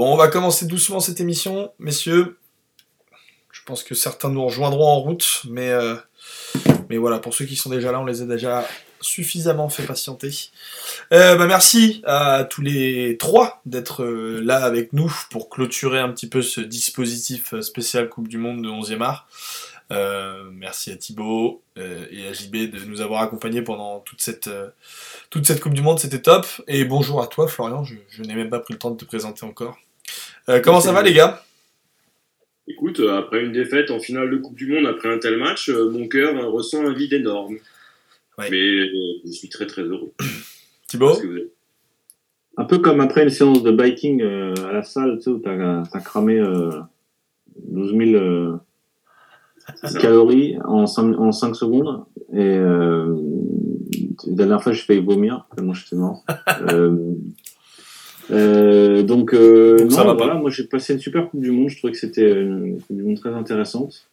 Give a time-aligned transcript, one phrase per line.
[0.00, 2.38] Bon, on va commencer doucement cette émission, messieurs.
[3.52, 5.94] Je pense que certains nous rejoindront en route, mais, euh,
[6.88, 8.66] mais voilà, pour ceux qui sont déjà là, on les a déjà
[9.02, 10.30] suffisamment fait patienter.
[11.12, 16.08] Euh, bah, merci à tous les trois d'être euh, là avec nous pour clôturer un
[16.08, 19.28] petit peu ce dispositif spécial Coupe du Monde de 11e art.
[20.50, 24.48] Merci à Thibaut et à JB de nous avoir accompagnés pendant toute cette,
[25.60, 26.46] Coupe du Monde, c'était top.
[26.68, 29.44] Et bonjour à toi Florian, je n'ai même pas pris le temps de te présenter
[29.44, 29.76] encore.
[30.50, 31.44] Euh, comment ça va les gars?
[32.66, 35.68] Écoute, euh, après une défaite en finale de Coupe du Monde, après un tel match,
[35.68, 37.56] euh, mon cœur ressent un vide énorme.
[38.36, 38.48] Ouais.
[38.50, 38.88] Mais euh,
[39.24, 40.12] je suis très très heureux.
[40.88, 41.14] Thibaut?
[41.14, 41.38] Vous
[42.56, 45.38] Un peu comme après une séance de biking euh, à la salle, tu sais, où
[45.38, 46.80] t'as as cramé euh,
[47.68, 48.56] 12 000 euh,
[50.00, 52.04] calories en 5, en 5 secondes.
[52.32, 53.14] Et euh,
[54.26, 56.24] la dernière fois, j'ai failli vomir, tellement j'étais mort.
[58.32, 60.34] euh, euh, donc, euh, Donc ça non, va pas.
[60.34, 61.68] moi j'ai passé une super Coupe du Monde.
[61.68, 64.06] Je trouvais que c'était une Coupe du Monde très intéressante.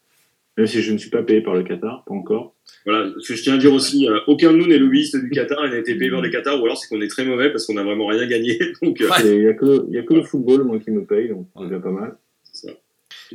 [0.58, 2.54] Même si je ne suis pas payé par le Qatar, pas encore.
[2.86, 5.30] Voilà, ce que je tiens à dire aussi, euh, aucun de nous n'est lobbyiste du
[5.30, 7.52] Qatar et n'a été payé par le Qatar, ou alors c'est qu'on est très mauvais
[7.52, 8.58] parce qu'on n'a vraiment rien gagné.
[8.82, 9.08] Donc, euh.
[9.24, 11.46] Il n'y a, que- il y a que le football, moi, qui me paye, donc
[11.56, 12.16] c'est déjà pas mal.
[12.44, 12.74] c'est ça.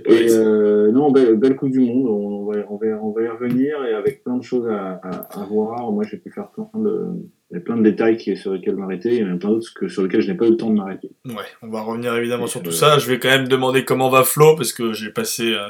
[0.07, 3.29] Et euh, non, belle, belle Coupe du Monde, on va, on, va, on va y
[3.29, 5.93] revenir et avec plein de choses à, à, à voir.
[5.93, 7.07] Moi, j'ai pu faire plein de,
[7.53, 9.15] il y a plein de détails qui, sur lesquels m'arrêter.
[9.15, 10.71] Il y en a plein d'autres que, sur lesquels je n'ai pas eu le temps
[10.71, 11.11] de m'arrêter.
[11.27, 12.99] Ouais, on va revenir évidemment Et sur euh, tout ça.
[12.99, 15.69] Je vais quand même demander comment va Flo parce que j'ai passé, euh,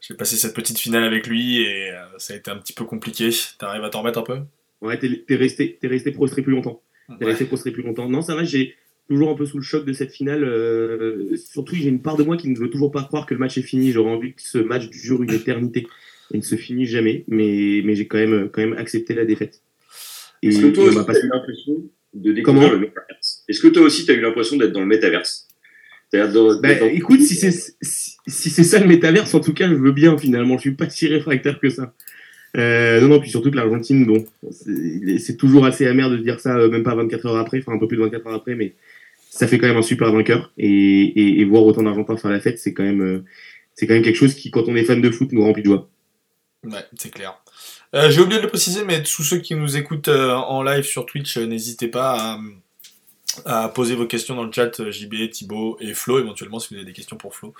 [0.00, 2.84] j'ai passé cette petite finale avec lui et euh, ça a été un petit peu
[2.84, 3.30] compliqué.
[3.58, 4.38] T'arrives à t'en remettre un peu?
[4.82, 6.82] Ouais, t'es t'es resté, t'es resté prostré plus longtemps.
[7.18, 7.30] T'es Ouais.
[7.30, 8.08] resté prostré plus longtemps.
[8.08, 8.74] Non, ça va, j'ai
[9.08, 10.44] toujours un peu sous le choc de cette finale.
[10.44, 13.40] euh, surtout, j'ai une part de moi qui ne veut toujours pas croire que le
[13.40, 13.92] match est fini.
[13.92, 15.86] J'aurais envie que ce match dure une éternité
[16.34, 17.24] et ne se finisse jamais.
[17.28, 19.62] Mais, mais j'ai quand même, quand même accepté la défaite.
[20.42, 21.72] Et, Est-ce que toi et on aussi, m'a t'as passé- eu l'impression
[22.14, 24.86] de découvrir Comment le métaverse Est-ce que toi aussi, t'as eu l'impression d'être dans le
[24.86, 25.46] métaverse
[26.12, 29.66] dans- Bah, dans- écoute, si c'est si, si c'est ça le métaverse, en tout cas,
[29.68, 30.56] je veux bien finalement.
[30.56, 31.94] Je suis pas si réfractaire que ça.
[32.58, 36.38] Euh, non, non, puis surtout que l'Argentine, bon, c'est c'est toujours assez amer de dire
[36.38, 38.54] ça, euh, même pas 24 heures après, enfin un peu plus de 24 heures après,
[38.56, 38.74] mais
[39.30, 40.52] ça fait quand même un super vainqueur.
[40.58, 43.24] Et, et, et voir autant d'Argentins faire la fête, c'est quand même, euh,
[43.74, 45.68] c'est quand même quelque chose qui, quand on est fan de foot, nous remplit de
[45.68, 45.88] joie.
[46.64, 47.42] Ouais, c'est clair.
[47.94, 50.84] Euh, J'ai oublié de le préciser, mais tous ceux qui nous écoutent euh, en live
[50.84, 52.38] sur Twitch, euh, n'hésitez pas
[53.44, 54.90] à, à poser vos questions dans le chat.
[54.90, 57.52] JB, Thibaut et Flo, éventuellement, si vous avez des questions pour Flo,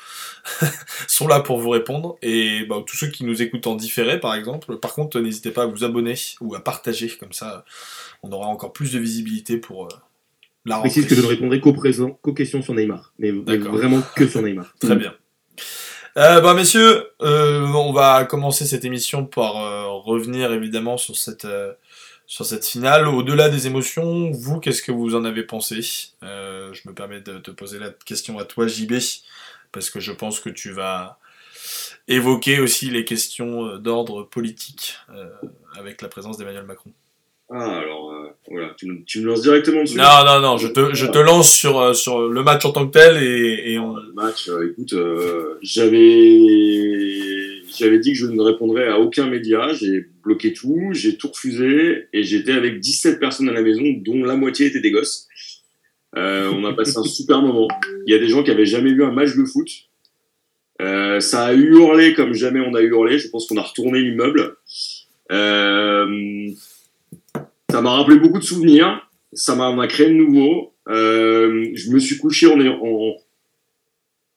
[1.06, 2.16] sont là pour vous répondre.
[2.22, 5.65] Et bah, tous ceux qui nous écoutent en différé, par exemple, par contre, n'hésitez pas
[5.65, 7.64] à vous abonner ou à partager, comme ça,
[8.22, 9.88] on aura encore plus de visibilité pour
[10.64, 13.12] la Je précise que je ne répondrai qu'aux questions sur Neymar.
[13.19, 14.75] Mais, vraiment que sur Neymar.
[14.81, 15.14] Très bien.
[16.19, 21.47] Euh, bah messieurs, euh, on va commencer cette émission par euh, revenir évidemment sur cette
[21.47, 21.73] euh,
[22.27, 23.09] sur cette finale.
[23.09, 25.81] Au-delà des émotions, vous, qu'est-ce que vous en avez pensé?
[26.23, 28.95] Euh, Je me permets de te poser la question à toi, JB,
[29.73, 31.19] parce que je pense que tu vas
[32.09, 34.97] évoquer aussi les questions d'ordre politique
[35.79, 36.93] avec la présence d'Emmanuel Macron.
[37.54, 39.96] Ah, alors, euh, voilà, tu, me- tu me lances directement dessus.
[39.98, 42.86] Non, non, non, je te, je te lance sur, euh, sur le match en tant
[42.86, 43.96] que tel et, et on...
[43.96, 46.38] Le match, euh, écoute, euh, j'avais
[47.78, 52.06] j'avais dit que je ne répondrais à aucun média, j'ai bloqué tout, j'ai tout refusé,
[52.12, 55.26] et j'étais avec 17 personnes à la maison, dont la moitié étaient des gosses.
[56.16, 57.69] Euh, on a passé un super moment.
[58.06, 59.69] Il y a des gens qui avaient jamais vu un match de foot.
[60.82, 63.19] Euh, ça a hurlé comme jamais on a hurlé.
[63.19, 64.56] Je pense qu'on a retourné l'immeuble.
[65.30, 66.50] Euh,
[67.72, 69.09] ça m'a rappelé beaucoup de souvenirs.
[69.33, 70.75] Ça m'a créé de nouveau.
[70.88, 73.16] Euh, je me suis couché en, ayant- en,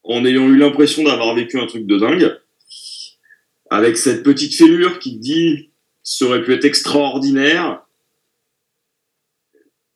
[0.04, 2.38] en ayant eu l'impression d'avoir vécu un truc de dingue.
[3.70, 5.70] Avec cette petite fêlure qui te dit
[6.04, 7.82] ça aurait pu être extraordinaire.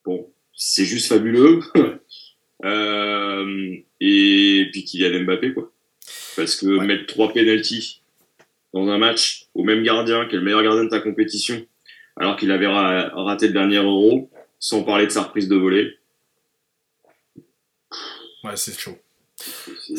[0.06, 1.62] Bon, c'est juste fabuleux.
[2.66, 5.72] Euh, et puis Kylian Mbappé, quoi.
[6.36, 6.86] Parce que Ouais.
[6.86, 8.02] mettre trois penalties
[8.74, 11.66] dans un match au même gardien, qui est le meilleur gardien de ta compétition,
[12.19, 14.30] alors qu'il avait ra- raté le dernier euro,
[14.60, 15.98] sans parler de sa reprise de volée.
[18.44, 18.98] Ouais, c'est chaud.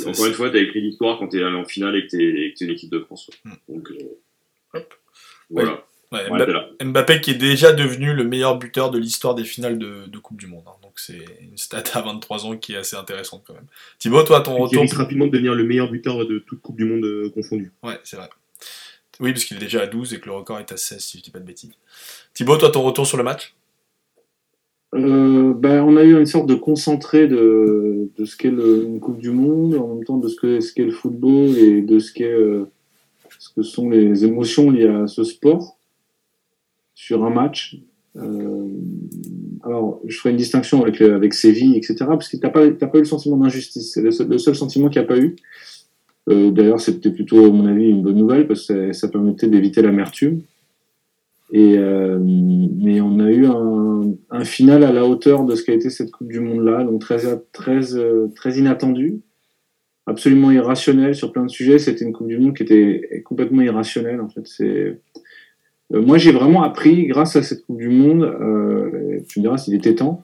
[0.00, 2.22] Encore c'est- une fois, t'as écrit l'histoire quand t'es allé en finale et que t'es
[2.24, 3.30] et que t'es une équipe de France.
[3.44, 3.52] Hmm.
[3.68, 3.94] Donc, euh,
[4.74, 4.94] Hop.
[5.50, 5.84] voilà.
[6.12, 6.44] Ouais, Ouais,
[6.84, 10.38] Mbappé- qui est déjà devenu le meilleur buteur de l'histoire des finales de, de Coupe
[10.38, 10.64] du Monde.
[10.66, 10.72] hein.
[10.82, 13.66] Donc c'est une stat à 23 ans qui est assez intéressante quand même.
[14.00, 16.76] Thibaut, toi, ton Qui retour risque rapidement de devenir le meilleur buteur de toute Coupe
[16.76, 17.70] du Monde euh, confondue.
[17.84, 18.28] Ouais, c'est vrai.
[19.20, 21.18] Oui, parce qu'il est déjà à 12 et que le record est à 16, si
[21.18, 21.70] je dis pas de bêtises.
[22.34, 23.54] Thibaut, toi, ton retour sur le match?
[24.94, 29.18] Euh, ben, on a eu une sorte de concentré de, de ce qu'est une Coupe
[29.18, 32.12] du Monde, en même temps de ce que ce qu'est le football et de ce
[32.12, 32.64] qu'est euh,
[33.38, 35.76] ce que sont les émotions liées à ce sport
[36.94, 37.78] sur un match.
[38.16, 38.68] Euh,
[39.62, 42.98] alors, je ferai une distinction avec, avec Séville, etc., parce que tu n'as pas, pas
[42.98, 43.92] eu le sentiment d'injustice.
[43.92, 45.36] C'est le, le seul sentiment qu'il n'y a pas eu.
[46.30, 49.82] Euh, D'ailleurs, c'était plutôt, à mon avis, une bonne nouvelle, parce que ça, permettait d'éviter
[49.82, 50.42] l'amertume.
[51.52, 55.90] Et, euh, mais on a eu un, final à la hauteur de ce qu'a été
[55.90, 57.18] cette Coupe du Monde-là, donc très,
[57.52, 59.20] très, euh, très inattendu,
[60.06, 61.78] absolument irrationnel sur plein de sujets.
[61.78, 64.46] C'était une Coupe du Monde qui était complètement irrationnelle, en fait.
[64.46, 64.98] C'est
[65.92, 68.22] moi, j'ai vraiment appris, grâce à cette Coupe du Monde,
[69.28, 70.22] tu me diras s'il était temps,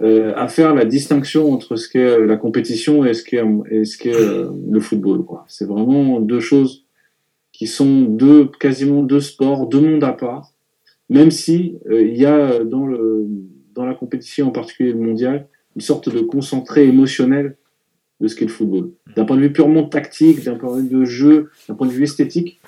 [0.00, 4.80] euh, à faire la distinction entre ce qu'est la compétition et ce qu'est euh, le
[4.80, 5.24] football.
[5.48, 6.84] C'est vraiment deux choses
[7.50, 10.52] qui sont deux quasiment deux sports, deux mondes à part.
[11.10, 12.86] Même si euh, il y a dans
[13.84, 17.56] la compétition, en particulier le mondial, une sorte de concentré émotionnel
[18.20, 18.90] de ce qu'est le football.
[19.16, 21.92] D'un point de vue purement tactique, d'un point de vue de jeu, d'un point de
[21.92, 22.60] vue esthétique,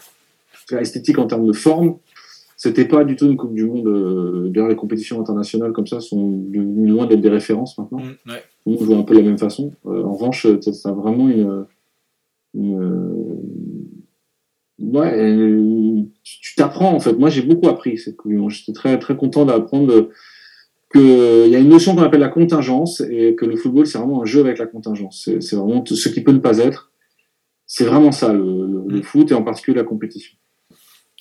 [0.73, 1.99] esthétique en termes de forme,
[2.63, 3.87] c'était pas du tout une Coupe du Monde.
[3.87, 8.01] Euh, D'ailleurs, les compétitions internationales comme ça sont devenues loin d'être des références maintenant.
[8.01, 8.43] Mm, ouais.
[8.67, 9.73] Monde joue un peu de la même façon.
[9.87, 11.65] Euh, en revanche, ça, ça a vraiment une.
[12.53, 13.39] une euh,
[14.79, 17.15] ouais, euh, tu t'apprends en fait.
[17.15, 18.51] Moi, j'ai beaucoup appris cette Coupe du Monde.
[18.51, 20.11] J'étais très, très content d'apprendre
[20.93, 21.01] qu'il
[21.49, 24.27] y a une notion qu'on appelle la contingence et que le football, c'est vraiment un
[24.27, 25.31] jeu avec la contingence.
[25.41, 26.93] C'est vraiment ce qui peut ne pas être.
[27.65, 30.37] C'est vraiment ça, le, le, le foot et en particulier la compétition.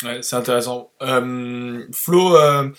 [0.03, 0.91] Ouais, c'est intéressant.
[1.01, 2.69] Euh, Flo, euh,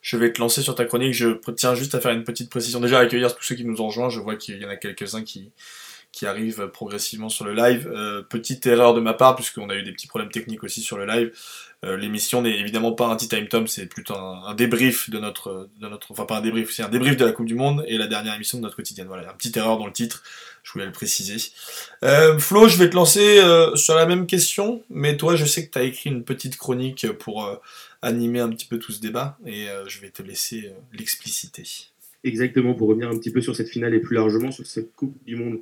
[0.00, 1.12] je vais te lancer sur ta chronique.
[1.12, 2.80] Je tiens juste à faire une petite précision.
[2.80, 4.08] Déjà, à accueillir tous ceux qui nous ont rejoints.
[4.08, 5.52] Je vois qu'il y en a quelques-uns qui,
[6.12, 7.90] qui arrivent progressivement sur le live.
[7.94, 10.98] Euh, petite erreur de ma part, puisqu'on a eu des petits problèmes techniques aussi sur
[10.98, 11.32] le live.
[11.84, 15.68] Euh, L'émission n'est évidemment pas un Tea Time Tom, c'est plutôt un, débrief de notre,
[15.80, 17.96] de notre, enfin pas un débrief, c'est un débrief de la Coupe du Monde et
[17.96, 19.06] la dernière émission de notre quotidienne.
[19.06, 20.22] Voilà, une petite erreur dans le titre,
[20.62, 21.36] je voulais le préciser.
[22.04, 23.40] Euh, Flo, je vais te lancer
[23.76, 27.10] sur la même question, mais toi, je sais que tu as écrit une petite chronique
[27.12, 27.48] pour
[28.02, 31.64] animer un petit peu tout ce débat et je vais te laisser l'expliciter.
[32.22, 35.16] Exactement, pour revenir un petit peu sur cette finale et plus largement sur cette Coupe
[35.24, 35.60] du Monde.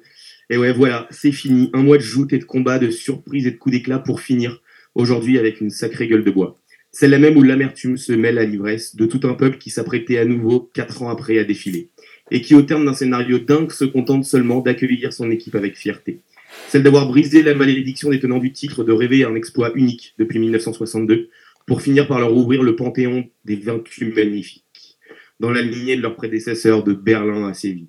[0.50, 1.71] Et ouais, voilà, c'est fini.
[1.75, 4.62] Un mois de joute et de combat, de surprise et de coups d'éclat pour finir
[4.95, 6.59] aujourd'hui avec une sacrée gueule de bois.
[6.91, 10.25] Celle-là même où l'amertume se mêle à l'ivresse de tout un peuple qui s'apprêtait à
[10.25, 11.91] nouveau, quatre ans après, à défiler.
[12.31, 16.21] Et qui, au terme d'un scénario dingue, se contente seulement d'accueillir son équipe avec fierté.
[16.69, 20.39] Celle d'avoir brisé la malédiction des tenants du titre de rêver un exploit unique depuis
[20.39, 21.29] 1962,
[21.67, 24.99] pour finir par leur ouvrir le panthéon des vaincus magnifiques,
[25.39, 27.89] dans la lignée de leurs prédécesseurs de Berlin à Séville.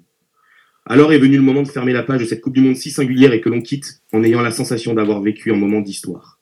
[0.91, 2.89] Alors est venu le moment de fermer la page de cette Coupe du Monde si
[2.89, 6.39] singulière et que l'on quitte en ayant la sensation d'avoir vécu un moment d'histoire.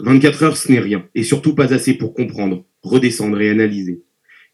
[0.00, 4.00] 24 heures, ce n'est rien, et surtout pas assez pour comprendre, redescendre et analyser,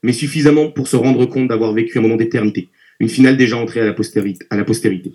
[0.03, 3.81] mais suffisamment pour se rendre compte d'avoir vécu un moment d'éternité, une finale déjà entrée
[3.81, 3.93] à la
[4.65, 5.13] postérité.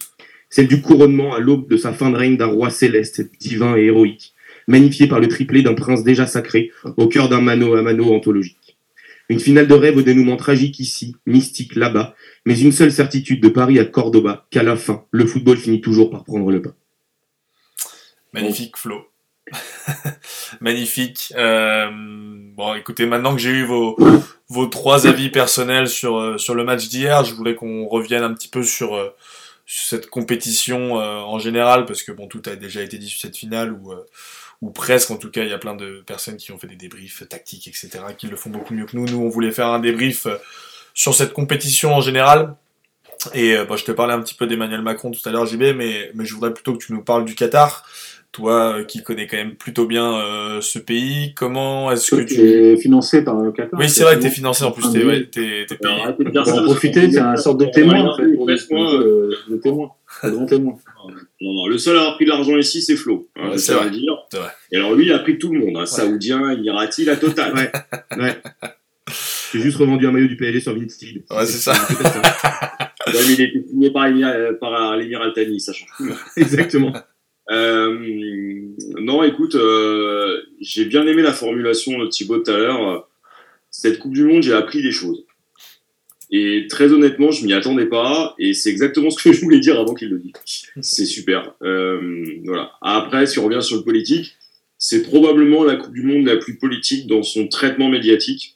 [0.50, 3.84] Celle du couronnement à l'aube de sa fin de règne d'un roi céleste, divin et
[3.88, 4.34] héroïque,
[4.70, 8.65] magnifié par le triplé d'un prince déjà sacré, au cœur d'un mano à mano anthologique.
[9.30, 13.50] Une finale de rêve au dénouement tragique ici, mystique là-bas, mais une seule certitude de
[13.50, 16.76] Paris à Cordoba, qu'à la fin, le football finit toujours par prendre le pas.
[18.34, 19.08] Magnifique Flo.
[20.62, 21.34] Magnifique.
[21.38, 26.64] Euh, bon, écoutez, maintenant que j'ai eu vos, trois avis personnels sur, euh, sur le
[26.64, 29.10] match d'hier, je voulais qu'on revienne un petit peu sur, euh,
[29.68, 33.76] cette compétition en général, parce que bon, tout a déjà été dit sur cette finale,
[33.90, 34.06] euh,
[34.62, 36.76] ou presque en tout cas, il y a plein de personnes qui ont fait des
[36.76, 39.06] débriefs tactiques, etc., qui le font beaucoup mieux que nous.
[39.06, 40.38] Nous, on voulait faire un débrief euh,
[40.94, 42.56] sur cette compétition en général.
[43.34, 45.76] Et euh, bon, je te parlais un petit peu d'Emmanuel Macron tout à l'heure, JB,
[45.76, 47.86] mais, mais je voudrais plutôt que tu nous parles du Qatar
[48.36, 52.76] toi qui connais quand même plutôt bien euh, ce pays, comment est-ce que tu es
[52.76, 55.26] financé par le Qatar Oui, c'est vrai que tu es financé en plus, t'es ouais,
[55.26, 55.96] t'es t'es payé.
[56.44, 58.58] Pour en profiter, c'est un sorte de témoin en fait, pour le,
[59.62, 59.90] témoin,
[60.24, 60.74] le grand témoin.
[61.40, 63.30] Non, non, le seul à avoir pris de l'argent ici, c'est Flo.
[63.38, 63.90] Hein, Ouais, c'est vrai.
[63.90, 64.18] Dire.
[64.34, 64.50] vrai.
[64.72, 67.54] Et alors lui, il a pris tout le monde, hein, Saoudien, Émirati, la totale.
[67.54, 67.72] Ouais,
[68.18, 68.36] ouais.
[69.54, 71.24] J'ai juste revendu un maillot du PSG sur Vinted.
[71.30, 71.72] Ouais, c'est ça.
[71.72, 74.10] Ouais, mais il était signé par,
[74.60, 76.06] par l'Émir Altani, ça change tout.
[76.38, 76.92] Exactement.
[77.52, 83.08] Euh, non, écoute, euh, j'ai bien aimé la formulation de Thibaut tout à l'heure.
[83.70, 85.26] Cette Coupe du Monde, j'ai appris des choses.
[86.32, 88.36] Et très honnêtement, je m'y attendais pas.
[88.40, 90.34] Et c'est exactement ce que je voulais dire avant qu'il le dise.
[90.82, 91.54] C'est super.
[91.62, 92.72] Euh, voilà.
[92.82, 94.36] Après, si on revient sur le politique,
[94.78, 98.56] c'est probablement la Coupe du Monde la plus politique dans son traitement médiatique.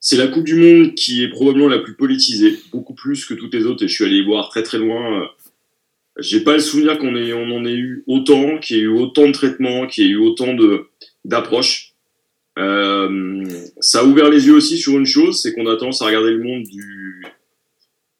[0.00, 3.54] C'est la Coupe du Monde qui est probablement la plus politisée, beaucoup plus que toutes
[3.54, 3.84] les autres.
[3.84, 5.28] Et je suis allé voir très très loin.
[6.20, 9.26] J'ai pas le souvenir qu'on on en ait eu autant, qu'il y ait eu autant
[9.26, 10.86] de traitements, qu'il y ait eu autant de
[11.24, 11.94] d'approches.
[12.58, 13.44] Euh,
[13.80, 16.32] ça a ouvert les yeux aussi sur une chose, c'est qu'on a tendance à regarder
[16.32, 17.22] le monde du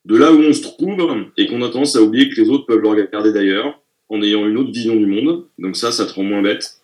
[0.06, 2.64] de là où on se trouve et qu'on a tendance à oublier que les autres
[2.64, 5.46] peuvent le regarder d'ailleurs en ayant une autre vision du monde.
[5.58, 6.80] Donc ça, ça te rend moins bête.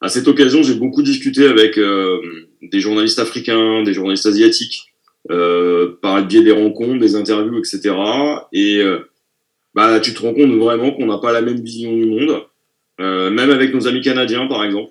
[0.00, 2.20] À cette occasion, j'ai beaucoup discuté avec euh,
[2.62, 4.86] des journalistes africains, des journalistes asiatiques,
[5.30, 7.94] euh, par le biais des rencontres, des interviews, etc.
[8.52, 8.82] Et
[9.78, 12.42] bah, tu te rends compte vraiment qu'on n'a pas la même vision du monde,
[13.00, 14.90] euh, même avec nos amis canadiens, par exemple.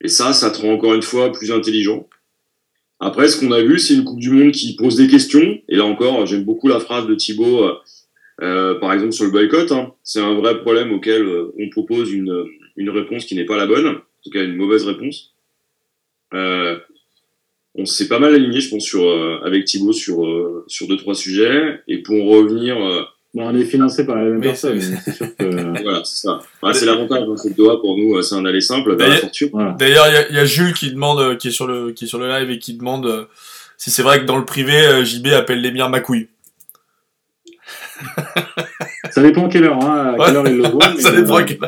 [0.00, 2.08] Et ça, ça te rend encore une fois plus intelligent.
[2.98, 5.56] Après, ce qu'on a vu, c'est une Coupe du Monde qui pose des questions.
[5.68, 7.74] Et là encore, j'aime beaucoup la phrase de Thibaut, euh,
[8.40, 9.70] euh, par exemple sur le boycott.
[9.70, 9.92] Hein.
[10.02, 11.24] C'est un vrai problème auquel
[11.56, 15.32] on propose une, réponse qui n'est pas la bonne, en tout cas une mauvaise réponse.
[17.74, 18.94] On s'est pas mal aligné, je pense,
[19.44, 21.80] avec Thibaut sur, euh, sur deux, trois sujets.
[21.88, 22.76] Et pour revenir,
[23.34, 25.82] Bon, on est financé par la même Mais personne, c'est- sûr que.
[25.82, 26.40] voilà, c'est ça.
[26.62, 29.20] Ouais, c'est l'avantage, hein, c'est le Doha pour nous, c'est un aller simple, D'ailleurs-.
[29.52, 29.76] Voilà.
[29.80, 32.04] Il y a- il y, a Jules qui demande, euh, qui est sur le, qui
[32.04, 33.24] est sur le live et qui demande euh,
[33.78, 36.28] si c'est vrai que dans le privé, euh, JB appelle l'émir ma couille.
[39.10, 40.84] Ça dépend à quelle heure, hein, à quelle heure il le voit.
[40.98, 41.58] Ça dépend euh, à quel-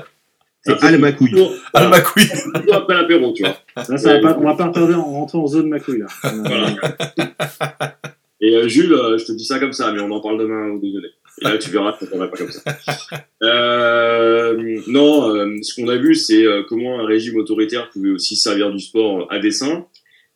[0.67, 1.31] C'est Al Macouille.
[1.31, 2.27] Toujours, Ah, ma couille.
[2.27, 3.57] toujours après l'apéro, tu vois.
[3.77, 6.07] Là, ça va pas, on va pas tarder en rentrant en zone Macouille, là.
[6.23, 6.69] Voilà.
[8.41, 10.69] Et euh, Jules, euh, je te dis ça comme ça, mais on en parle demain
[10.71, 11.09] au déjeuner.
[11.41, 12.63] Et là, tu verras ça ne pas comme ça.
[13.43, 18.37] Euh, non, euh, ce qu'on a vu, c'est euh, comment un régime autoritaire pouvait aussi
[18.37, 19.87] servir du sport à dessein,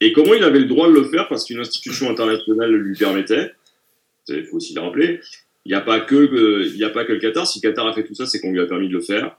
[0.00, 2.96] et comment il avait le droit de le faire parce qu'une institution internationale le lui
[2.96, 3.52] permettait.
[4.28, 5.20] Il faut aussi le rappeler.
[5.64, 7.46] Il n'y a pas que euh, a pas que le Qatar.
[7.46, 9.38] Si Qatar a fait tout ça, c'est qu'on lui a permis de le faire.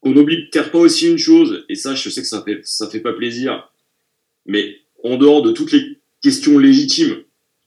[0.00, 3.00] Qu'on n'oublie-t-elle pas aussi une chose, et ça, je sais que ça fait ça fait
[3.00, 3.70] pas plaisir,
[4.44, 7.22] mais en dehors de toutes les questions légitimes,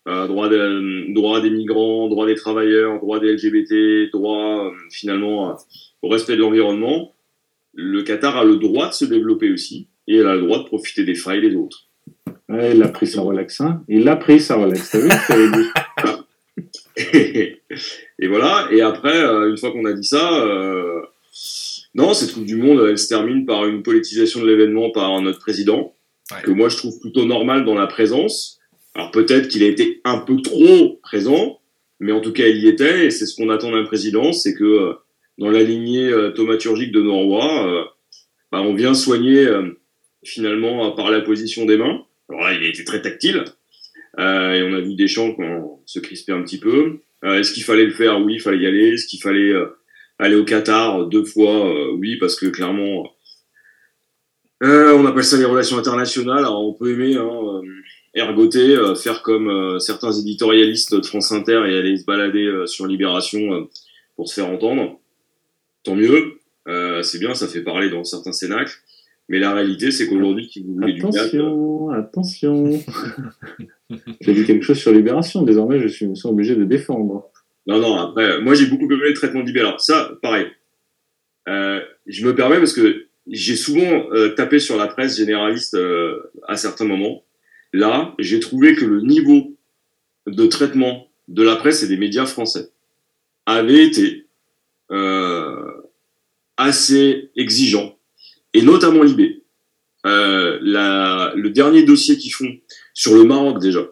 [0.07, 5.50] euh, droit, des, droit des migrants, droit des travailleurs, droit des LGBT, droit euh, finalement
[5.50, 5.53] euh,
[6.01, 7.13] au respect de l'environnement,
[7.74, 10.65] le Qatar a le droit de se développer aussi et elle a le droit de
[10.65, 11.88] profiter des failles des autres.
[12.47, 13.81] Ouais, il a pris sa relax, hein.
[13.88, 15.69] Il a pris sa relax, t'as vu ce que j'avais dit?
[18.19, 18.67] Et voilà.
[18.71, 21.01] Et après, une fois qu'on a dit ça, euh,
[21.93, 25.39] non, cette Coupe du Monde, elle se termine par une politisation de l'événement par notre
[25.39, 25.93] président,
[26.31, 26.41] Ouais.
[26.41, 28.54] que moi je trouve plutôt normal dans la présence.
[28.95, 31.59] Alors peut-être qu'il a été un peu trop présent,
[31.99, 34.55] mais en tout cas il y était, et c'est ce qu'on attend d'un président, c'est
[34.55, 34.93] que euh,
[35.37, 37.83] dans la lignée euh, thaumaturgique de nos rois, euh,
[38.51, 39.45] bah, on vient soigner
[40.23, 42.05] finalement par la position des mains.
[42.29, 43.43] Alors là, il a été très tactile,
[44.17, 46.99] euh, et on a vu des champs quand se crisper un petit peu.
[47.23, 48.21] Est-ce qu'il fallait le faire?
[48.21, 48.93] Oui, il fallait y aller.
[48.93, 49.53] Est-ce qu'il fallait
[50.19, 51.93] aller au Qatar deux fois?
[51.95, 53.11] Oui, parce que clairement,
[54.61, 56.39] on appelle ça les relations internationales.
[56.39, 57.61] Alors on peut aimer hein,
[58.15, 62.65] ergoter, euh, faire comme euh, certains éditorialistes de France Inter et aller se balader euh,
[62.65, 63.67] sur Libération
[64.15, 65.00] pour se faire entendre.
[65.84, 66.39] Tant mieux,
[67.03, 68.74] c'est bien, ça fait parler dans certains cénacles.
[69.27, 72.69] Mais la réalité, c'est qu'aujourd'hui, si vous voulez du Attention, attention.
[74.22, 75.43] J'ai vu quelque chose sur Libération.
[75.43, 77.29] Désormais, je suis, sens obligé de défendre.
[77.67, 79.62] Non, non, après, moi j'ai beaucoup aimé le traitement de Libé.
[79.62, 80.48] Alors ça, pareil.
[81.48, 86.31] Euh, je me permets parce que j'ai souvent euh, tapé sur la presse généraliste euh,
[86.48, 87.25] à certains moments.
[87.75, 89.53] Là, j'ai trouvé que le niveau
[90.27, 92.70] de traitement de la presse et des médias français
[93.46, 94.27] avait été
[94.91, 95.72] euh,
[96.55, 98.00] assez exigeant,
[98.53, 99.44] et notamment Libé.
[100.05, 102.50] Euh, le dernier dossier qu'ils font
[102.94, 103.86] sur le Maroc déjà,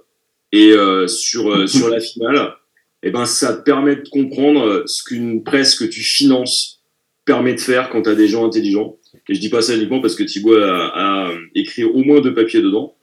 [0.53, 2.55] et euh, sur, la finale,
[3.03, 6.81] eh ben, ça te permet de comprendre ce qu'une presse que tu finances
[7.25, 8.97] permet de faire quand tu as des gens intelligents.
[9.27, 12.33] Et je dis pas ça uniquement parce que Thibaut a, a écrit au moins deux
[12.33, 12.95] papiers dedans.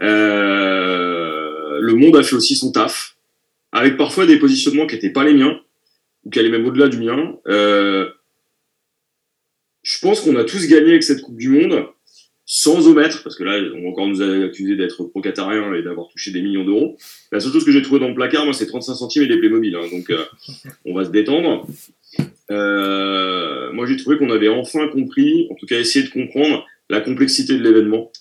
[0.00, 3.16] Euh, le Monde a fait aussi son taf,
[3.72, 5.60] avec parfois des positionnements qui n'étaient pas les miens,
[6.24, 7.36] ou qui allaient même au-delà du mien.
[7.48, 8.08] Euh,
[9.82, 11.86] je pense qu'on a tous gagné avec cette Coupe du Monde,
[12.44, 16.30] sans omettre, parce que là, on va encore nous accuser d'être pro-qatarien et d'avoir touché
[16.30, 16.96] des millions d'euros.
[17.30, 19.38] La seule chose que j'ai trouvé dans le placard, moi, c'est 35 centimes et des
[19.38, 19.74] Playmobil.
[19.74, 20.24] Hein, donc, euh,
[20.84, 21.66] on va se détendre.
[22.50, 27.00] Euh, moi, j'ai trouvé qu'on avait enfin compris, en tout cas essayé de comprendre, la
[27.00, 28.12] complexité de l'événement.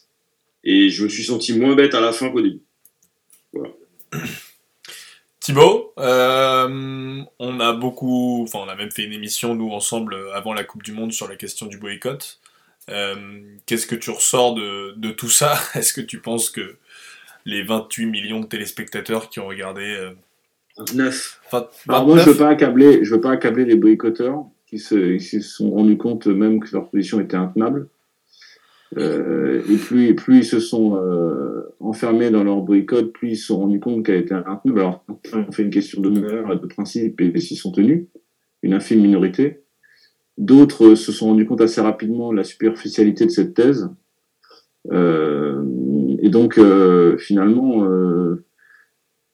[0.63, 2.61] Et je me suis senti moins bête à la fin qu'au début.
[5.39, 10.33] Thibaut, euh, on a beaucoup, enfin on a même fait une émission nous ensemble euh,
[10.35, 12.39] avant la Coupe du Monde sur la question du boycott.
[12.89, 13.15] Euh,
[13.65, 15.55] Qu'est-ce que tu ressors de, de tout ça?
[15.75, 16.75] Est-ce que tu penses que
[17.45, 20.11] les 28 millions de téléspectateurs qui ont regardé euh,
[20.93, 21.41] 9.
[21.51, 24.77] vingt- Alors moi, je 29, veux pas accabler, je veux pas accabler les boycotteurs qui
[24.77, 27.89] se, qui se sont rendus compte même que leur position était intenable.
[28.97, 33.47] Euh, et plus, plus ils se sont euh, enfermés dans leur boycott, plus ils se
[33.47, 34.79] sont rendus compte qu'elle était intenable.
[34.79, 38.05] Alors, on fait une question de valeur, de principe, et s'y sont tenus,
[38.63, 39.61] une infime minorité.
[40.37, 43.89] D'autres se sont rendus compte assez rapidement de la superficialité de cette thèse.
[44.91, 45.63] Euh,
[46.21, 48.43] et donc, euh, finalement, euh,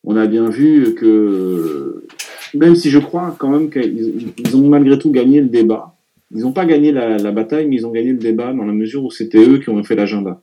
[0.04, 2.06] on a bien vu que,
[2.54, 5.97] même si je crois quand même qu'ils ils ont malgré tout gagné le débat,
[6.32, 9.04] ils n'ont pas gagné la, bataille, mais ils ont gagné le débat dans la mesure
[9.06, 10.42] où c'était eux qui ont fait l'agenda.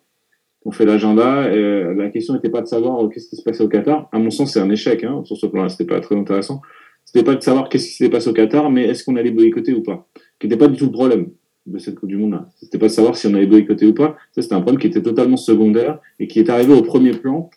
[0.64, 1.44] On fait l'agenda.
[1.44, 4.08] Euh, la question n'était pas de savoir euh, qu'est-ce qui se passait au Qatar.
[4.12, 5.68] À mon sens, c'est un échec hein, sur ce plan-là.
[5.68, 6.62] C'était pas très intéressant.
[7.04, 9.74] C'était pas de savoir qu'est-ce qui s'était passé au Qatar, mais est-ce qu'on allait boycotter
[9.74, 11.28] ou pas, qui n'était pas du tout le problème
[11.66, 12.48] de cette Coupe du Monde-là.
[12.56, 14.16] C'était pas de savoir si on allait boycotter ou pas.
[14.32, 17.50] Ça, c'était un problème qui était totalement secondaire et qui est arrivé au premier plan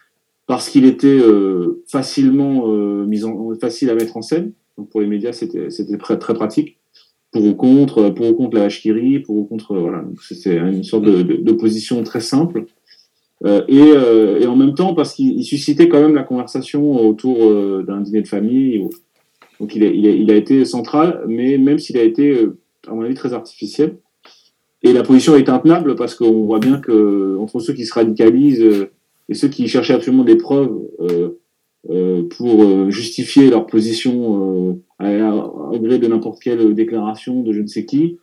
[0.48, 2.68] parce qu'il était euh, facilement
[3.06, 4.54] mis en, facile à mettre en scène.
[4.78, 6.78] Donc pour les médias, c'était très, très pratique.
[7.32, 10.04] Pour ou contre, pour ou contre la Hachkiri, pour ou contre, voilà.
[10.22, 12.66] C'est une sorte de, de, très simple.
[13.46, 17.38] Euh, et, euh, et, en même temps, parce qu'il suscitait quand même la conversation autour
[17.44, 18.88] euh, d'un dîner de famille.
[19.60, 22.48] Donc il a, il, il a, été central, mais même s'il a été,
[22.88, 23.98] à mon avis, très artificiel.
[24.84, 28.88] Et la position est intenable parce qu'on voit bien que entre ceux qui se radicalisent
[29.30, 31.40] et ceux qui cherchaient absolument des preuves euh, euh,
[32.38, 37.86] pour justifier leur position euh, au gré de n'importe quelle déclaration de je ne sais
[37.86, 38.18] qui,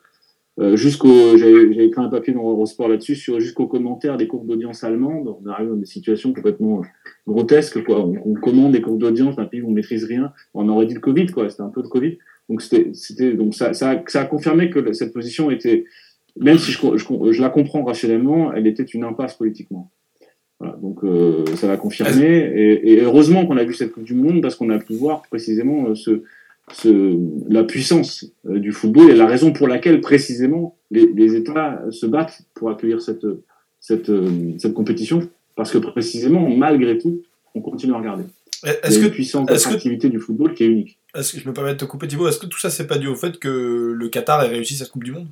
[0.58, 4.84] euh, jusqu'au j'avais écrit un papier dans Eurosport là-dessus sur jusqu'aux commentaires des courbes d'audience
[4.84, 5.36] allemandes.
[5.44, 6.82] On arrive dans des situations complètement
[7.26, 8.04] grotesques quoi.
[8.04, 10.32] On, commande des courbes d'audience d'un pays où on maîtrise rien.
[10.52, 11.48] On aurait dit le Covid quoi.
[11.48, 12.18] C'était un peu le Covid.
[12.48, 15.84] Donc c'était donc ça a confirmé que cette position était
[16.36, 19.90] même si je, je, je la comprends rationnellement elle était une impasse politiquement
[20.64, 24.14] voilà, donc euh, ça l'a confirmé et, et heureusement qu'on a vu cette Coupe du
[24.14, 26.22] Monde parce qu'on a pu voir précisément euh, ce
[26.72, 27.18] ce,
[27.50, 32.06] la puissance euh, du football et la raison pour laquelle précisément les, les États se
[32.06, 33.26] battent pour accueillir cette,
[33.80, 34.10] cette,
[34.58, 37.20] cette compétition, parce que précisément, malgré tout,
[37.54, 38.24] on continue à regarder.
[38.82, 41.78] Est-ce que puissance d'attractivité du football qui est unique Est-ce que je me permets de
[41.78, 44.42] te couper Thibaut Est-ce que tout ça c'est pas dû au fait que le Qatar
[44.42, 45.28] ait réussi cette Coupe du Monde?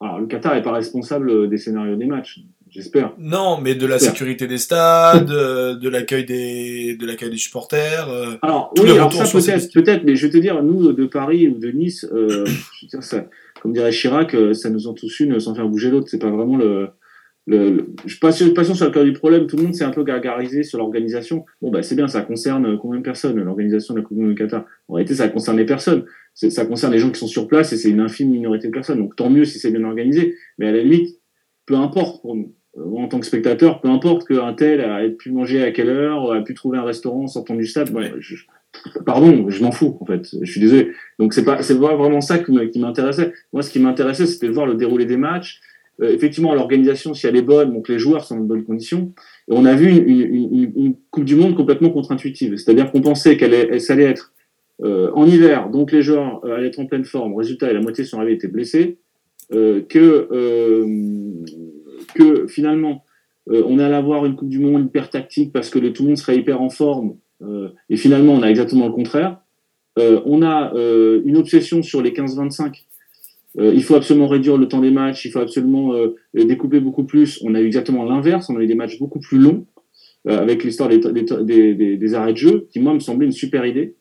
[0.00, 2.44] Alors le Qatar n'est pas responsable des scénarios des matchs.
[2.72, 3.12] J'espère.
[3.18, 8.08] Non, mais de la sécurité des stades, de l'accueil des, de l'accueil des supporters.
[8.08, 11.48] Euh, alors oui, alors ça peut-être, peut-être, mais je vais te dire, nous de Paris
[11.48, 13.28] ou de Nice, euh, je veux dire ça,
[13.60, 16.08] comme dirait Chirac, euh, ça nous en tous une sans faire bouger l'autre.
[16.08, 16.88] C'est pas vraiment le,
[17.46, 19.46] le, le, je suis pas sûr, pas sûr sur le cœur du problème.
[19.46, 21.44] Tout le monde s'est un peu gargarisé sur l'organisation.
[21.60, 24.64] Bon bah c'est bien, ça concerne combien de personnes l'organisation de la Coupe du Qatar?
[24.88, 26.06] En réalité, ça concerne les personnes.
[26.32, 28.96] Ça concerne les gens qui sont sur place et c'est une infime minorité de personnes.
[28.96, 30.36] Donc tant mieux si c'est bien organisé.
[30.56, 31.20] Mais à la limite,
[31.66, 35.62] peu importe pour nous en tant que spectateur, peu importe qu'un tel a pu manger
[35.62, 38.36] à quelle heure, a pu trouver un restaurant en sortant du stade, ouais, je,
[39.04, 40.26] pardon, je m'en fous en fait.
[40.40, 40.92] Je suis désolé.
[41.18, 43.32] Donc c'est pas c'est vraiment ça qui m'intéressait.
[43.52, 45.60] Moi, ce qui m'intéressait, c'était de voir le déroulé des matchs.
[46.00, 49.12] Euh, effectivement, l'organisation, si elle est bonne, donc les joueurs sont en bonnes conditions.
[49.48, 52.56] Et on a vu une, une, une, une Coupe du Monde complètement contre-intuitive.
[52.56, 54.32] C'est-à-dire qu'on pensait qu'elle allait être
[54.82, 57.34] euh, en hiver, donc les joueurs euh, allaient être en pleine forme.
[57.34, 58.98] Résultat, la moitié sont arrivés étaient blessés.
[59.52, 60.28] Euh, que
[62.14, 63.04] que finalement,
[63.50, 66.10] euh, on allait avoir une Coupe du Monde hyper tactique parce que le, tout le
[66.10, 67.16] monde serait hyper en forme.
[67.42, 69.40] Euh, et finalement, on a exactement le contraire.
[69.98, 72.84] Euh, on a euh, une obsession sur les 15-25.
[73.58, 75.92] Euh, il faut absolument réduire le temps des matchs, il faut absolument
[76.32, 77.40] découper beaucoup plus.
[77.44, 79.66] On a eu exactement l'inverse, on a eu des matchs beaucoup plus longs,
[80.26, 83.94] avec l'histoire des, arrêts de jeu, qui moi me semblait une super idée,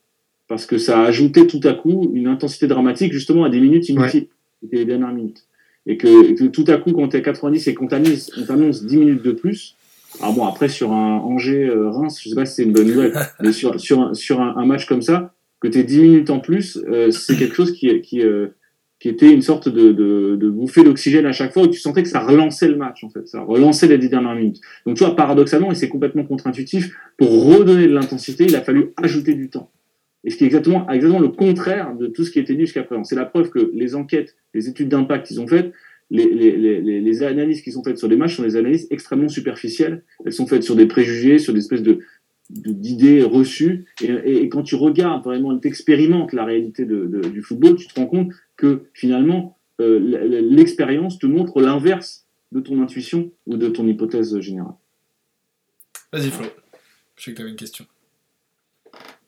[0.48, 3.90] parce que ça a ajouté tout à coup une intensité dramatique justement à des minutes
[3.90, 4.28] inutiles.
[4.71, 5.45] Les dernières minutes
[5.86, 9.24] et que, que, tout à coup, quand tu es 90 et qu'on t'annonce 10 minutes
[9.24, 9.76] de plus,
[10.19, 13.54] alors bon, après, sur un Angers-Reims, je sais pas si c'est une bonne nouvelle, mais
[13.54, 16.78] sur, sur, un, sur un, un match comme ça, que tu 10 minutes en plus,
[16.89, 18.47] euh, c'est quelque chose qui, qui, euh,
[19.00, 22.04] qui était une sorte de, de, de bouffée d'oxygène à chaque fois, où tu sentais
[22.04, 23.28] que ça relançait le match, en fait.
[23.28, 24.60] Ça relançait les 10 dernières minutes.
[24.86, 28.91] Donc, tu vois, paradoxalement, et c'est complètement contre-intuitif, pour redonner de l'intensité, il a fallu
[28.97, 29.71] ajouter du temps.
[30.24, 32.62] Et ce qui est exactement, exactement le contraire de tout ce qui a été dit
[32.62, 33.04] jusqu'à présent.
[33.04, 35.74] C'est la preuve que les enquêtes, les études d'impact qu'ils ont faites,
[36.12, 39.30] les, les, les, les, analyses qui sont faites sur les matchs sont des analyses extrêmement
[39.30, 40.04] superficielles.
[40.26, 42.00] Elles sont faites sur des préjugés, sur des espèces de
[42.50, 43.86] d'idées reçues.
[44.02, 47.98] Et, quand tu regardes vraiment, tu expérimentes la réalité de, de, du football, tu te
[47.98, 50.00] rends compte que finalement, euh,
[50.42, 54.74] l'expérience te montre l'inverse de ton intuition ou de ton hypothèse générale.
[56.12, 56.46] Vas-y Flo,
[57.16, 57.86] je sais que tu avais une question.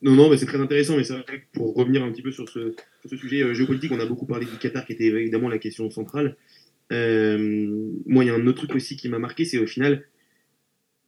[0.04, 1.16] Non, non, mais c'est très intéressant, mais c'est
[1.54, 2.76] pour revenir un petit peu sur ce,
[3.16, 6.36] sujet euh, géopolitique, on a beaucoup parlé du Qatar, qui était évidemment la question centrale.
[6.92, 10.06] Euh, moi, il y a un autre truc aussi qui m'a marqué, c'est au final,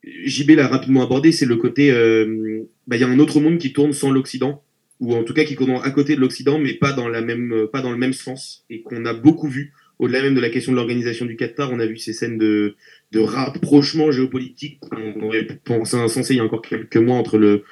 [0.06, 3.58] JB l'a rapidement abordé, c'est le côté, euh, bah, il y a un autre monde
[3.58, 4.64] qui tourne sans l'Occident,
[5.02, 7.68] ou en tout cas qui tourne à côté de l'Occident, mais pas dans, la même,
[7.74, 9.74] pas dans le même sens, et qu'on a beaucoup vu.
[10.00, 12.76] Au-delà même de la question de l'organisation du Qatar, on a vu ces scènes de,
[13.12, 14.80] de rapprochement géopolitique.
[14.92, 17.64] On aurait pensé insensé il y a encore quelques mois entre le,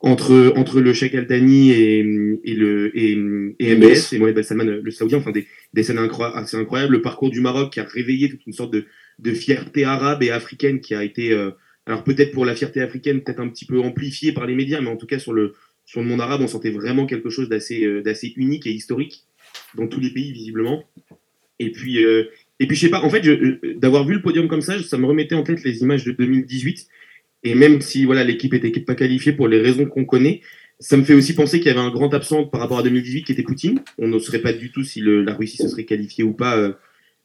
[0.00, 1.98] entre entre le Sheikh Al Thani et,
[2.44, 3.12] et le et,
[3.58, 6.92] et MBS et Mohamed Ben Salman le saoudien enfin des, des scènes incroyables assez incroyables
[6.92, 8.86] le parcours du Maroc qui a réveillé toute une sorte de,
[9.18, 11.50] de fierté arabe et africaine qui a été euh,
[11.84, 14.88] alors peut-être pour la fierté africaine peut-être un petit peu amplifiée par les médias mais
[14.88, 15.52] en tout cas sur le
[15.84, 19.26] sur le monde arabe on sentait vraiment quelque chose d'assez euh, d'assez unique et historique
[19.74, 20.84] dans tous les pays visiblement.
[21.58, 22.24] Et puis, euh,
[22.58, 23.22] et puis je sais pas, en fait,
[23.78, 26.88] d'avoir vu le podium comme ça, ça me remettait en tête les images de 2018.
[27.42, 30.42] Et même si voilà l'équipe était pas qualifiée pour les raisons qu'on connaît,
[30.78, 33.24] ça me fait aussi penser qu'il y avait un grand absent par rapport à 2018
[33.24, 33.80] qui était Poutine.
[33.98, 36.56] On ne saurait pas du tout si le, la Russie se serait qualifiée ou pas
[36.56, 36.72] euh,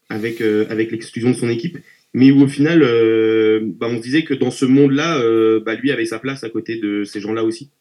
[0.10, 1.78] avec, euh, avec l'exclusion de son équipe.
[2.14, 5.20] Mais où au final, euh, bah, on se disait que dans ce monde-là,
[5.60, 7.72] bah, lui avait sa place à côté de ces gens-là aussi.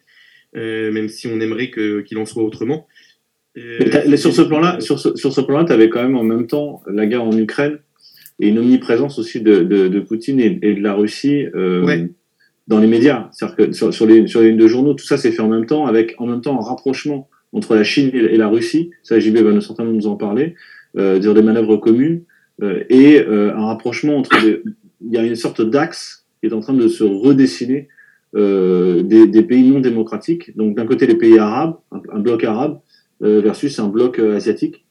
[0.55, 2.87] même si on aimerait qu'il en soit autrement.
[3.57, 6.83] sur ce plan-là, sur ce, sur ce plan-là, tu avais quand même en même temps
[6.88, 7.79] la guerre en Ukraine
[8.40, 11.47] et une omniprésence aussi de, de, de Poutine et, et, de la Russie.
[11.55, 12.09] Ouais
[12.68, 13.29] dans les médias.
[13.33, 15.66] C'est-à-dire que sur, les, sur les lignes de journaux, tout ça s'est fait en même
[15.66, 18.90] temps, avec en même temps un rapprochement entre la Chine et, la Russie.
[19.03, 20.55] Ça, JB va certainement nous en parler,
[20.96, 22.22] euh, dire des manœuvres communes,
[22.62, 24.62] euh, et euh, un rapprochement entre les...
[25.07, 27.88] Il y a une sorte d'axe qui est en train de se redessiner
[28.37, 30.57] euh, des, des, pays non démocratiques.
[30.57, 32.81] Donc d'un côté les pays arabes, un, un bloc arabe,
[33.22, 34.84] euh, versus un bloc euh, asiatique.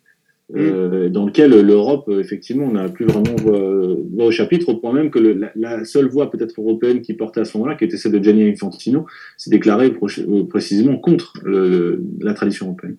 [0.56, 5.20] Euh, dans lequel l'Europe, effectivement, n'a plus vraiment voix, au chapitre, au point même que
[5.56, 8.50] la, seule voix peut-être européenne qui portait à ce moment-là, qui était celle de Gianni
[8.50, 12.98] Infantino, s'est déclarée euh, précisément contre la tradition européenne.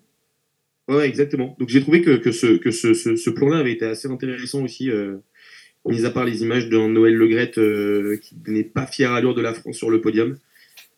[0.87, 1.55] Ouais, exactement.
[1.59, 5.15] Donc j'ai trouvé que, ce, plan-là avait été assez intéressant aussi, euh,
[5.87, 9.33] mis à part les images de Noël Legrette euh, qui n'est pas fier à l'heure
[9.33, 10.37] de la France sur le podium.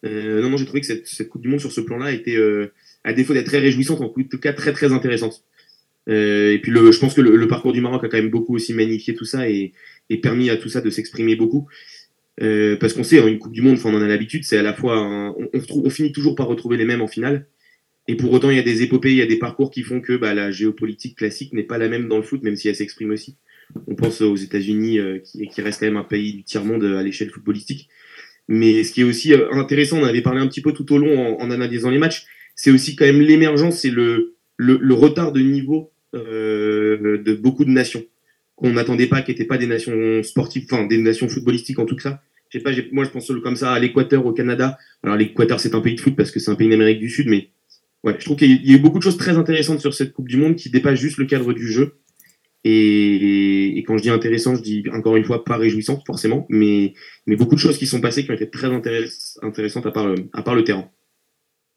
[0.04, 2.72] Non, non, j'ai trouvé que cette, cette, Coupe du Monde sur ce plan-là était, euh,
[3.04, 5.44] à défaut d'être très réjouissante, en tout cas très très intéressante.
[6.10, 8.56] Euh, et puis le, je pense que le, parcours du Maroc a quand même beaucoup
[8.56, 9.74] aussi magnifié tout ça et,
[10.10, 11.68] et permis à tout ça de s'exprimer beaucoup.
[12.42, 14.64] Euh, parce qu'on sait, hein, une Coupe du Monde, on en a l'habitude, c'est à
[14.64, 17.48] la fois, on, on, on, finit toujours par retrouver les mêmes en finale.
[18.08, 20.00] Et pour autant, il y a des épopées, il y a des parcours qui font
[20.00, 22.76] que bah, la géopolitique classique n'est pas la même dans le foot, même si elle
[22.76, 23.38] s'exprime aussi.
[23.88, 27.04] On pense aux États-Unis, euh, qui, qui reste quand même un pays du tiers-monde à
[27.04, 27.90] l'échelle footballistique.
[28.48, 31.38] Mais ce qui est aussi intéressant, on avait parlé un petit peu tout au long
[31.40, 35.92] en, analysant les matchs, c'est aussi quand même l'émergence et le, le, retard de niveau
[36.14, 38.04] de beaucoup de nations
[38.58, 41.96] qu'on n'attendait pas, qui n'étaient pas des nations sportives, enfin des nations footballistiques en tout
[41.96, 42.22] cas.
[42.50, 44.78] Je pas, moi je pense comme ça à l'Équateur, au Canada.
[45.04, 47.28] Alors l'Équateur c'est un pays de foot parce que c'est un pays d'Amérique du Sud,
[47.28, 47.50] mais
[48.04, 50.28] ouais, je trouve qu'il y a eu beaucoup de choses très intéressantes sur cette Coupe
[50.28, 51.94] du Monde qui dépassent juste le cadre du jeu.
[52.64, 56.94] Et, quand je dis intéressant, je dis encore une fois pas réjouissante forcément, mais,
[57.26, 60.42] mais beaucoup de choses qui sont passées qui ont été très intéressantes à part, à
[60.42, 60.90] part le terrain.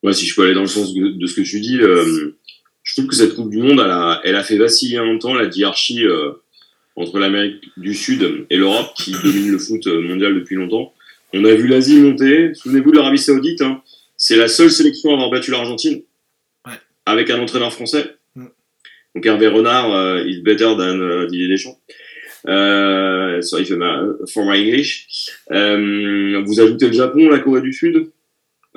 [0.03, 2.40] Ouais, si je peux aller dans le sens de, ce que tu dis, euh,
[2.83, 5.35] je trouve que cette Coupe du Monde, elle a, elle a fait vaciller un temps
[5.35, 6.33] la hiérarchie euh,
[6.97, 10.93] entre l'Amérique du Sud et l'Europe, qui domine le foot mondial depuis longtemps.
[11.33, 12.55] On a vu l'Asie monter.
[12.55, 13.63] Souvenez-vous de l'Arabie Saoudite.
[13.63, 13.83] Hein.
[14.17, 16.03] C'est la seule sélection à avoir battu l'Argentine,
[16.67, 16.73] ouais.
[17.07, 18.17] avec un entraîneur français.
[18.35, 18.47] Mm.
[19.15, 21.79] Donc Hervé Renard, uh, is better than uh, Didier Deschamps.
[22.49, 25.07] Euh, sorry for my English.
[25.51, 28.11] Euh, vous ajoutez le Japon, la Corée du Sud.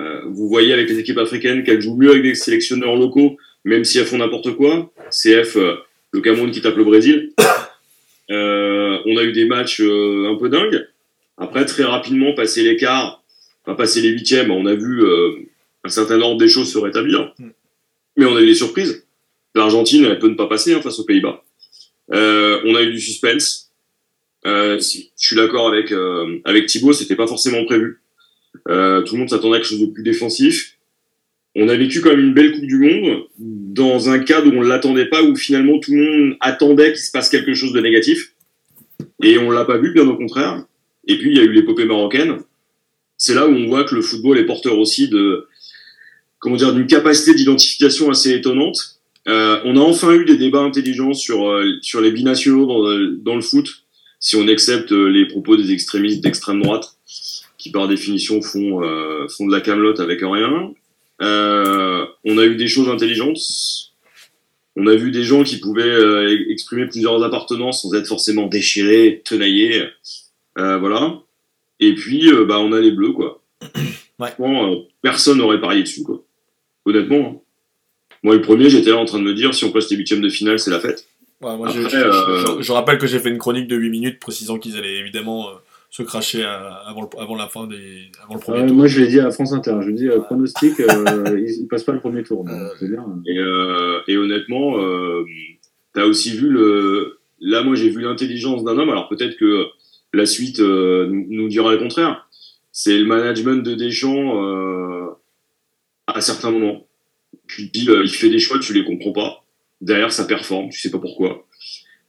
[0.00, 3.84] Euh, vous voyez avec les équipes africaines qu'elles jouent mieux avec des sélectionneurs locaux même
[3.84, 4.92] si elles font n'importe quoi.
[5.10, 5.76] CF, euh,
[6.12, 7.32] le Cameroun qui tape le Brésil.
[8.30, 10.88] Euh, on a eu des matchs euh, un peu dingues.
[11.36, 13.22] Après, très rapidement, passer l'écart,
[13.62, 15.32] enfin, passer les huitièmes, on a vu euh,
[15.84, 17.34] un certain ordre des choses se rétablir.
[17.38, 17.48] Mm.
[18.16, 19.06] Mais on a eu des surprises.
[19.54, 21.44] L'Argentine, elle peut ne pas passer hein, face aux Pays-Bas.
[22.14, 23.70] Euh, on a eu du suspense.
[24.46, 24.78] je
[25.16, 25.92] suis d'accord avec
[26.46, 28.00] avec Thibaut, c'était pas forcément prévu.
[28.64, 30.73] tout le monde s'attendait à quelque chose de plus défensif
[31.56, 34.68] on a vécu même une belle Coupe du Monde dans un cadre où on ne
[34.68, 38.34] l'attendait pas, où finalement tout le monde attendait qu'il se passe quelque chose de négatif.
[39.22, 40.64] Et on l'a pas vu, bien au contraire.
[41.06, 42.38] Et puis il y a eu l'épopée marocaine.
[43.16, 45.46] C'est là où on voit que le football est porteur aussi de,
[46.40, 49.00] comment dire, d'une capacité d'identification assez étonnante.
[49.28, 53.34] Euh, on a enfin eu des débats intelligents sur euh, sur les binationaux dans, dans,
[53.36, 53.84] le foot,
[54.20, 56.98] si on accepte euh, les propos des extrémistes d'extrême droite,
[57.56, 60.74] qui par définition font euh, font de la camelote avec rien.
[61.22, 63.38] Euh, on a eu des choses intelligentes.
[64.76, 69.22] On a vu des gens qui pouvaient euh, exprimer plusieurs appartenances sans être forcément déchirés,
[69.24, 69.84] tenaillés.
[70.58, 71.20] Euh, voilà.
[71.80, 73.40] Et puis, bah, on a les bleus, quoi.
[74.20, 74.32] Ouais.
[74.38, 76.22] Bon, personne n'aurait parié dessus, quoi.
[76.84, 77.16] Honnêtement.
[77.18, 77.40] Hein.
[78.22, 80.20] Moi, le premier, j'étais là en train de me dire, si on passe les huitièmes
[80.20, 81.08] de finale, c'est la fête.
[81.40, 83.90] Ouais, moi, Après, je, je, je, je, rappelle que j'ai fait une chronique de 8
[83.90, 85.48] minutes précisant qu'ils allaient évidemment
[85.94, 88.76] se cracher avant, le, avant la fin des avant le premier euh, tour.
[88.76, 91.84] Moi je l'ai dit à France Inter, je dis euh, pronostic, euh, ils, ils, passent
[91.84, 92.44] pas le premier tour.
[92.44, 93.06] Donc, bien.
[93.28, 94.76] Et, et, honnêtement,
[95.94, 98.90] tu as aussi vu le là moi j'ai vu l'intelligence d'un homme.
[98.90, 99.66] Alors peut-être que
[100.12, 102.28] la suite nous dira le contraire.
[102.72, 105.16] C'est le management de Deschamps
[106.08, 106.88] à certains moments.
[107.46, 109.44] Tu te dis il fait des choix, tu les comprends pas.
[109.80, 111.46] Derrière ça performe, tu sais pas pourquoi.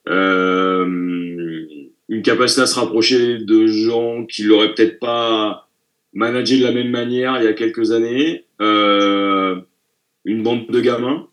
[0.08, 1.66] Euh,
[2.10, 5.68] une capacité à se rapprocher de gens qui l'auraient peut-être pas
[6.14, 9.60] managé de la même manière il y a quelques années, euh,
[10.24, 11.28] une bande de gamins.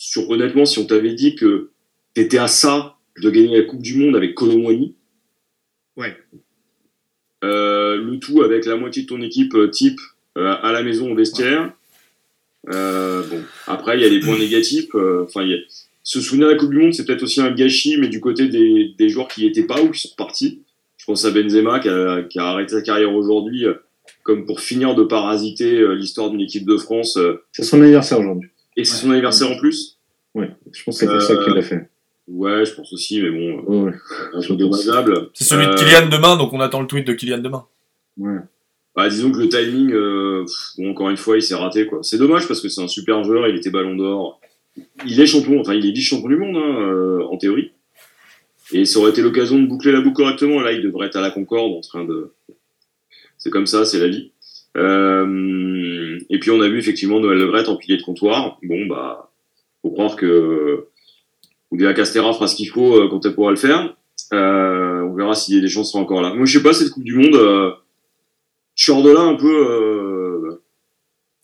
[0.00, 1.70] sur honnêtement, si on t'avait dit que
[2.14, 4.94] t'étais à ça de gagner la Coupe du Monde avec Colomboigny,
[5.96, 6.16] Ouais.
[7.44, 9.98] euh, le tout avec la moitié de ton équipe euh, type
[10.36, 11.72] euh, à la maison au vestiaire.
[12.70, 14.94] Euh, bon, après il y a des points négatifs.
[14.94, 15.58] Enfin, il y a-
[16.10, 18.48] se souvenir de la Coupe du Monde, c'est peut-être aussi un gâchis, mais du côté
[18.48, 20.62] des, des joueurs qui n'y étaient pas ou qui sont partis.
[20.96, 23.74] Je pense à Benzema qui a, qui a arrêté sa carrière aujourd'hui, euh,
[24.22, 27.16] comme pour finir de parasiter euh, l'histoire d'une équipe de France.
[27.18, 28.48] euh, C'est son anniversaire aujourd'hui.
[28.76, 29.98] et c'est son anniversaire en plus.
[30.34, 31.88] Ouais, je pense que c'est pour ça qu'il l'a fait.
[32.26, 33.92] Ouais, je pense aussi, mais bon, Ouais, ouais.
[34.34, 35.28] un peu dommageable.
[35.34, 37.64] C'est celui de Kylian demain, donc on attend le tweet de Kylian demain.
[38.18, 38.38] ouais.
[38.96, 41.86] Bah, disons que le timing, euh, pff, bon, encore une fois, il s'est raté.
[41.86, 42.00] quoi.
[42.02, 44.40] C'est dommage parce que c'est un super joueur, il était ballon d'or.
[45.06, 47.72] Il est champion, enfin il est vice-champion du monde, hein, euh, en théorie.
[48.72, 50.60] Et ça aurait été l'occasion de boucler la boucle correctement.
[50.60, 52.34] Là, il devrait être à la Concorde en train de...
[53.38, 54.32] C'est comme ça, c'est la vie.
[54.76, 58.58] Euh, et puis on a vu effectivement Noël Legrette en pilier de comptoir.
[58.62, 59.30] Bon, bah,
[59.80, 60.86] faut croire que
[61.70, 63.96] Oudéa Castera fera ce qu'il faut euh, quand elle pourra le faire.
[64.34, 66.34] Euh, on verra si les chances sont encore là.
[66.34, 67.36] Moi, je sais pas, cette Coupe du Monde...
[67.36, 67.72] euh,
[68.74, 70.58] je sors de là un peu.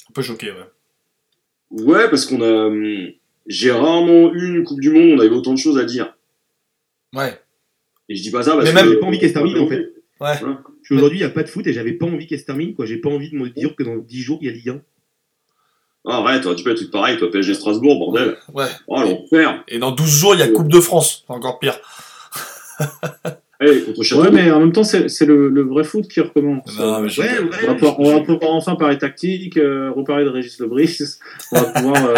[0.08, 1.82] Un peu choqué, ouais.
[1.82, 2.70] Ouais, parce qu'on a.
[3.46, 6.16] J'ai rarement eu une Coupe du Monde, on avait autant de choses à dire.
[7.14, 7.38] Ouais.
[8.08, 8.76] Et je dis pas ça parce Mais que.
[8.76, 9.92] même, j'ai pas envie qu'elle se termine, en fait.
[10.20, 10.34] Ouais.
[10.90, 12.74] Aujourd'hui, il n'y a pas de foot et j'avais pas envie qu'elle se termine.
[12.74, 12.86] quoi.
[12.86, 14.80] J'ai pas envie de me dire que dans 10 jours, il y a Ligue 1.
[16.06, 18.36] Ah, arrête, toi, tu peux être truc pareil, toi, PSG Strasbourg, bordel.
[18.52, 18.66] Ouais.
[18.86, 19.64] Oh, l'enfer.
[19.68, 21.24] Et dans 12 jours, il y a Coupe de France.
[21.28, 21.78] Encore pire.
[24.02, 24.22] Château.
[24.22, 26.76] Ouais, mais en même temps, c'est le, le vrai foot qui recommence.
[26.78, 27.48] Non, mais je- Ouais, ouais.
[27.62, 30.98] On va, pouvoir, on va pouvoir enfin parler tactique, euh, reparler de Régis Lebris.
[31.52, 32.14] On va pouvoir, euh,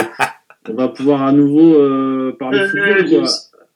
[0.68, 3.08] on va pouvoir à nouveau euh, parler de football.
[3.08, 3.28] Quoi.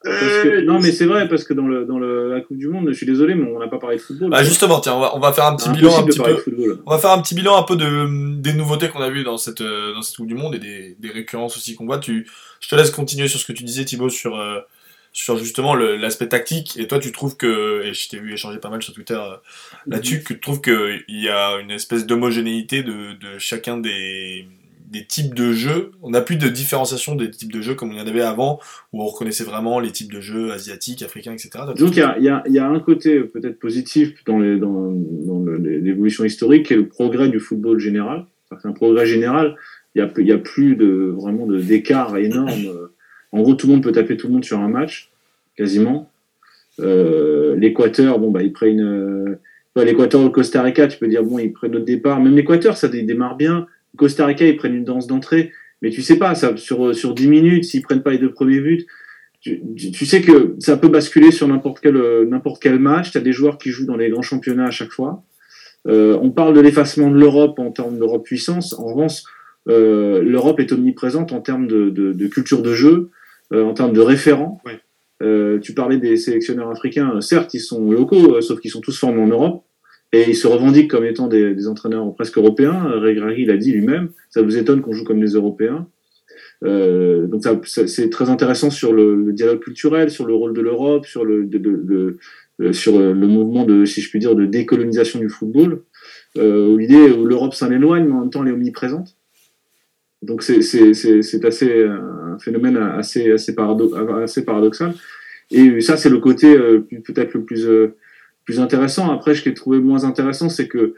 [0.03, 2.69] Parce que- non, mais c'est vrai, parce que dans, le, dans le, la Coupe du
[2.69, 4.31] Monde, je suis désolé, mais on n'a pas parlé de football.
[4.31, 6.81] Bah justement, tiens, on va, on va faire un petit bilan un petit peu.
[6.87, 9.37] On va faire un petit bilan un peu de, des nouveautés qu'on a vues dans
[9.37, 11.99] cette, euh, dans cette Coupe du Monde et des, des récurrences aussi qu'on voit.
[11.99, 12.27] Tu,
[12.61, 14.61] je te laisse continuer sur ce que tu disais, Thibaut, sur, euh,
[15.13, 16.79] sur justement l'aspect tactique.
[16.79, 19.37] Et toi, tu trouves que, et je t'ai vu échanger pas mal sur Twitter euh,
[19.87, 24.47] là-dessus, que tu trouves qu'il y a une espèce d'homogénéité de, de chacun des,
[24.91, 25.93] des types de jeux.
[26.03, 28.59] On n'a plus de différenciation des types de jeux comme il y en avait avant,
[28.93, 31.51] où on reconnaissait vraiment les types de jeux asiatiques, africains, etc.
[31.77, 34.39] Donc il y a, il y, a, il y a un côté peut-être positif dans
[34.41, 38.27] l'évolution historique, qui est le progrès du football général.
[38.61, 39.57] C'est un progrès général.
[39.95, 42.51] Il y a, il plus de vraiment de- d'écart énorme.
[42.67, 42.93] Euh,
[43.33, 45.11] En gros, tout le monde peut taper tout le monde sur un match,
[45.57, 46.11] quasiment.
[46.81, 49.39] Euh, L'Équateur, bon bah ils prennent euh,
[49.85, 52.21] l'Équateur ou le Costa Rica, tu peux dire bon ils prennent notre départ.
[52.21, 53.67] Même l'Équateur, ça dé- démarre bien.
[53.97, 57.29] Costa Rica, ils prennent une danse d'entrée, mais tu sais pas, ça sur sur 10
[57.29, 58.87] minutes, s'ils prennent pas les deux premiers buts,
[59.41, 63.11] tu, sais que ça peut basculer sur n'importe quel euh, n'importe quel match.
[63.11, 65.23] Tu as des joueurs qui jouent dans les grands championnats à chaque fois.
[65.89, 68.75] Euh, on parle de l'effacement de l'Europe en termes d'Europe puissance.
[68.75, 69.23] En revanche,
[69.69, 73.11] euh, l'Europe est omniprésente en termes de, de, de culture de jeu,
[73.53, 74.61] euh, en termes de référents.
[74.67, 74.79] Ouais.
[75.23, 77.21] Euh, tu parlais des sélectionneurs africains.
[77.21, 79.65] Certes, ils sont locaux, euh, sauf qu'ils sont tous formés en Europe.
[80.13, 82.83] Et ils se revendiquent comme étant des, des entraîneurs presque européens.
[82.83, 84.11] Regragui l'a dit lui-même.
[84.31, 85.87] Ça vous étonne qu'on joue comme les Européens.
[86.65, 91.25] Euh, donc c'est très intéressant sur le, dialogue culturel, sur le rôle de l'Europe, sur
[91.25, 92.17] le, de, de- de-
[92.61, 95.83] euh, sur le mouvement de, si je puis dire, de décolonisation du football.
[96.37, 99.17] Euh, où l'idée où l'Europe s'en éloigne, mais en même temps elle est omniprésente.
[100.23, 100.59] Donc c'est
[101.45, 104.93] assez un phénomène assez assez, parado assez paradoxal.
[105.51, 107.97] Et ça c'est le côté euh, peut-être le plus euh,
[108.51, 109.13] plus intéressant.
[109.13, 110.95] Après, ce que j'ai trouvé moins intéressant, c'est que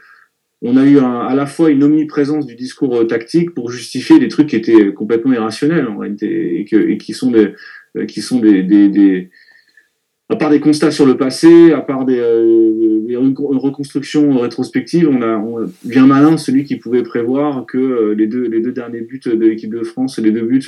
[0.62, 4.28] on a eu à la fois une omniprésence du discours euh, tactique pour justifier des
[4.28, 7.52] trucs qui étaient complètement irrationnels en réalité et, qui sont des
[7.96, 9.28] euh, qui sont des, des,
[10.28, 13.00] à part des constats sur le passé, à part des, euh,
[13.58, 15.44] reconstructions rétrospectives, on a
[15.84, 19.74] bien malin celui qui pouvait prévoir que les deux les deux derniers buts de l'équipe
[19.74, 20.64] de France, les deux buts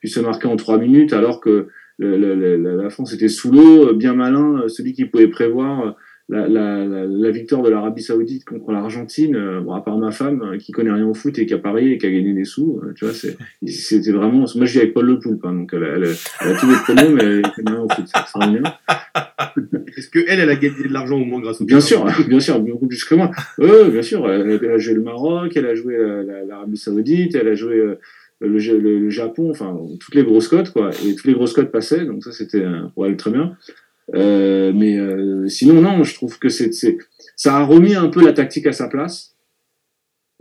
[0.00, 3.92] puissent se marquer en trois minutes, alors que la France était sous l'eau.
[3.92, 5.96] Bien malin celui qui pouvait prévoir
[6.30, 10.42] la, la, la, victoire de l'Arabie Saoudite contre l'Argentine, euh, bon, à part ma femme
[10.42, 12.44] euh, qui connaît rien au foot et qui a parié et qui a gagné des
[12.44, 14.46] sous, euh, tu vois, c'était vraiment.
[14.54, 16.04] Moi, je vis avec Paul Le Poulpe, hein, donc elle, a- elle,
[16.40, 18.80] elle a tous les promos, mais elle connaît rien au foot, c'est extraordinaire.
[19.96, 22.26] Est-ce que elle, elle a gagné de l'argent au moins grâce au Bien Qatar sûr,
[22.28, 23.30] bien sûr, beaucoup plus que moi.
[23.58, 26.76] Ouais, bien sûr, elle, elle a joué le Maroc, elle a joué la- la- l'Arabie
[26.78, 27.98] Saoudite, elle a joué euh,
[28.40, 31.70] le, le- le Japon, enfin toutes les grosses cotes quoi, et toutes les grosses cotes
[31.70, 33.56] passaient, donc ça c'était pour elle très bien.
[34.14, 36.98] Euh, mais euh, sinon non, je trouve que c'est, c'est
[37.36, 39.34] ça a remis un peu la tactique à sa place.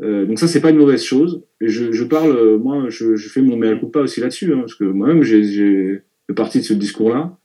[0.01, 1.43] Euh, donc ça c'est pas une mauvaise chose.
[1.61, 4.59] Et je, je parle, euh, moi je, je fais mon mea culpa aussi là-dessus, hein,
[4.59, 7.37] parce que moi-même j'ai, j'ai fait partie de ce discours-là.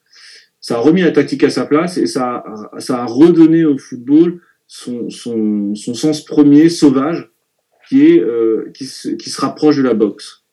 [0.61, 3.79] Ça a remis la tactique à sa place et ça a, ça a redonné au
[3.79, 7.31] football son, son, son sens premier, sauvage,
[7.89, 10.45] qui est euh, qui, se, qui se rapproche de la boxe.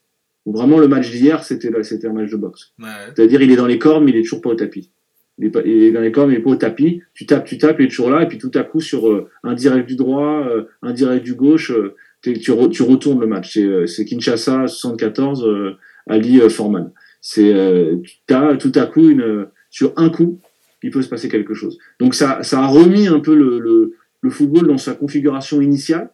[0.46, 2.74] Où vraiment le match d'hier, c'était c'était un match de boxe.
[2.80, 2.86] Ouais.
[3.16, 4.92] C'est-à-dire, il est dans les cordes, mais il est toujours pas au tapis.
[5.38, 7.02] Il est, il est dans les cordes, mais il est pas au tapis.
[7.14, 9.30] Tu tapes, tu tapes, il est toujours là, et puis tout à coup, sur euh,
[9.44, 13.54] un direct du droit, euh, un direct du gauche, euh, tu, tu retournes le match.
[13.54, 16.92] C'est, euh, Kinshasa 74, euh, Ali euh, Foreman.
[17.22, 17.54] C'est,
[18.28, 20.40] tout à coup une, sur un coup,
[20.84, 21.80] il peut se passer quelque chose.
[22.00, 26.12] Donc ça, ça a remis un peu le, le, le football dans sa configuration initiale,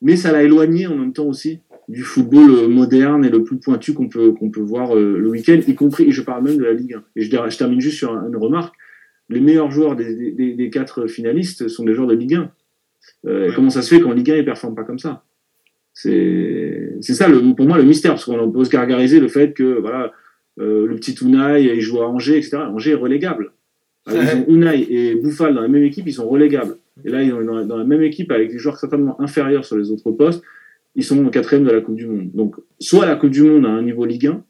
[0.00, 1.60] mais ça l'a éloigné en même temps aussi
[1.92, 5.28] du football euh, moderne et le plus pointu qu'on peut qu'on peut voir euh, le
[5.28, 7.04] week-end, y compris, et je parle même de la Ligue 1.
[7.16, 8.74] Et je, je termine juste sur un- une remarque.
[9.28, 12.50] Les meilleurs joueurs des, des- quatre finalistes sont des joueurs de Ligue 1.
[13.26, 13.52] Euh, Ouais.
[13.54, 15.22] Comment ça se fait qu'en Ligue 1, ils ne performent pas comme ça?
[15.94, 19.78] C'est ça, le, pour moi, le mystère, parce qu'on peut se gargariser le fait que
[19.80, 20.12] voilà,
[20.60, 22.56] euh, le petit Unai, il joue à Angers, etc.
[22.56, 23.52] Angers est relégable.
[24.10, 26.76] Ils ont Unai et Bouffal dans la même équipe, ils sont relégables.
[27.04, 29.76] Et là, ils sont dans, dans la même équipe avec des joueurs certainement inférieurs sur
[29.76, 30.42] les autres postes.
[30.94, 32.30] Ils sont au quatrième de la Coupe du Monde.
[32.32, 34.44] Donc, soit la Coupe du Monde à un niveau Ligue 1,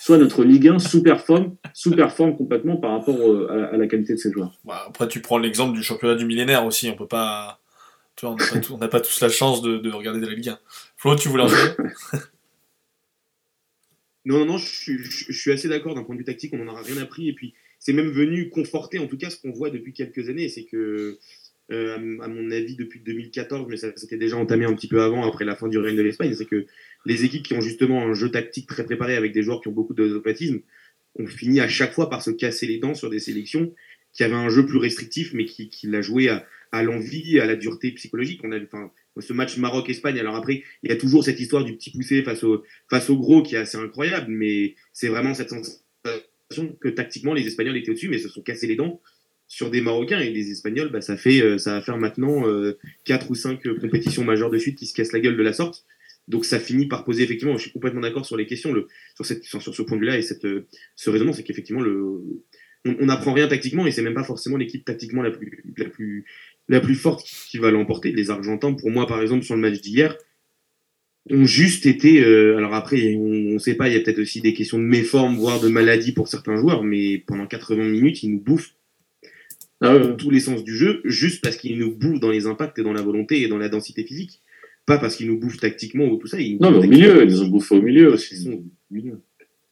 [0.00, 4.18] soit notre Ligue 1 sous-performe, sous-performe complètement par rapport euh, à, à la qualité de
[4.18, 4.58] ses joueurs.
[4.64, 6.88] Bah, après, tu prends l'exemple du championnat du millénaire aussi.
[6.90, 7.60] On peut pas.
[8.16, 10.20] Tu vois, on n'a pas, tout- on n'a pas tous la chance de, de regarder
[10.20, 10.58] de la Ligue 1.
[10.96, 11.76] Flo, tu voulais en dire?
[14.24, 16.52] Non, non, non, je, suis- je- je suis assez d'accord d'un point de vue tactique,
[16.52, 17.28] on n'en aura rien appris.
[17.28, 20.48] Et puis, c'est même venu conforter, en tout cas, ce qu'on voit depuis quelques années.
[20.48, 21.18] C'est que,
[21.70, 25.26] euh, à mon avis, depuis 2014, mais ça s'était déjà entamé un petit peu avant,
[25.26, 26.66] après la fin du règne de l'Espagne, c'est que
[27.04, 29.72] les équipes qui ont justement un jeu tactique très préparé avec des joueurs qui ont
[29.72, 30.60] beaucoup d'automatisme
[31.18, 33.74] ont fini à chaque fois par se casser les dents sur des sélections
[34.12, 37.46] qui avaient un jeu plus restrictif, mais qui, qui l'a joué à, à l'envie, à
[37.46, 38.40] la dureté psychologique.
[38.44, 41.74] On a, enfin, ce match Maroc-Espagne, alors après, il y a toujours cette histoire du
[41.74, 45.50] petit poussé face au, face au gros qui est assez incroyable, mais c'est vraiment cette
[45.50, 45.82] sensation
[46.80, 49.00] que tactiquement les Espagnols étaient au-dessus, mais se sont cassés les dents
[49.48, 52.78] sur des Marocains et les Espagnols, bah, ça fait euh, ça va faire maintenant euh,
[53.04, 55.54] quatre ou cinq euh, compétitions majeures de suite qui se cassent la gueule de la
[55.54, 55.86] sorte.
[56.28, 58.74] Donc ça finit par poser effectivement, je suis complètement d'accord sur les questions,
[59.14, 61.82] sur, ce point de vue-là et ce raisonnement, c'est qu'effectivement
[62.84, 67.56] on n'apprend rien tactiquement et c'est même pas forcément l'équipe tactiquement la plus, forte qui,
[67.56, 68.12] va l'emporter.
[68.12, 70.18] Les Argentins, pour moi par exemple sur le match d'hier,
[71.30, 72.22] ont juste été.
[72.22, 75.38] alors après, on ne sait pas, il y a peut-être aussi des questions de méforme,
[75.38, 78.74] voire de maladie pour certains joueurs, mais pendant 80 minutes, ils nous bouffent
[79.80, 82.46] Ah ouais, dans tous les sens du jeu, juste parce qu'ils nous bouffent dans les
[82.46, 84.42] impacts et dans la volonté et dans la densité physique.
[84.86, 86.40] Pas parce qu'ils nous bouffent tactiquement ou tout ça.
[86.40, 88.36] Ils nous Non, mais au bouffent milieu, ils nous bouffé au milieu Ils aussi.
[88.42, 88.64] sont-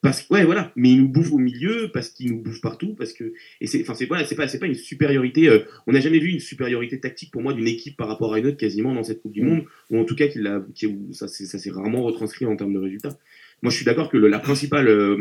[0.02, 0.72] Parce que, ouais, voilà.
[0.76, 3.80] Mais ils nous bouffent au milieu, parce qu'ils nous bouffent partout, parce que, et c'est,
[3.80, 6.38] enfin, c'est pas, c'est pas, c'est pas une supériorité, euh, on n'a jamais vu une
[6.38, 9.32] supériorité tactique pour moi d'une équipe par rapport à une autre quasiment dans cette Coupe
[9.32, 9.46] du Mm.
[9.48, 12.74] Monde, ou en tout cas qu'il qui- où ça, ça s'est rarement retranscrit en termes
[12.74, 13.18] de résultats.
[13.62, 15.16] Moi, je suis d'accord que le, la principale, euh,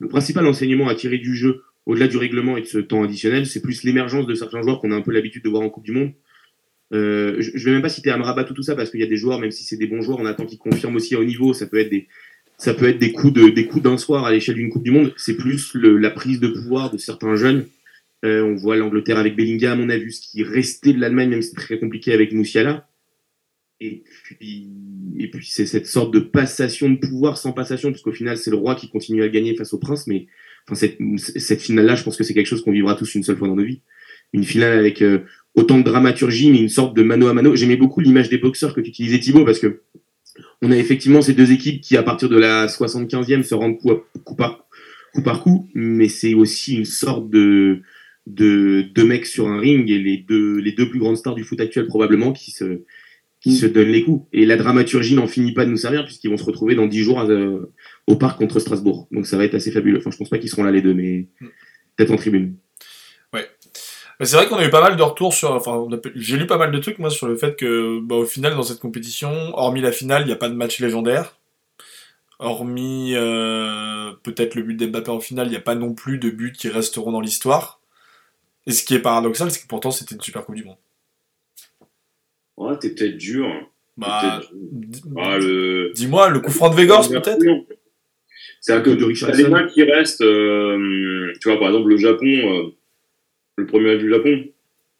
[0.00, 3.46] le principal enseignement à tirer du jeu, au-delà du règlement et de ce temps additionnel,
[3.46, 5.84] c'est plus l'émergence de certains joueurs qu'on a un peu l'habitude de voir en Coupe
[5.84, 6.12] du Monde.
[6.92, 9.06] Euh, je, je vais même pas citer Amrabat ou tout ça parce qu'il y a
[9.06, 11.52] des joueurs, même si c'est des bons joueurs, on attend qu'ils confirment aussi haut niveau.
[11.54, 12.08] Ça peut être des,
[12.58, 14.90] ça peut être des coups de, des coups d'un soir à l'échelle d'une Coupe du
[14.90, 15.14] Monde.
[15.16, 17.66] C'est plus la prise de pouvoir de certains jeunes.
[18.22, 21.40] Euh, on voit l'Angleterre avec Bellingham, on a vu ce qui restait de l'Allemagne, même
[21.40, 22.86] si c'est très compliqué avec Moussiala.
[23.80, 24.68] Et puis,
[25.18, 28.50] et puis c'est cette sorte de passation de pouvoir sans passation, parce qu'au final, c'est
[28.50, 30.06] le roi qui continue à gagner face au prince.
[30.06, 30.26] Mais
[30.66, 33.36] enfin, cette, cette finale-là, je pense que c'est quelque chose qu'on vivra tous une seule
[33.36, 33.80] fois dans nos vies.
[34.32, 35.20] Une finale avec euh,
[35.54, 37.56] autant de dramaturgie, mais une sorte de mano à mano.
[37.56, 39.82] J'aimais beaucoup l'image des boxeurs que tu utilisais, Thibaut, parce que
[40.62, 43.90] on a effectivement ces deux équipes qui, à partir de la 75e, se rendent coup,
[43.90, 44.66] à- coup par,
[45.14, 47.80] coup par coup, mais c'est aussi une sorte de,
[48.26, 51.44] de deux mecs sur un ring et les deux, les deux plus grandes stars du
[51.44, 52.82] foot actuel probablement qui se,
[53.40, 53.54] qui Mm.
[53.54, 54.26] se donnent les coups.
[54.32, 57.02] Et la dramaturgie n'en finit pas de nous servir puisqu'ils vont se retrouver dans 10
[57.02, 57.72] jours euh,
[58.06, 59.08] au parc contre Strasbourg.
[59.12, 59.98] Donc ça va être assez fabuleux.
[59.98, 61.46] Enfin, je pense pas qu'ils seront là les deux, mais Mm.
[61.96, 62.56] peut-être en tribune.
[64.18, 65.50] Mais c'est vrai qu'on a eu pas mal de retours sur.
[65.52, 68.54] Enfin, j'ai lu pas mal de trucs, moi, sur le fait que, bah, au final,
[68.54, 71.38] dans cette compétition, hormis la finale, il n'y a pas de match légendaire.
[72.38, 76.28] Hormis euh, peut-être le but d'Mbappé en finale, il n'y a pas non plus de
[76.28, 77.80] buts qui resteront dans l'histoire.
[78.66, 80.76] Et ce qui est paradoxal, c'est que pourtant, c'était une super Coupe du Monde.
[82.60, 83.46] Ouais, t'es peut-être dur.
[83.46, 83.66] hein.
[83.96, 85.92] Bah, Peut-être- d- Ah, le...
[85.94, 87.38] dis-moi, le coup franc de Végors, peut-être?
[88.60, 92.62] C'est-à-dire que De des matchs qui restent, euh, tu vois, par exemple, le Japon, euh,
[93.56, 94.44] le premier match du Japon,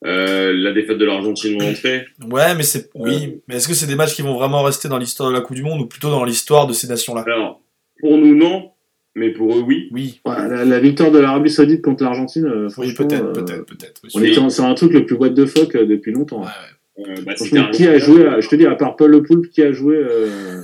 [0.06, 2.06] euh, la défaite de l'Argentine en entrée.
[2.30, 2.90] Ouais, mais c'est.
[2.94, 5.40] Oui, mais est-ce que c'est des matchs qui vont vraiment rester dans l'histoire de la
[5.42, 7.22] Coupe du Monde ou plutôt dans l'histoire de ces nations-là?
[7.26, 7.61] Alors,
[8.00, 8.70] pour nous, non,
[9.14, 9.88] mais pour eux, oui.
[9.92, 13.66] Oui, Ouais, la, la victoire de l'Arabie Saoudite contre l'Argentine, euh, oui peut-être, euh, peut-être,
[13.66, 14.00] peut-être.
[14.04, 14.11] oui.
[14.14, 16.40] On était en- sur un truc le plus what the fuck euh, depuis longtemps.
[16.40, 16.52] Ouais, ouais.
[17.01, 19.22] Euh, bah, Franchement, qui a un- joué, à- je te dis, à part Paul Le
[19.22, 20.61] Poulpe, qui a joué euh,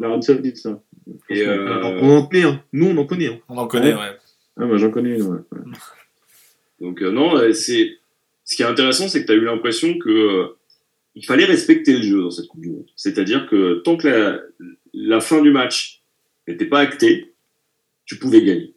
[0.00, 0.80] l'Arabie Saoudite, ça
[1.28, 2.62] Et, euh, on en connaît, hein.
[2.72, 3.26] Nous, on en connaît.
[3.28, 3.38] Hein.
[3.48, 4.16] On en connaît, ouais.
[4.56, 5.38] Ah, bah, j'en connais une, ouais.
[6.80, 7.98] Donc euh, non, euh, c'est
[8.44, 10.46] ce qui est intéressant, c'est que tu as eu l'impression que euh,
[11.14, 12.86] il fallait respecter le jeu dans cette Coupe du Monde.
[12.96, 14.40] C'est-à-dire que tant que la,
[14.94, 16.02] la fin du match
[16.48, 17.34] n'était pas actée,
[18.06, 18.74] tu pouvais gagner.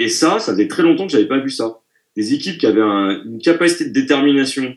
[0.00, 1.78] Et ça, ça faisait très longtemps que j'avais pas vu ça.
[2.16, 4.74] Des équipes qui avaient un- une capacité de détermination,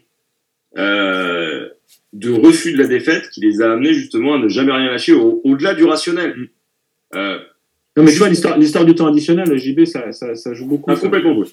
[0.78, 1.68] euh,
[2.14, 5.14] de refus de la défaite, qui les a amenés justement à ne jamais rien lâcher
[5.14, 6.36] au- au-delà du rationnel.
[7.16, 7.38] Euh,
[7.96, 10.92] Non, mais tu vois, l'histoire du temps additionnel, le JB, ça, ça, ça joue beaucoup.
[10.92, 11.02] a ça.
[11.02, 11.44] complètement.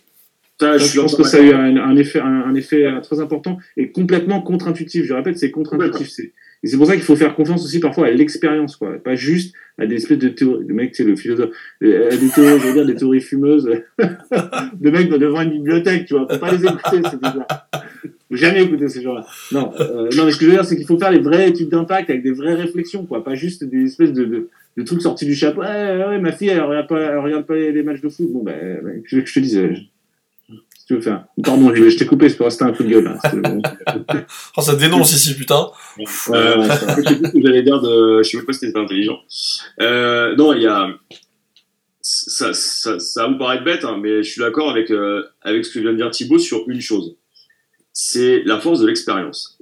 [0.61, 3.18] Ça, je pense que ça a eu un, un effet, un, un effet euh, très
[3.20, 5.05] important et complètement contre-intuitif.
[5.05, 6.09] Je répète, c'est contre-intuitif.
[6.09, 8.93] C'est- Et c'est pour ça qu'il faut faire confiance aussi parfois à l'expérience, quoi.
[9.03, 10.64] Pas juste à des espèces de théories.
[10.66, 11.51] Le mec, c'est le philosophe.
[11.83, 13.68] À des théories, je veux dire, des théories fumeuses.
[13.99, 16.27] de mecs devant une bibliothèque, tu vois.
[16.31, 17.47] Faut pas les écouter, ces gens-là.
[18.31, 19.27] Jamais écouter ces gens-là.
[19.53, 21.49] Non, euh, non, mais ce que je veux dire, c'est qu'il faut faire les vraies
[21.51, 23.22] études d'impact avec des vraies réflexions, quoi.
[23.22, 25.61] Pas juste des espèces de, de, de trucs sortis du chapeau.
[25.61, 25.66] Ouais,
[26.09, 28.27] ouais, ma fille, elle regarde pas, elle regarde pas les matchs de foot.
[28.33, 29.75] Bon, ben, ben, je, je te disais.
[29.75, 31.25] je- Si tu veux faire.
[31.43, 33.07] Pardon, je, je t'ai coupé, c'est pour rester un coup de gueule.
[33.07, 33.18] Hein.
[33.31, 34.25] C'était.
[34.57, 35.68] Oh, ça dénonce ici, putain.
[35.99, 36.68] Ouais, Euh, ouais,
[37.43, 39.18] j'allais dire de, je sais même pas si c'était intelligent.
[39.81, 40.89] Euh, non, il y a,
[42.01, 45.64] ça, ça, ça va vous paraître bête, hein, mais je suis d'accord avec, euh, avec
[45.64, 47.16] ce que vient de dire Thibaut sur une chose.
[47.95, 49.59] C'est la force de l'expérience.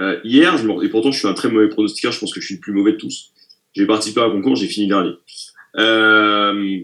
[0.00, 2.46] Euh, hier, je et pourtant je suis un très mauvais pronostiqueur, je pense que je
[2.46, 3.32] suis le plus mauvais de tous.
[3.72, 5.14] J'ai participé à un concours, j'ai fini dernier.
[5.78, 6.80] Euh,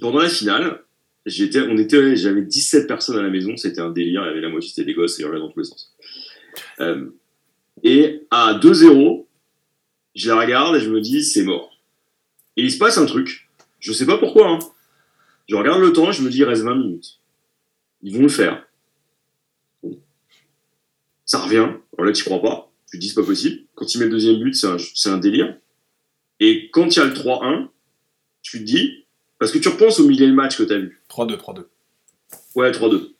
[0.00, 0.82] pendant la finale,
[1.26, 4.40] j'étais, on était, j'avais 17 personnes à la maison, c'était un délire, il y avait
[4.40, 5.94] la moitié des gosses et avait dans tous les sens.
[6.80, 7.10] Euh,
[7.82, 9.26] et à 2-0,
[10.14, 11.78] je la regarde et je me dis, c'est mort.
[12.56, 13.48] Et il se passe un truc.
[13.80, 14.48] Je sais pas pourquoi.
[14.48, 14.58] Hein.
[15.48, 17.18] Je regarde le temps et je me dis, il reste 20 minutes.
[18.02, 18.66] Ils vont le faire.
[21.30, 21.68] Ça revient.
[21.96, 22.72] Alors là, tu crois pas.
[22.90, 23.60] Tu te dis, c'est pas possible.
[23.76, 25.56] Quand il met le deuxième but, c'est un, un délire.
[26.40, 27.68] Et quand il y a le 3-1,
[28.42, 29.04] tu te dis,
[29.38, 31.00] parce que tu repenses au milieu de match que tu as vu.
[31.08, 31.66] 3-2, 3-2.
[32.56, 33.12] Ouais, 3-2.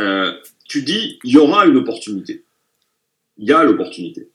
[0.00, 0.34] Euh,
[0.66, 2.44] tu dis, il y aura une opportunité.
[3.38, 4.28] Il y a l'opportunité.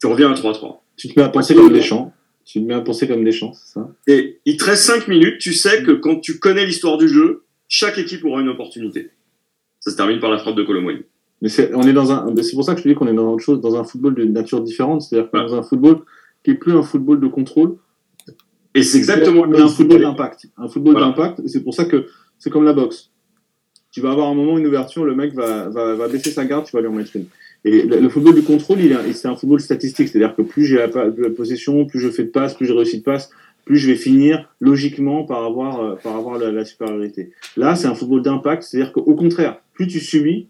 [0.00, 0.78] Tu reviens à 3-3.
[0.96, 2.14] Tu te mets à penser comme des champs.
[2.44, 3.92] Tu te mets à penser comme des champs, c'est ça?
[4.06, 7.44] Et il te reste 5 minutes, tu sais que quand tu connais l'histoire du jeu,
[7.66, 9.10] chaque équipe aura une opportunité.
[9.80, 11.02] Ça se termine par la frappe de Colomboigny.
[11.42, 13.14] Mais c'est, on est dans un, c'est pour ça que je te dis qu'on est
[13.14, 16.00] dans autre chose, dans un football de nature différente, c'est-à-dire qu'on est dans un football
[16.42, 17.76] qui est plus un football de contrôle,
[18.74, 20.46] Et c'est exactement mais un football d'impact.
[20.56, 21.06] Un football Voilà.
[21.08, 22.06] d'impact, c'est pour ça que
[22.38, 23.10] c'est comme la boxe.
[23.90, 26.64] Tu vas avoir un moment, une ouverture, le mec va, va, va baisser sa garde,
[26.66, 27.26] tu vas lui en mettre une.
[27.64, 30.64] Et le, le football du contrôle, il est, c'est un football statistique, c'est-à-dire que plus
[30.64, 30.88] j'ai la,
[31.36, 33.30] possession, plus je fais de passes, plus je réussis de passes,
[33.64, 37.32] plus je vais finir logiquement par avoir, euh, par avoir la, la supériorité.
[37.56, 40.48] Là, c'est un football d'impact, c'est-à-dire qu'au contraire, plus tu subis,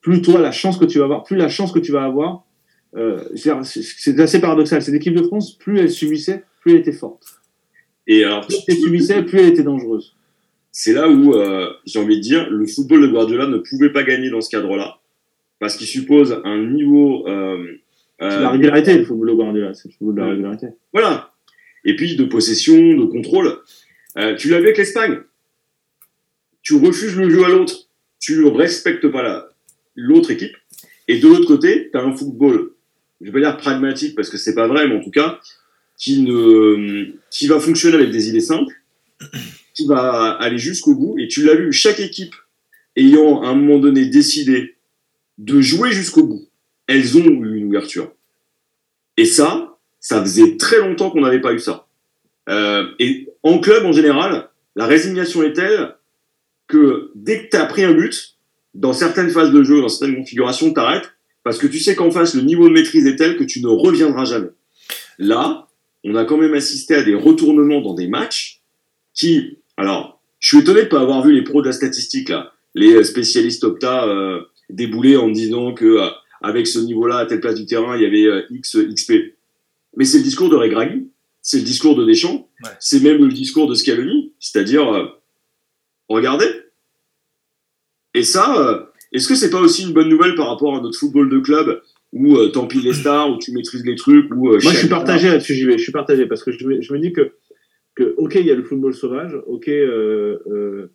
[0.00, 2.44] plus toi, la chance que tu vas avoir, plus la chance que tu vas avoir,
[2.96, 4.82] euh, c'est- c'est c'est assez paradoxal.
[4.82, 7.24] Cette équipe de France, plus elle subissait, plus elle était forte.
[8.06, 10.16] Et alors, Plus elle subissait, plus elle était dangereuse.
[10.72, 14.02] c'est là où euh, j'ai envie de dire, le football de Guardiola ne pouvait pas
[14.04, 14.98] gagner dans ce cadre-là,
[15.58, 17.26] parce qu'il suppose un niveau...
[17.28, 17.64] Euh,
[18.18, 19.74] C'est euh, la régularité, le football de Guardiola.
[19.74, 20.66] C'est le football de la régularité.
[20.92, 21.32] Voilà.
[21.84, 23.58] Et puis de possession, de contrôle.
[24.18, 25.20] Euh, tu l'as vu avec l'Espagne.
[26.62, 27.88] Tu refuses le jeu à l'autre.
[28.20, 29.48] Tu respectes pas la-
[29.94, 30.56] l'autre équipe.
[31.08, 32.72] Et de l'autre côté, tu as un football,
[33.20, 35.40] je vais pas dire pragmatique parce que c'est pas vrai, mais en tout cas,
[35.96, 38.74] qui, ne, qui va fonctionner avec des idées simples,
[39.74, 41.18] qui va aller jusqu'au bout.
[41.18, 42.34] Et tu l'as vu, chaque équipe
[42.96, 44.76] ayant à un moment donné décidé
[45.38, 46.48] de jouer jusqu'au bout,
[46.86, 48.12] elles ont eu une ouverture.
[49.16, 51.86] Et ça, ça faisait très longtemps qu'on n'avait pas eu ça.
[52.48, 55.94] Euh, et en club, en général, la résignation est telle
[56.66, 58.38] que dès que tu as pris un but,
[58.74, 61.12] dans certaines phases de jeu, dans certaines configurations, t'arrêtes
[61.42, 63.68] parce que tu sais qu'en face, le niveau de maîtrise est tel que tu ne
[63.68, 64.50] reviendras jamais.
[65.18, 65.68] Là,
[66.04, 68.60] on a quand même assisté à des retournements dans des matchs
[69.14, 72.52] qui, alors, je suis étonné de pas avoir vu les pros de la statistique là,
[72.74, 76.08] les spécialistes Opta euh, débouler en disant que euh,
[76.42, 79.12] avec ce niveau-là à telle place du terrain, il y avait euh, X XP.
[79.96, 81.08] Mais c'est le discours de Regragui,
[81.42, 82.70] c'est le discours de Deschamps, Ouais.
[82.78, 85.06] c'est même le discours de Scaloni, c'est-à-dire euh,
[86.08, 86.46] regardez.
[88.14, 90.98] Et ça, euh, est-ce que c'est pas aussi une bonne nouvelle par rapport à notre
[90.98, 91.80] football de club
[92.12, 94.78] où euh, tant pis les stars, où tu maîtrises les trucs, où euh, Moi, je
[94.78, 95.78] suis partagé là-dessus, j'y vais.
[95.78, 97.32] Je suis partagé parce que je me, je me dis que,
[97.94, 100.92] que, ok, il y a le football sauvage, ok, euh, euh,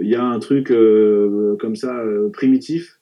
[0.00, 3.00] il y a un truc euh, comme ça euh, primitif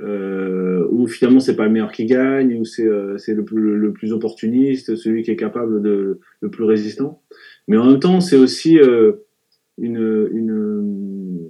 [0.00, 3.76] euh, où finalement c'est pas le meilleur qui gagne, où c'est euh, c'est le plus
[3.76, 7.22] le plus opportuniste, celui qui est capable de le plus résistant.
[7.68, 9.12] Mais en même temps, c'est aussi euh,
[9.78, 11.48] une, une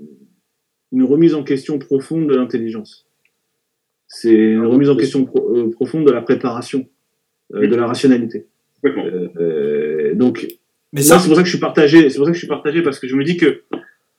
[0.95, 3.07] une remise en question profonde de l'intelligence.
[4.09, 6.87] C'est une remise en question pro- euh, profonde de la préparation,
[7.55, 8.47] euh, de la rationalité.
[8.87, 10.47] Euh, donc,
[10.93, 12.09] Mais moi, ça, c'est pour ça que je suis partagé.
[12.11, 13.63] C'est pour ça que je suis partagé parce que je me dis que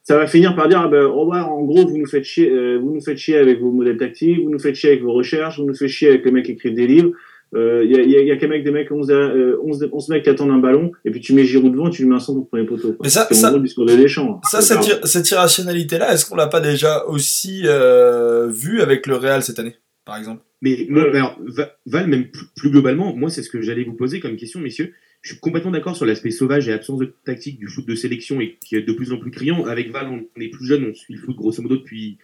[0.03, 2.49] ça va finir par dire, ah ben, au revoir, en gros, vous nous faites chier,
[2.51, 5.13] euh, vous nous faites chier avec vos modèles tactiques, vous nous faites chier avec vos
[5.13, 7.11] recherches, vous nous faites chier avec les mecs qui écrivent des livres.
[7.55, 10.29] Il y, a, y, a, quand même des mecs, 11, euh, 11, 11, mecs qui
[10.29, 12.43] attendent un ballon, et puis tu mets Giroud devant, tu lui mets un centre au
[12.43, 12.89] premier poteau.
[12.93, 13.03] Quoi.
[13.03, 14.41] Mais ça, ça, gros le discours de Deschamps.
[14.43, 19.15] ça cette, ir- cette irrationalité-là, est-ce qu'on l'a pas déjà aussi euh, vu avec le
[19.15, 20.41] Real cette année, par exemple?
[20.61, 23.93] Mais moi, alors, Va- Val, même plus, plus globalement, moi, c'est ce que j'allais vous
[23.93, 24.93] poser comme question, messieurs.
[25.21, 28.41] Je suis complètement d'accord sur l'aspect sauvage et absence de tactique du foot de sélection
[28.41, 29.65] et qui est de plus en plus criant.
[29.65, 32.17] Avec Val, on est plus jeune, on suit le foot grosso modo depuis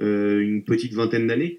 [0.00, 1.58] euh, une petite vingtaine d'années.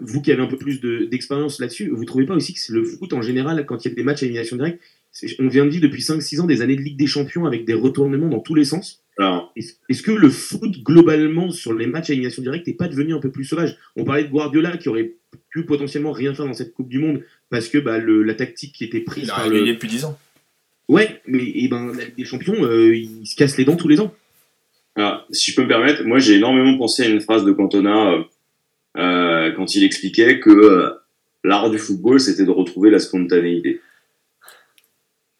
[0.00, 2.84] Vous qui avez un peu plus de- d'expérience là-dessus, vous trouvez pas aussi que le
[2.84, 4.80] foot en général, quand il y a des matchs à élimination directe,
[5.38, 7.74] on vient de vivre depuis 5-6 ans des années de Ligue des Champions avec des
[7.74, 9.02] retournements dans tous les sens
[9.56, 13.18] est-ce que le foot, globalement, sur les matchs à élimination directe, n'est pas devenu un
[13.18, 13.76] peu plus sauvage?
[13.96, 15.14] On parlait de Guardiola qui aurait
[15.50, 18.72] pu potentiellement rien faire dans cette Coupe du Monde parce que bah, le- la tactique
[18.74, 19.66] qui était prise Il a par le.
[19.66, 20.16] depuis 10 ans.
[20.88, 23.88] Ouais, mais et ben, la Ligue des Champions, euh, ils se cassent les dents tous
[23.88, 24.14] les ans.
[24.94, 28.12] alors, si je peux me permettre, moi j'ai énormément pensé à une phrase de Cantona
[28.12, 28.22] euh,
[28.98, 30.90] euh, quand il expliquait que euh,
[31.44, 33.80] l'art du football c'était de retrouver la spontanéité.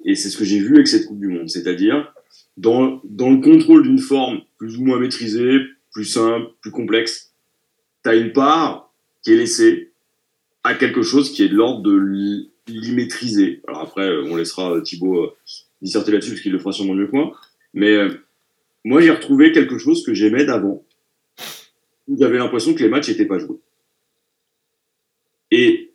[0.05, 2.13] Et c'est ce que j'ai vu avec cette Coupe du Monde, c'est-à-dire
[2.57, 5.59] dans, le contrôle d'une forme plus ou moins maîtrisée,
[5.93, 7.35] plus simple, plus complexe,
[8.05, 8.93] tu as une part
[9.23, 9.93] qui est laissée
[10.63, 13.63] à quelque chose qui est de l'ordre de l'immaîtriser.
[13.67, 15.35] Alors après, on laissera euh, Thibaut
[15.83, 17.37] disserter là-dessus parce qu'il le fera sûrement mieux que moi.
[17.75, 17.97] Mais
[18.85, 20.85] moi, j'ai retrouvé quelque chose que j'aimais d'avant.
[22.17, 23.59] J'avais l'impression que les matchs n'étaient pas joués.
[25.51, 25.93] Et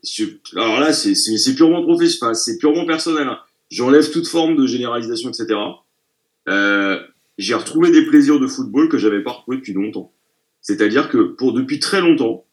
[0.55, 3.27] alors là, c'est purement professionnel, c'est purement personnel.
[3.27, 3.39] hein.
[3.69, 5.59] J'enlève toute forme de généralisation, etc.
[6.49, 6.99] Euh,
[7.37, 10.11] j'ai retrouvé des plaisirs de football que j'avais pas retrouvés depuis longtemps.
[10.61, 12.45] C'est-à-dire que pour depuis très longtemps,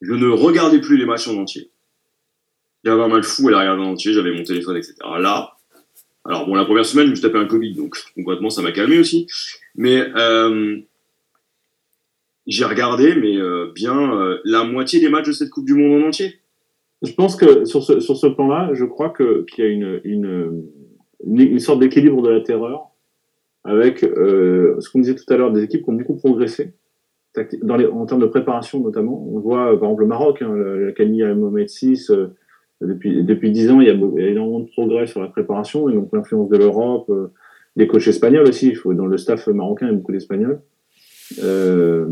[0.00, 1.70] je ne regardais plus les matchs en entier.
[2.84, 4.94] J'avais un mal fou à les regarder en entier, j'avais mon téléphone, etc.
[5.20, 5.56] Là,
[6.24, 8.72] alors bon, la première semaine, je me suis tapé un Covid, donc concrètement, ça m'a
[8.72, 9.26] calmé aussi.
[9.74, 10.78] Mais euh,
[12.46, 16.02] j'ai regardé, mais euh, bien euh, la moitié des matchs de cette Coupe du Monde
[16.02, 16.34] en entier.
[17.02, 20.64] Je pense que sur ce, sur ce plan-là, je crois qu'il y a une, une,
[21.24, 22.90] une, sorte d'équilibre de la terreur
[23.64, 26.74] avec euh, ce qu'on disait tout à l'heure, des équipes qui ont beaucoup progressé
[27.62, 29.26] dans les, en termes de préparation notamment.
[29.32, 32.28] On voit par exemple le Maroc, hein, la Camille Mohamed VI, euh,
[32.80, 35.28] depuis depuis dix ans, il y, a, il y a énormément de progrès sur la
[35.28, 37.32] préparation et donc l'influence de l'Europe, euh,
[37.76, 38.76] des coachs espagnols aussi.
[38.84, 40.60] Dans le staff marocain, il y a beaucoup d'Espagnols.
[41.40, 42.06] Euh,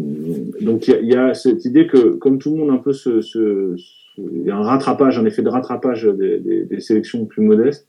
[0.60, 3.20] donc il y, y a cette idée que comme tout le monde un peu se,
[3.20, 7.42] se, se- y a un rattrapage, un effet de rattrapage des, des, des sélections plus
[7.42, 7.86] modestes,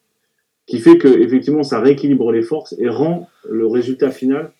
[0.65, 4.51] qui fait que effectivement ça rééquilibre les forces et rend le résultat final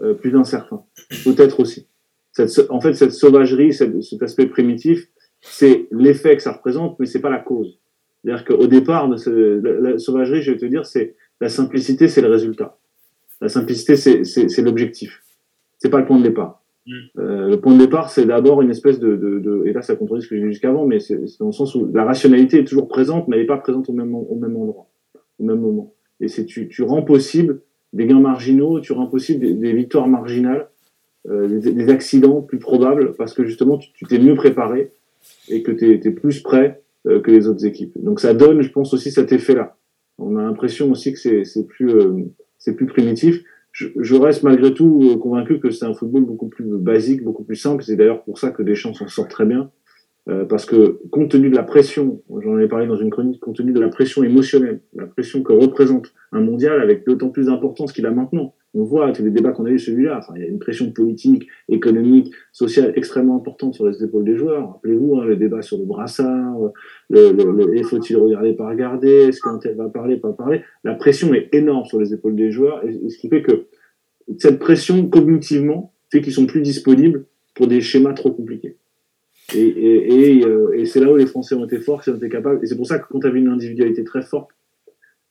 [0.00, 0.82] euh, plus incertain.
[1.24, 1.86] Peut-être aussi.
[2.68, 5.08] En fait, cette sauvagerie, cet aspect primitif,
[5.40, 7.78] c'est l'effet que ça représente, mais c'est pas la cause.
[8.22, 9.16] C'est-à-dire qu'au départ, la,
[9.80, 12.76] la sauvagerie, je vais te dire, c'est la simplicité, c'est le résultat.
[13.40, 15.20] La simplicité, c'est l'objectif.
[15.78, 16.62] C'est pas le point de départ.
[17.18, 19.94] Euh, le point de départ, c'est d'abord une espèce de, de, de- et là ça
[19.94, 22.64] contredit ce que j'ai dit jusqu'avant, mais c'est dans le sens où la rationalité est
[22.64, 24.86] toujours présente, mais elle n'est pas présente au même, au même endroit,
[25.38, 25.92] au même moment.
[26.20, 27.60] Et c'est tu, tu rends possible
[27.92, 30.68] des gains marginaux, tu rends possible des, des victoires marginales,
[31.28, 34.92] euh, des, des accidents plus probables, parce que justement tu t'es mieux préparé
[35.50, 37.92] et que tu es, plus prêt euh, que les autres équipes.
[38.02, 39.76] Donc ça donne, je pense aussi cet effet-là.
[40.18, 42.14] On a l'impression aussi que c'est c'est plus, euh,
[42.56, 46.76] c'est plus primitif je, reste malgré tout euh, convaincu que c'est un football beaucoup plus
[46.78, 47.84] basique, beaucoup plus simple.
[47.84, 49.70] C'est d'ailleurs pour ça que Deschamps s'en sort très bien.
[50.28, 53.56] Euh, parce que compte tenu de la pression, j'en ai parlé dans une chronique, compte
[53.56, 57.92] tenu de la pression émotionnelle, la pression que représente un mondial avec d'autant plus d'importance
[57.92, 58.54] qu'il a maintenant.
[58.74, 60.18] On voit tous les débats qu'on a eu celui-là.
[60.18, 64.36] Enfin, il y a une pression politique, économique, sociale extrêmement importante sur les épaules des
[64.36, 64.72] joueurs.
[64.72, 66.58] Rappelez-vous hein, le débat sur le brassard,
[67.08, 70.62] le, le, le et faut-il regarder, pas regarder, est-ce qu'un tel va parler, pas parler.
[70.84, 73.66] La pression est énorme sur les épaules des joueurs, et, ce qui fait que
[74.36, 78.76] cette pression cognitivement fait qu'ils sont plus disponibles pour des schémas trop compliqués.
[79.54, 82.16] Et, et, et, euh, et c'est là où les Français ont été forts, qu'ils ont
[82.16, 82.62] été capables.
[82.62, 84.50] Et c'est pour ça que quand tu avais une individualité très forte,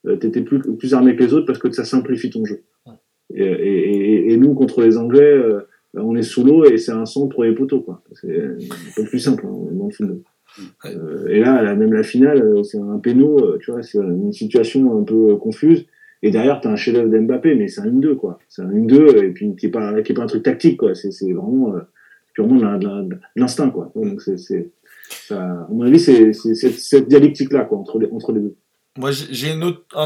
[0.07, 2.63] euh, tu étais plus, plus armé que les autres parce que ça simplifie ton jeu.
[3.33, 5.61] Et, et, et nous, contre les Anglais, euh,
[5.95, 7.81] on est sous l'eau et c'est un centre pour les poteaux.
[7.81, 8.01] quoi.
[8.13, 8.55] C'est un
[8.95, 10.21] peu plus simple hein, dans le football.
[10.85, 13.99] Euh, et là, là, même la finale, euh, c'est un péno, euh, tu vois, c'est
[13.99, 15.85] une situation un peu confuse.
[16.23, 18.39] Et derrière, tu as un chef-d'œuvre d'Mbappé, mais c'est un 1-2, quoi.
[18.49, 20.95] C'est un 1-2, et puis qui n'est pas, qui est pas un truc tactique, quoi.
[20.95, 21.79] C'est c'est vraiment euh,
[22.33, 23.91] purement de la- de la- de l'instinct, quoi.
[23.95, 24.71] Donc, c'est, c'est,
[25.09, 28.55] ça, à mon avis, c'est c'est- c'est cette dialectique-là, quoi, entre les, entre les deux.
[28.97, 29.61] Moi, j'ai un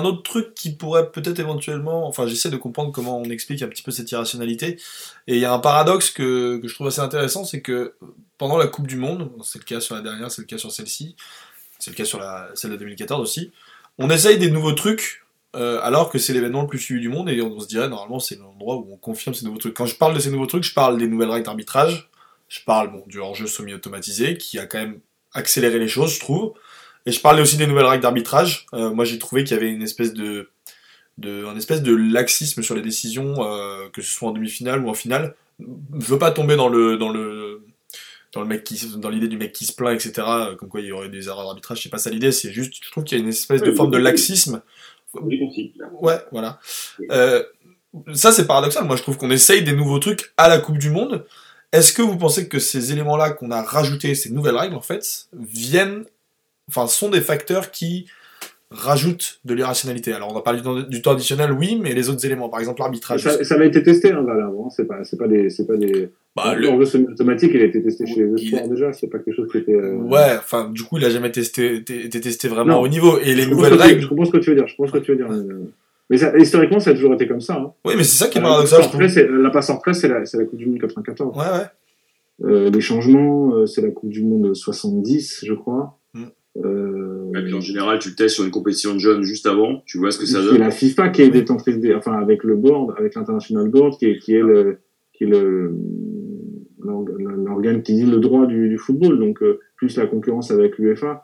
[0.06, 2.08] autre truc qui pourrait peut-être éventuellement.
[2.08, 4.78] Enfin, j'essaie de comprendre comment on explique un petit peu cette irrationalité.
[5.28, 7.94] Et il y a un paradoxe que, que je trouve assez intéressant c'est que
[8.38, 10.72] pendant la Coupe du Monde, c'est le cas sur la dernière, c'est le cas sur
[10.72, 11.16] celle-ci,
[11.80, 13.52] c'est le cas sur la, celle de 2014 aussi,
[13.98, 15.24] on essaye des nouveaux trucs.
[15.56, 18.20] euh, alors que c'est l'événement le plus suivi du monde et on se dirait normalement
[18.20, 19.74] c'est l'endroit où on confirme ces nouveaux trucs.
[19.76, 22.10] Quand je parle de ces nouveaux trucs, je parle des nouvelles règles d'arbitrage,
[22.48, 25.00] je parle bon, du hors-jeu semi-automatisé qui a quand même
[25.34, 26.54] accéléré les choses, je trouve.
[27.06, 28.66] Et je parlais aussi des nouvelles règles d'arbitrage.
[28.74, 30.50] Euh, moi, j'ai trouvé qu'il y avait une espèce de,
[31.18, 34.90] de, un espèce de laxisme sur les décisions, euh, que ce soit en demi-finale ou
[34.90, 35.36] en finale.
[35.60, 37.66] Je veux pas tomber dans le, dans le,
[38.34, 40.28] dans le mec qui, dans l'idée du mec qui se plaint, etc.
[40.28, 41.82] euh, Comme quoi il y aurait des erreurs d'arbitrage.
[41.82, 42.32] C'est pas ça l'idée.
[42.32, 44.04] C'est juste, je trouve qu'il y a une espèce de Oui, forme de oui.
[44.04, 44.62] laxisme?
[45.12, 45.74] Compris.
[46.02, 46.60] Ouais, voilà.
[47.12, 47.44] Euh,
[48.14, 48.86] ça, c'est paradoxal.
[48.86, 51.26] Moi, je trouve qu'on essaye des nouveaux trucs à la Coupe du Monde.
[51.74, 55.28] Est-ce que vous pensez que ces éléments-là qu'on a rajoutés, ces nouvelles règles, en fait,
[55.34, 56.06] viennent,
[56.72, 58.08] enfin, sont des facteurs qui
[58.72, 62.48] rajoutent de l'irrationalité Alors, on a parlé du temps, additionnel, oui, mais les autres éléments,
[62.50, 63.22] par exemple l'arbitrage.
[63.22, 64.70] Ça, ça avait été testé, hein, Valère, avant.
[64.70, 66.10] C'est pas, c'est pas des, c'est pas des.
[66.36, 68.94] Bah, le hors-jeu semi-automatique, il a été testé chez les sports déjà.
[68.94, 69.74] C'est pas quelque chose qui était.
[69.76, 72.82] euh, Ouais, enfin, du coup, il a jamais testé, été, testé vraiment Non.
[72.82, 73.20] au niveau.
[73.20, 74.00] Et les je nouvelles règles.
[74.02, 74.68] Je comprends ce que tu veux dire.
[74.68, 75.28] Je comprends ce que tu veux dire.
[75.30, 75.66] mais, euh,
[76.10, 77.56] Mais ça, historiquement, ça a toujours été comme ça.
[77.56, 77.74] Hein.
[77.84, 80.58] Oui, mais c'est ça qui est La paradoxal, la passe en presse, c'est la, Coupe
[80.58, 81.36] du Monde 94.
[81.36, 81.66] Ouais, ouais.
[82.50, 85.98] Euh, les changements, euh, c'est la Coupe du Monde 70, je crois.
[86.58, 89.82] Euh, Et puis en général, tu le testes sur une compétition de jeunes juste avant,
[89.86, 90.58] tu vois ce que ça c'est donne.
[90.60, 94.34] la FIFA qui est détentrice enfin avec le board, avec l'international board, qui est, qui
[94.36, 94.80] est le,
[95.14, 95.74] qui est le
[96.84, 99.18] l'org- l'organe qui dit le droit du, du football.
[99.20, 101.24] Donc euh, plus la concurrence avec l'UEFA,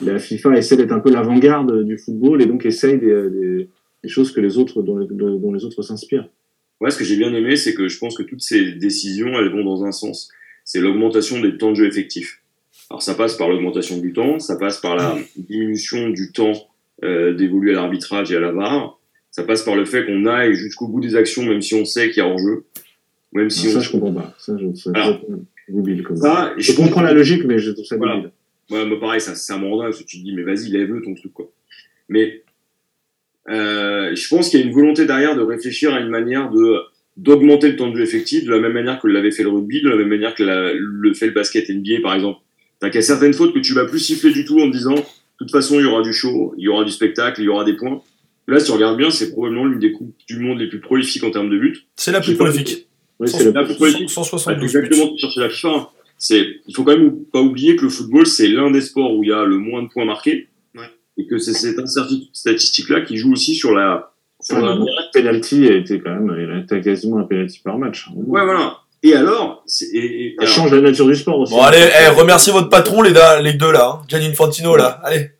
[0.00, 3.68] la FIFA essaie d'être un peu l'avant-garde du football et donc essaye des, des,
[4.04, 6.28] des choses que les autres dont, les- dont les autres s'inspirent.
[6.80, 9.50] Ouais, ce que j'ai bien aimé, c'est que je pense que toutes ces décisions, elles
[9.50, 10.30] vont dans un sens.
[10.64, 12.40] C'est l'augmentation des temps de jeu effectifs.
[12.90, 16.52] Alors ça passe par l'augmentation du temps, ça passe par la diminution du temps
[17.04, 18.98] euh, dévolu à l'arbitrage et à la VAR.
[19.30, 22.08] Ça passe par le fait qu'on aille jusqu'au bout des actions, même si on sait
[22.10, 22.64] qu'il y a hors-jeu.
[23.32, 23.80] Même si ça, on...
[23.82, 24.34] je comprends pas.
[24.38, 25.20] Ça, je ça Alors,
[25.68, 26.02] débile.
[26.02, 28.16] Comme Ça, je comprends la logique, mais je trouve ça Voilà.
[28.16, 28.30] débile.
[28.70, 31.02] Ouais, moi pareil, ça, ça me rend parce que tu te dis, mais vas-y, lève-le
[31.02, 31.50] ton truc, quoi.
[32.08, 32.42] Mais
[33.50, 36.76] euh, je pense qu'il y a une volonté derrière de réfléchir à une manière de
[37.16, 39.82] d'augmenter le temps de jeu effectif, de la même manière que l'avait fait le rugby,
[39.82, 42.38] de la même manière que la- le fait le basket NBA, par exemple.
[42.80, 45.00] T'as qu'à certaines fautes que tu vas plus siffler du tout en te disant, de
[45.38, 47.64] toute façon, il y aura du show, il y aura du spectacle, il y aura
[47.64, 48.00] des points.
[48.46, 51.24] Là, si tu regardes bien, c'est probablement l'une des coupes du monde les plus prolifiques
[51.24, 51.86] en termes de buts.
[51.96, 52.86] C'est la plus prolifique.
[53.20, 54.08] Oui, c'est La plus prolifique.
[54.10, 54.78] 172 buts.
[54.78, 55.90] exactement chercher la FIFA.
[56.16, 59.22] C'est, il faut quand même pas oublier que le football, c'est l'un des sports où
[59.22, 60.48] il y a le moins de points marqués.
[60.74, 60.86] Ouais.
[61.16, 65.12] Et que c'est cette incertitude statistique-là qui joue aussi sur la, sur Ouais, la- le
[65.12, 68.06] penalty a été quand même, il a été quasiment un penalty par match.
[68.14, 68.78] Ouais, voilà.
[69.02, 71.52] Et alors, c'est, et, et- Ça alors, change la nature du sport aussi.
[71.54, 73.92] Bon, allez, eh, remerciez votre patron, les, da- les deux là.
[74.00, 74.04] Hein.
[74.08, 75.00] Gianni Infantino là.
[75.04, 75.30] Allez.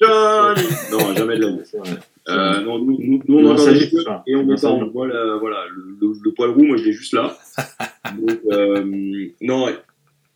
[0.00, 0.62] Johnny
[0.92, 1.52] non, jamais de la.
[2.28, 4.22] Euh, non, nous, nous, nous, on Non, entend c'est ça.
[4.26, 7.14] et on pas, voit la- voilà, le, le, le poil roux, moi, je l'ai juste
[7.14, 7.36] là.
[8.18, 8.84] Donc, euh,
[9.40, 9.68] non,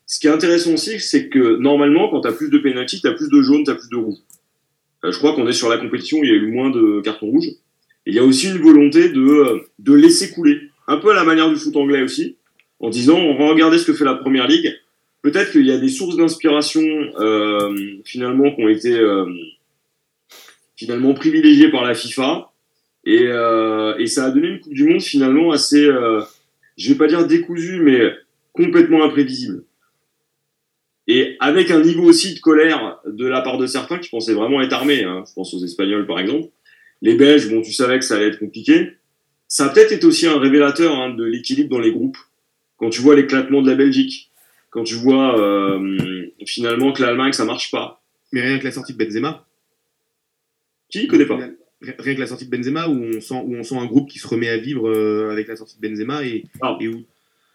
[0.07, 3.29] ce qui est intéressant aussi, c'est que normalement, quand t'as plus de penalty, t'as plus
[3.29, 4.19] de jaune, t'as plus de rouge.
[5.05, 7.01] Euh, je crois qu'on est sur la compétition, où il y a eu moins de
[7.03, 7.49] cartons rouges.
[8.07, 10.61] Il y a aussi une volonté de, euh, de laisser couler.
[10.89, 12.37] Un peu à la manière du foot anglais aussi,
[12.81, 14.79] en disant, on va regarder ce que fait la première ligue.
[15.23, 16.83] Peut-être qu'il y a des sources d'inspiration,
[17.21, 19.27] euh, finalement, qui ont été, euh,
[20.77, 22.51] finalement privilégiées par la FIFA.
[23.05, 25.89] Et, euh, et ça a donné une Coupe du Monde finalement assez,
[26.77, 28.15] je vais pas dire décousue, mais
[28.53, 29.65] complètement imprévisible.
[31.07, 34.63] Et avec un niveau aussi de colère de la part de certains qui pensaient vraiment
[34.63, 35.03] être armés.
[35.03, 35.25] Hein.
[35.27, 36.49] Je pense aux Espagnols par exemple.
[37.03, 38.93] Les Belges, bon, tu savais que ça allait être compliqué.
[39.49, 42.19] Ça peut-être été aussi un révélateur hein, de l'équilibre dans les groupes.
[42.81, 44.31] Quand tu vois l'éclatement de la Belgique,
[44.71, 48.03] quand tu vois euh, finalement que l'Allemagne ça marche pas.
[48.33, 49.47] Mais rien que la sortie de Benzema.
[50.89, 51.39] Qui connaît pas
[51.99, 54.19] Rien que la sortie de Benzema où on sent, où on sent un groupe qui
[54.19, 56.77] se remet à vivre euh, avec la sortie de Benzema et, Ah.
[56.81, 57.05] et où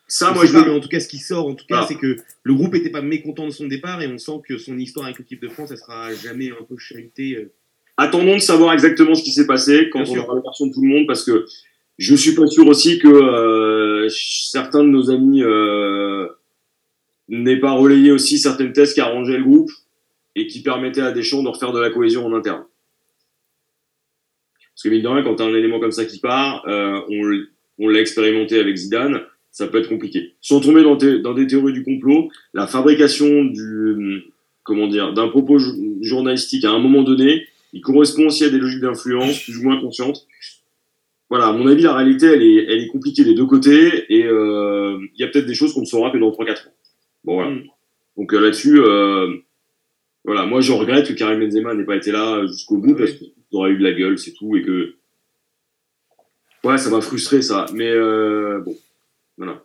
[0.07, 1.85] Ça, moi je pas, mais en tout cas, ce qui sort, en tout cas, Ah.
[1.87, 4.77] c'est que le groupe était pas mécontent de son départ et on sent que son
[4.77, 7.35] histoire avec l'équipe de France, elle sera jamais un peu charitée.
[7.35, 7.51] euh.
[7.97, 10.23] Attendons de savoir exactement ce qui s'est passé quand Bien on sûr.
[10.25, 11.45] aura la version de tout le monde, parce que
[11.97, 16.27] je suis pas sûr aussi que euh, certains de nos amis euh,
[17.29, 19.71] n'aient pas relayé aussi certaines thèses qui arrangeaient le groupe
[20.35, 22.65] et qui permettaient à Deschamps de refaire de la cohésion en interne.
[24.73, 26.99] Parce que mine de rien, quand t'as un élément comme ça qui part, euh,
[27.79, 29.21] on, l'a expérimenté avec Zidane,
[29.51, 30.33] ça peut être compliqué.
[30.41, 34.25] Sans tomber dans, dans des théories du complot, la fabrication du
[34.63, 35.71] comment dire d'un propos jo-
[36.01, 39.79] journalistique à un moment donné, il correspond aussi à des logiques d'influence plus ou moins
[39.79, 40.27] conscientes.
[41.29, 44.25] Voilà, à mon avis, la réalité, elle est, elle est compliquée des deux côtés et
[44.25, 46.71] euh, il y a peut-être des choses qu'on ne saura que dans 3-4 ans.
[47.23, 47.51] Bon, voilà.
[47.51, 47.63] Mm.
[48.17, 49.33] Donc euh, là-dessus, euh,
[50.23, 53.31] voilà, moi je regrette que Karim Benzema n'ait pas été là jusqu'au bout parce qu'il
[53.53, 54.95] aurait eu de la gueule, c'est tout, et que
[56.63, 57.65] ouais, ça m'a frustré ça.
[57.73, 57.93] Mais
[58.59, 58.75] bon,
[59.37, 59.63] voilà.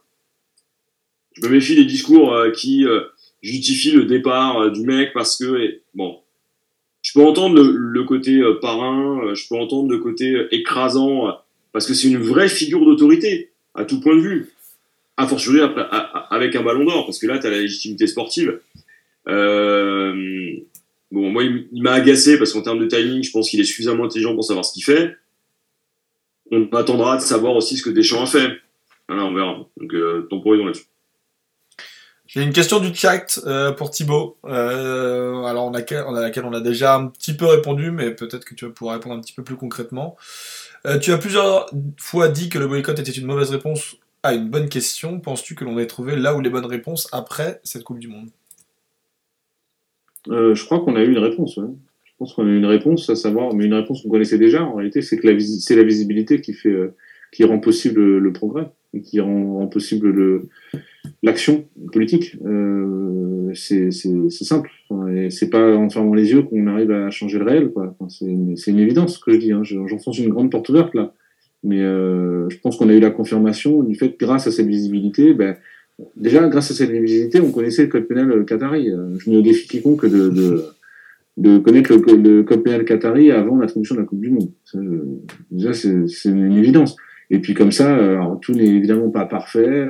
[1.35, 2.85] Je me méfie des discours qui
[3.43, 6.19] justifient le départ du mec parce que et- bon,
[7.03, 11.39] je peux entendre le, le côté parrain, je peux entendre le côté écrasant
[11.73, 14.51] parce que c'est une vraie figure d'autorité à tout point de vue.
[15.17, 17.59] A fortiori après, à- à- avec un ballon d'or parce que là tu as la
[17.59, 18.61] légitimité sportive.
[19.29, 20.61] Euh,
[21.11, 24.05] Bon, moi, il, m'a agacé parce qu'en termes de timing, je pense qu'il est suffisamment
[24.05, 25.17] intelligent pour savoir ce qu'il fait.
[26.53, 28.59] On attendra de savoir aussi ce que Deschamps a fait.
[29.09, 29.67] Voilà, on verra.
[29.77, 30.85] Donc, euh, temporisons là-dessus.
[32.27, 34.39] J'ai une question du chat euh, pour Thibaut.
[34.45, 38.67] Euh, alors, a laquelle on a déjà un petit peu répondu, mais peut-être que tu
[38.67, 40.17] vas pouvoir répondre un petit peu plus concrètement.
[40.87, 44.49] Euh, tu as plusieurs fois dit que le boycott était une mauvaise réponse à une
[44.49, 45.21] bonne question.
[45.21, 48.31] Penses-tu que l'on ait trouvé là où les bonnes réponses après cette Coupe du Monde?
[50.29, 51.57] Euh, je crois qu'on a eu une réponse.
[51.57, 54.63] Je pense qu'on a eu une réponse, à savoir, mais une réponse qu'on connaissait déjà.
[54.63, 56.95] En réalité, c'est que la, c'est la visibilité qui fait, euh,
[57.43, 60.49] rend possible le, progrès, et qui rend possible le,
[61.23, 62.37] l'action politique.
[62.45, 64.71] Euh, c'est, simple.
[64.89, 67.71] Enfin, c'est pas en fermant les yeux qu'on arrive à changer le réel.
[67.75, 69.53] Enfin, c'est, une, évidence ce que je dis.
[69.53, 69.63] Hein.
[69.63, 71.15] Je- J'enfonce une grande porte ouverte là.
[71.63, 74.67] Mais euh, je pense qu'on a eu la confirmation du fait que grâce à cette
[74.67, 75.57] visibilité, ben,
[76.17, 78.91] déjà grâce à cette visibilité, on connaissait le code pénal euh, qatari.
[79.19, 84.01] Je mets au défi quiconque de, connaître le, le code pénal qatari avant l'attribution de
[84.01, 84.51] la Coupe du Monde.
[84.65, 84.79] Ça,
[85.51, 86.97] déjà, c'est une évidence.
[87.29, 89.87] Et puis comme ça, tout n'est évidemment pas parfait.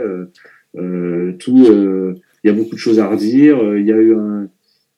[0.74, 2.14] Tout, euh,
[2.44, 3.58] il y a beaucoup de choses à redire.
[3.58, 4.48] euh, Il y a eu un,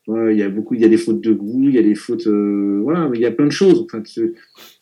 [0.09, 1.95] il y a beaucoup, il y a des fautes de goût, il y a des
[1.95, 3.85] fautes, euh, voilà, il y a plein de choses.
[3.85, 4.35] Enfin, tu-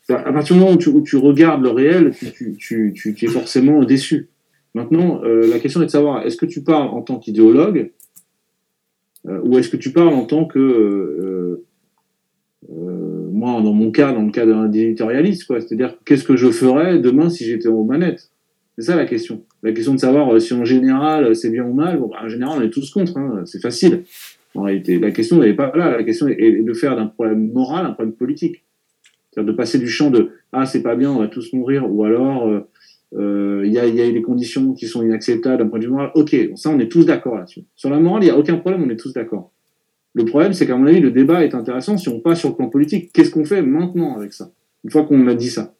[0.08, 3.28] à partir du moment où tu, où tu regardes le réel, tu, tu, tu, es
[3.28, 4.28] forcément déçu.
[4.74, 7.92] Maintenant, euh, la question est de savoir, est-ce que tu parles en tant qu'idéologue
[9.28, 11.64] euh, ou est-ce que tu parles en tant que, euh,
[12.72, 16.50] euh, moi, dans mon cas, dans le cas d'un éditorialiste, quoi, c'est-à-dire qu'est-ce que je
[16.50, 18.30] ferais demain si j'étais aux manettes?
[18.78, 19.44] C'est ça la question.
[19.62, 21.98] La question de savoir euh, si en général euh, c'est bien ou mal.
[21.98, 23.16] Bon, bah, en général, on est tous contre.
[23.18, 24.04] Hein, c'est facile.
[24.54, 25.96] En réalité, la question n'est pas là.
[25.96, 28.64] La question est, de faire d'un problème moral un problème politique.
[29.30, 32.02] C'est-à-dire de passer du champ de ah c'est pas bien, on va tous mourir, ou
[32.02, 32.48] alors
[33.14, 35.90] euh, il y, a, y a des conditions qui sont inacceptables d'un point de vue
[35.90, 36.10] moral.
[36.16, 37.62] Ok, ça on est tous d'accord là-dessus.
[37.76, 39.52] Sur la morale, il n'y a aucun problème, on est tous d'accord.
[40.14, 42.56] Le problème, c'est qu'à mon avis, le débat est intéressant si on passe sur le
[42.56, 43.12] plan politique.
[43.12, 44.50] Qu'est-ce qu'on fait maintenant avec ça?
[44.82, 45.74] Une fois qu'on a dit ça.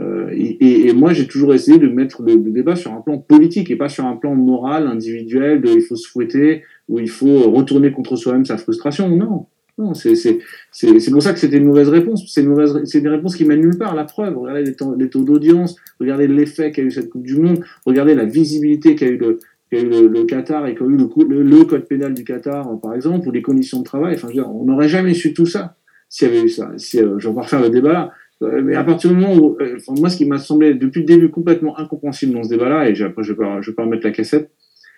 [0.00, 3.18] Euh, et, et- moi, j'ai toujours essayé de mettre le, le débat sur un plan
[3.18, 7.10] politique et pas sur un plan moral, individuel, de il faut se fouetter ou il
[7.10, 9.08] faut retourner contre soi-même sa frustration.
[9.14, 9.46] Non,
[9.78, 10.38] non, c'est
[11.10, 12.24] pour ça que c'était une mauvaise réponse.
[12.26, 13.94] C'est des réponses qui mènent nulle part.
[13.94, 17.64] La preuve, regardez les, les taux d'audience, regardez l'effet qu'a eu cette Coupe du Monde,
[17.86, 19.38] regardez la visibilité qu'a eu le
[19.70, 22.94] qu'a eu le, le Qatar et qu'a eu le, le, code pénal du Qatar, par
[22.94, 24.14] exemple, ou les conditions de travail.
[24.14, 25.76] Enfin, je veux dire, on n'aurait jamais su tout ça
[26.10, 26.72] s'il y avait eu ça.
[26.76, 28.12] Si, euh, je vais refaire le débat.
[28.42, 31.00] Euh, Mais à partir du moment où, euh, enfin, moi, ce qui m'a semblé depuis
[31.00, 33.84] le début complètement incompréhensible dans ce débat-là, et après je vais pas, je vais pas
[33.84, 34.50] remettre la cassette,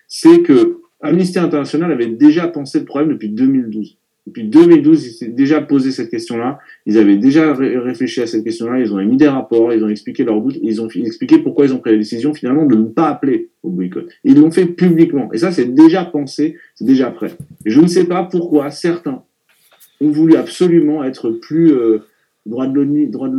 [0.09, 3.99] c'est que Amnesty International avait déjà pensé le problème depuis 2012.
[4.27, 6.59] Depuis 2012, ils s'étaient déjà posé cette question-là.
[6.87, 8.81] Ils avaient déjà ré- réfléchi à cette question-là.
[8.81, 11.75] Ils ont émis des rapports, ils ont expliqué leurs doutes, ils ont expliqué pourquoi ils
[11.75, 14.09] ont pris la décision finalement de ne pas appeler au boycott.
[14.25, 15.31] Ils l'ont fait publiquement.
[15.35, 17.33] Et ça, c'est déjà pensé, c'est déjà prêt.
[17.67, 19.25] Je ne sais pas pourquoi certains
[20.01, 21.99] ont voulu absolument être plus euh,
[22.47, 23.35] droit de l'ONU- droit de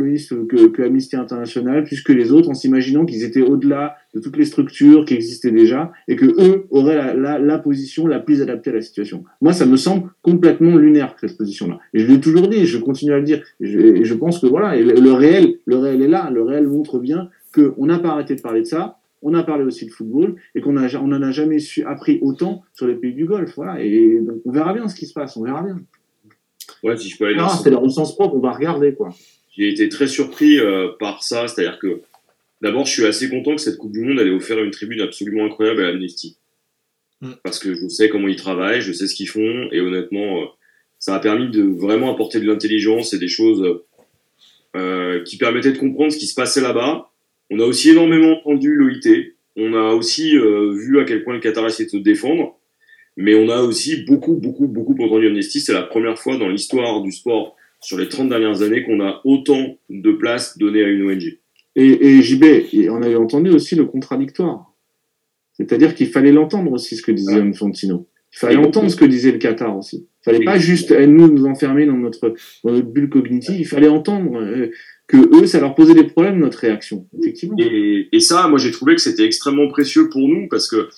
[0.46, 4.36] que, que Amnesty International, plus que les autres, en s'imaginant qu'ils étaient au-delà de toutes
[4.36, 8.42] les structures qui existaient déjà et que eux auraient la, la, la position la plus
[8.42, 9.24] adaptée à la situation.
[9.40, 11.78] Moi, ça me semble complètement lunaire cette position-là.
[11.94, 13.42] Et je l'ai toujours dit, je continue à le dire.
[13.60, 16.30] Et je, pense que voilà, le, réel, le réel est là.
[16.30, 18.98] Le réel montre bien qu'on n'a pas arrêté de parler de ça.
[19.22, 22.62] On a parlé aussi de football et qu'on on en a jamais su, appris autant
[22.74, 23.54] sur les pays du Golfe.
[23.56, 23.82] Voilà.
[23.82, 25.36] Et on verra bien ce qui se passe.
[25.36, 25.80] On verra bien.
[26.82, 28.34] Ouais, si je peux aller dans Non, ce c'est leur sens propre.
[28.34, 29.14] On va regarder quoi.
[29.56, 32.02] J'ai été très surpris euh, par ça, c'est-à-dire que
[32.60, 35.44] d'abord, je suis assez content que cette Coupe du Monde ait offert une tribune absolument
[35.46, 36.36] incroyable à Amnesty.
[37.22, 37.32] Mm.
[37.42, 40.46] Parce que je sais comment ils travaillent, je sais ce qu'ils font, et honnêtement, euh,
[40.98, 43.80] ça a permis de vraiment apporter de l'intelligence et des choses
[44.76, 47.10] euh, qui permettaient de comprendre ce qui se passait là-bas.
[47.50, 51.40] On a aussi énormément entendu l'OIT, on a aussi euh, vu à quel point le
[51.40, 52.55] Qatar essayait de se défendre,
[53.16, 55.60] mais on a aussi beaucoup, beaucoup, beaucoup entendu Amnesty.
[55.60, 59.20] C'est la première fois dans l'histoire du sport sur les 30 dernières années qu'on a
[59.24, 61.38] autant de place donnée à une ONG.
[61.76, 64.72] Et, et JB, et on avait entendu aussi le contradictoire.
[65.52, 67.44] C'est-à-dire qu'il fallait l'entendre aussi ce que disait Ah.
[67.44, 68.06] Infantino.
[68.32, 70.08] Il fallait Et entendre ce que disait le Qatar aussi.
[70.20, 73.58] Il fallait pas juste euh, nous nous enfermer dans notre, dans notre bulle cognitive.
[73.58, 74.70] Il fallait entendre euh,
[75.06, 77.06] que eux, ça leur posait des problèmes notre réaction.
[77.18, 77.56] Effectivement.
[77.58, 80.88] Et, et ça, moi, j'ai trouvé que c'était extrêmement précieux pour nous parce que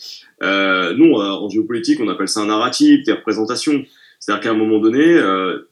[0.42, 3.84] euh, nous, euh, en géopolitique, on appelle ça un narratif, des représentations.
[4.20, 5.68] C'est-à-dire qu'à un moment donné, euh,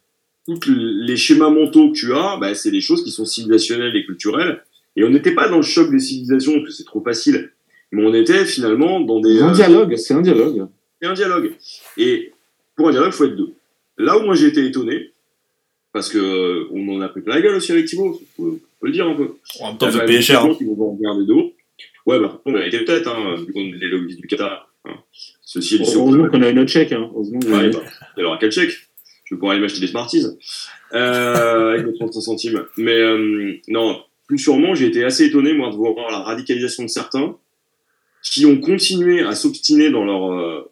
[0.47, 4.05] tous les schémas mentaux que tu as, bah, c'est des choses qui sont civilisationnelles et
[4.05, 4.63] culturelles.
[4.97, 7.51] Et on n'était pas dans le choc des civilisations parce que c'est trop facile,
[7.93, 10.67] mais on était finalement dans des C'est un euh, dialogue, c'est un dialogue.
[11.03, 11.53] et un dialogue.
[11.99, 12.33] Et
[12.77, 13.53] pour un dialogue, il faut être deux.
[13.99, 15.11] Là où moi j'ai été étonné,
[15.93, 18.87] parce que euh, on en a pris plein la gueule aussi avec Thibaut, faut, faut
[18.87, 19.35] le dire un peu.
[19.61, 20.45] En même temps, vous payez cher.
[20.45, 20.55] hein.
[20.57, 21.53] qui vont.
[22.07, 24.71] Ouais, bah, on a été peut-être, hein, vu qu'on est les lobbies du Qatar.
[24.85, 24.95] Hein.
[25.43, 26.93] Ceci Heureusement qu'on a eu notre chèque.
[26.93, 27.11] Hein.
[27.13, 28.71] Ouais, bah, aura quel chèque
[29.25, 30.25] Je vais pouvoir aller m'acheter des Smarties
[30.95, 32.65] euh, avec mes 35 centimes.
[32.77, 36.89] Mais euh, non, plus sûrement, j'ai été assez étonné, moi, de voir la radicalisation de
[36.89, 37.37] certains
[38.23, 40.33] qui ont continué à s'obstiner dans leur...
[40.33, 40.71] euh,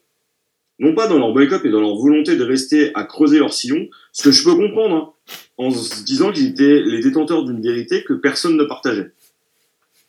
[0.80, 3.89] non pas dans leur boycott, mais dans leur volonté de rester à creuser leur sillon.
[4.12, 8.03] Ce que je peux comprendre, hein, en se disant qu'ils étaient les détenteurs d'une vérité
[8.05, 9.12] que personne ne partageait.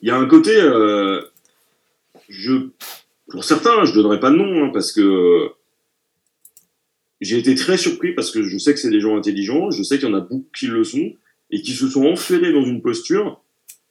[0.05, 0.55] Il y a un côté...
[0.55, 1.19] euh,
[2.29, 2.51] je,
[3.27, 5.49] pour certains, je donnerai pas de nom, hein, parce que euh,
[7.21, 9.97] j'ai été très surpris parce que je sais que c'est des gens intelligents, je sais
[9.97, 11.11] qu'il y en a beaucoup qui le sont
[11.49, 13.41] et qui se sont enferrés dans une posture.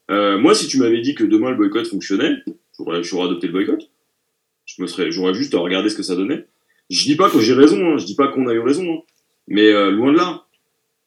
[0.09, 2.37] Euh, moi, si tu m'avais dit que demain le boycott fonctionnait,
[2.79, 3.91] j'aurais, adopté le boycott.
[4.67, 6.47] Je me serais, j'aurais juste regardé ce que ça donnait.
[6.91, 9.03] Je dis pas que j'ai raison, hein, je dis pas qu'on a eu raison, hein,
[9.49, 10.45] mais loin de là.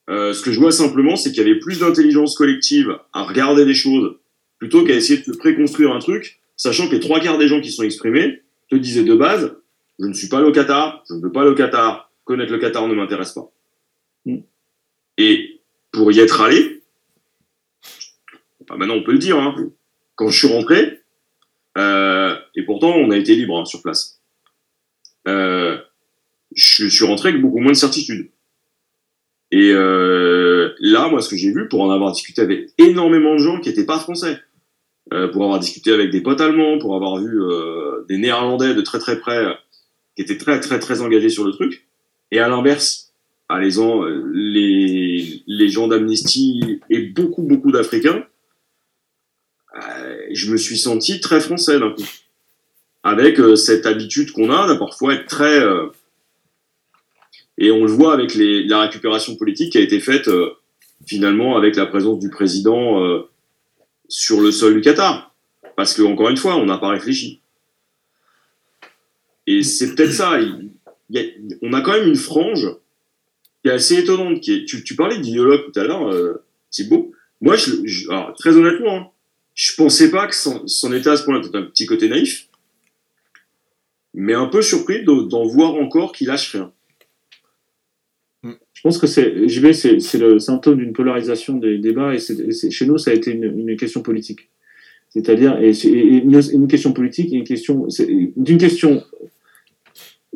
[0.10, 3.74] Ce que je vois simplement, c'est qu'il y avait plus d'intelligence collective à regarder des
[3.74, 4.18] choses
[4.60, 7.72] plutôt qu'à essayer de préconstruire un truc, sachant que les trois quarts des gens qui
[7.72, 9.55] sont exprimés te disaient de base,
[9.99, 12.88] je ne suis pas au Qatar, je ne veux pas au Qatar, connaître le Qatar
[12.88, 13.51] ne m'intéresse pas.
[14.26, 14.38] Mm.
[15.18, 16.84] Et pour y être allé,
[18.68, 19.55] bah maintenant on peut le dire, hein,
[20.16, 21.01] quand je suis rentré,
[21.78, 24.22] euh, et pourtant on a été libre hein, sur place,
[25.28, 25.78] euh,
[26.55, 28.30] je suis rentré avec beaucoup moins de certitude.
[29.51, 33.39] Et euh, là, moi, ce que j'ai vu, pour en avoir discuté avec énormément de
[33.39, 34.39] gens qui n'étaient pas français,
[35.32, 38.99] pour avoir discuté avec des potes allemands, pour avoir vu euh, des Néerlandais de très
[38.99, 39.53] très près, euh,
[40.16, 41.86] qui étaient très très très engagés sur le truc,
[42.32, 43.14] et à l'inverse,
[43.49, 44.03] à les, en-
[44.34, 48.26] les, les gens d'Amnesty et beaucoup beaucoup d'Africains,
[49.76, 52.10] euh, je me suis senti très français d'un coup,
[53.03, 55.88] avec euh, cette habitude qu'on a de parfois être très euh,
[57.58, 60.51] et on le voit avec les, la récupération politique qui a été faite euh,
[61.05, 63.30] finalement avec la présence du président euh,
[64.08, 65.34] sur le sol du Qatar.
[65.76, 67.41] Parce que encore une fois, on n'a pas réfléchi.
[69.45, 70.39] Et c'est peut-être ça.
[71.62, 72.68] on a quand même une frange
[73.64, 74.41] qui est assez étonnante.
[74.41, 77.14] Qui tu, tu parlais d'idéologue tout à l'heure, euh, Thibaut.
[77.39, 77.72] Moi, je,
[78.39, 79.08] très honnêtement, hein,
[79.53, 81.41] je pensais pas que c'en était à ce point-là.
[81.41, 82.47] Peut-être un petit côté naïf,
[84.14, 86.74] mais un peu surpris de- d'en voir encore qui lâche rien.
[88.88, 92.20] Pense que c'est, le symptôme d'une polarisation des débats et,
[92.70, 94.48] chez nous, ça a été une, question politique.
[95.10, 97.86] C'est-à-dire, et, une, question politique une question,
[98.38, 99.04] d'une question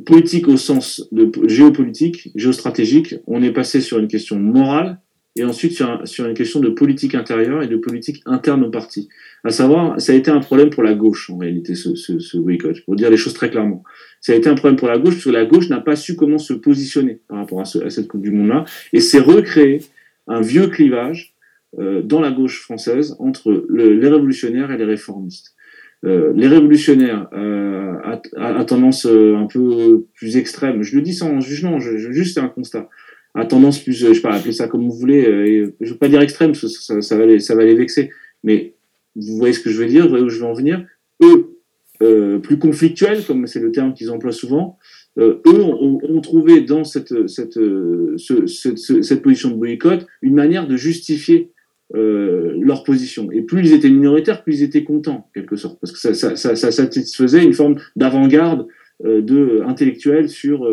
[0.06, 5.00] politique au sens de géopolitique, géostratégique, on est passé sur une question morale
[5.38, 9.08] et ensuite sur, sur une question de politique intérieure et de politique interne au parti.
[9.44, 12.38] À savoir, ça a été un problème pour la gauche en réalité, ce, ce, ce
[12.38, 13.84] boycott, pour dire les choses très clairement.
[14.20, 16.16] Ça a été un problème pour la gauche parce que la gauche n'a pas su
[16.16, 19.82] comment se positionner par rapport à, ce- à cette Coupe du Monde-là et c'est recréé
[20.28, 21.34] un vieux clivage
[21.80, 25.56] euh, dans la gauche française entre le- les révolutionnaires et les réformistes.
[26.04, 28.20] Euh, les révolutionnaires euh, à,
[28.60, 32.38] à- tendance euh, un peu plus extrême, je le dis sans jugement, je, je- juste
[32.40, 32.90] un constat,
[33.34, 35.92] à tendance plus, euh, je sais pas, appelez ça comme vous voulez, euh, et je
[35.92, 38.12] veux pas dire extrême, ça, ça, va les, ça va les vexer,
[38.44, 38.74] mais
[39.16, 40.86] vous voyez ce que je veux dire, vous voyez où je veux en venir,
[41.24, 41.58] eux,
[42.04, 44.78] euh, plus conflictuels, comme c'est le terme qu'ils emploient souvent,
[45.18, 50.68] eux ont, trouvé dans cette, cette, ce- ce- ce- cette position de boycott une manière
[50.68, 51.52] de justifier
[51.94, 53.30] leur position.
[53.34, 56.36] Et plus ils étaient minoritaires, plus ils étaient contents, en quelque sorte, parce que ça,
[56.72, 58.68] satisfaisait une forme d'avant-garde
[59.04, 60.66] de intellectuelle sur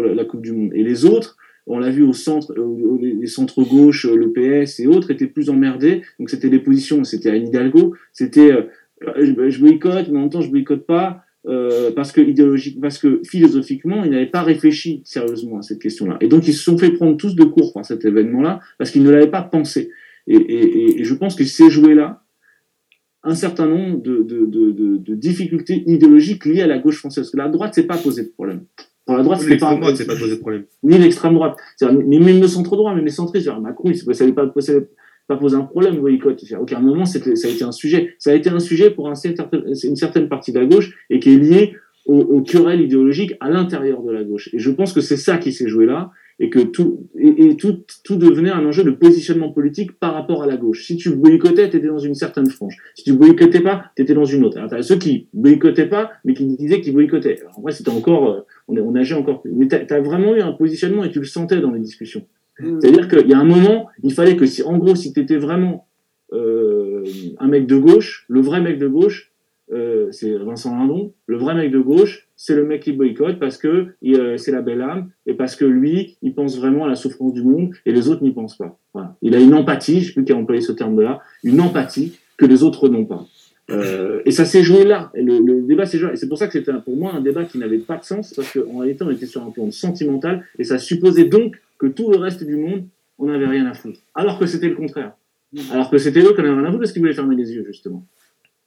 [0.00, 0.70] la Coupe du Monde.
[0.74, 1.36] Et les autres,
[1.66, 5.10] on l'a vu au centre, euh, les les centres gauche, euh, le PS et autres
[5.10, 6.02] étaient plus emmerdés.
[6.18, 8.62] Donc c'était des positions, c'était Anne Hidalgo, c'était euh,
[9.16, 11.22] je, boycotte, mais en même temps je boycotte pas.
[11.94, 16.16] parce que idéologique, parce que philosophiquement, ils n'avaient pas réfléchi sérieusement à cette question-là.
[16.22, 19.02] Et donc, ils se sont fait prendre tous de court par cet événement-là, parce qu'ils
[19.02, 19.90] ne l'avaient pas pensé.
[20.26, 22.22] Et, je pense que c'est joué là
[23.24, 27.30] un certain nombre de, de, difficultés idéologiques liées à la gauche française.
[27.34, 28.64] La droite, c'est pas posé de problème.
[29.06, 30.64] Pour la droite, c'est pas, L'extrême droite, c'est pas posé de problème.
[30.82, 31.56] ni l'extrême droite.
[32.06, 34.88] Mais même le centre droit, même les centristes, Macron, il ne savait pas, savait
[35.28, 36.42] pas poser un problème, boycott.
[36.54, 38.14] À aucun moment, ça a été un sujet.
[38.18, 41.18] Ça a été un sujet pour un certain- une certaine partie de la gauche et
[41.18, 41.74] qui est lié
[42.06, 44.48] aux, aux querelles idéologiques à l'intérieur de la gauche.
[44.52, 46.10] Et je pense que c'est ça qui s'est joué là
[46.40, 50.42] et que tout, et, et tout, tout devenait un enjeu de positionnement politique par rapport
[50.42, 50.86] à la gauche.
[50.86, 52.76] Si tu boycottais, tu étais dans une certaine frange.
[52.94, 54.58] Si tu boycottais pas, tu étais dans une autre.
[54.58, 57.40] Alors, t'as ceux qui boycottaient pas, mais qui disaient qu'ils boycottaient.
[57.40, 59.52] Alors, en vrai, c'était encore, euh, on, on nageait encore plus.
[59.52, 62.26] Mais tu as, vraiment eu un positionnement et tu le sentais dans les discussions.
[62.58, 65.36] C'est-à-dire qu'il y a un moment, il fallait que si, en gros, si tu étais
[65.36, 65.88] vraiment
[66.32, 67.04] euh,
[67.38, 69.32] un mec de gauche, le vrai mec de gauche,
[69.72, 73.58] euh, c'est Vincent Lindon, le vrai mec de gauche, c'est le mec qui boycotte parce
[73.58, 76.96] que euh, c'est la belle âme et parce que lui, il pense vraiment à la
[76.96, 78.78] souffrance du monde et les autres n'y pensent pas.
[78.92, 79.16] Voilà.
[79.22, 82.46] Il a une empathie, je sais plus qui a employé ce terme-là, une empathie que
[82.46, 83.26] les autres n'ont pas.
[83.70, 85.10] Euh, et ça s'est joué là.
[85.14, 86.12] Et le, le débat s'est joué.
[86.12, 88.34] Et c'est pour ça que c'était pour moi un débat qui n'avait pas de sens
[88.34, 92.10] parce qu'en réalité on était sur un plan sentimental et ça supposait donc que tout
[92.10, 92.84] le reste du monde,
[93.18, 94.00] on n'avait rien à foutre.
[94.14, 95.12] Alors que c'était le contraire.
[95.70, 97.52] Alors que c'était eux qui en avaient rien à foutre parce qu'ils voulaient fermer les
[97.52, 98.04] yeux, justement.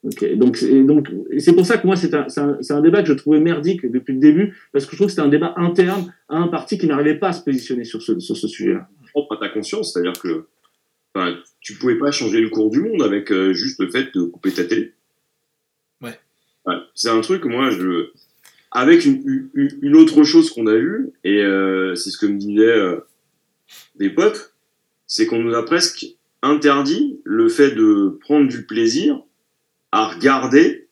[0.04, 3.02] Donc c'est donc c'est pour ça que moi c'est un, c'est un, c'est un débat
[3.02, 5.54] que je trouvais merdique depuis le début parce que je trouve que c'était un débat
[5.56, 8.88] interne à un parti qui n'arrivait pas à se positionner sur ce sur ce sujet-là.
[9.10, 10.46] propre à ta conscience, c'est-à-dire que
[11.14, 14.22] enfin, tu pouvais pas changer le cours du monde avec euh, juste le fait de
[14.22, 14.92] couper ta télé.
[16.00, 16.16] Ouais.
[16.94, 18.12] c'est un truc, moi, je
[18.70, 22.36] avec une, une, une autre chose qu'on a eue, et euh, c'est ce que me
[22.36, 23.00] disaient euh,
[23.96, 24.54] des potes,
[25.06, 26.06] c'est qu'on nous a presque
[26.42, 29.22] interdit le fait de prendre du plaisir
[29.92, 30.88] à regarder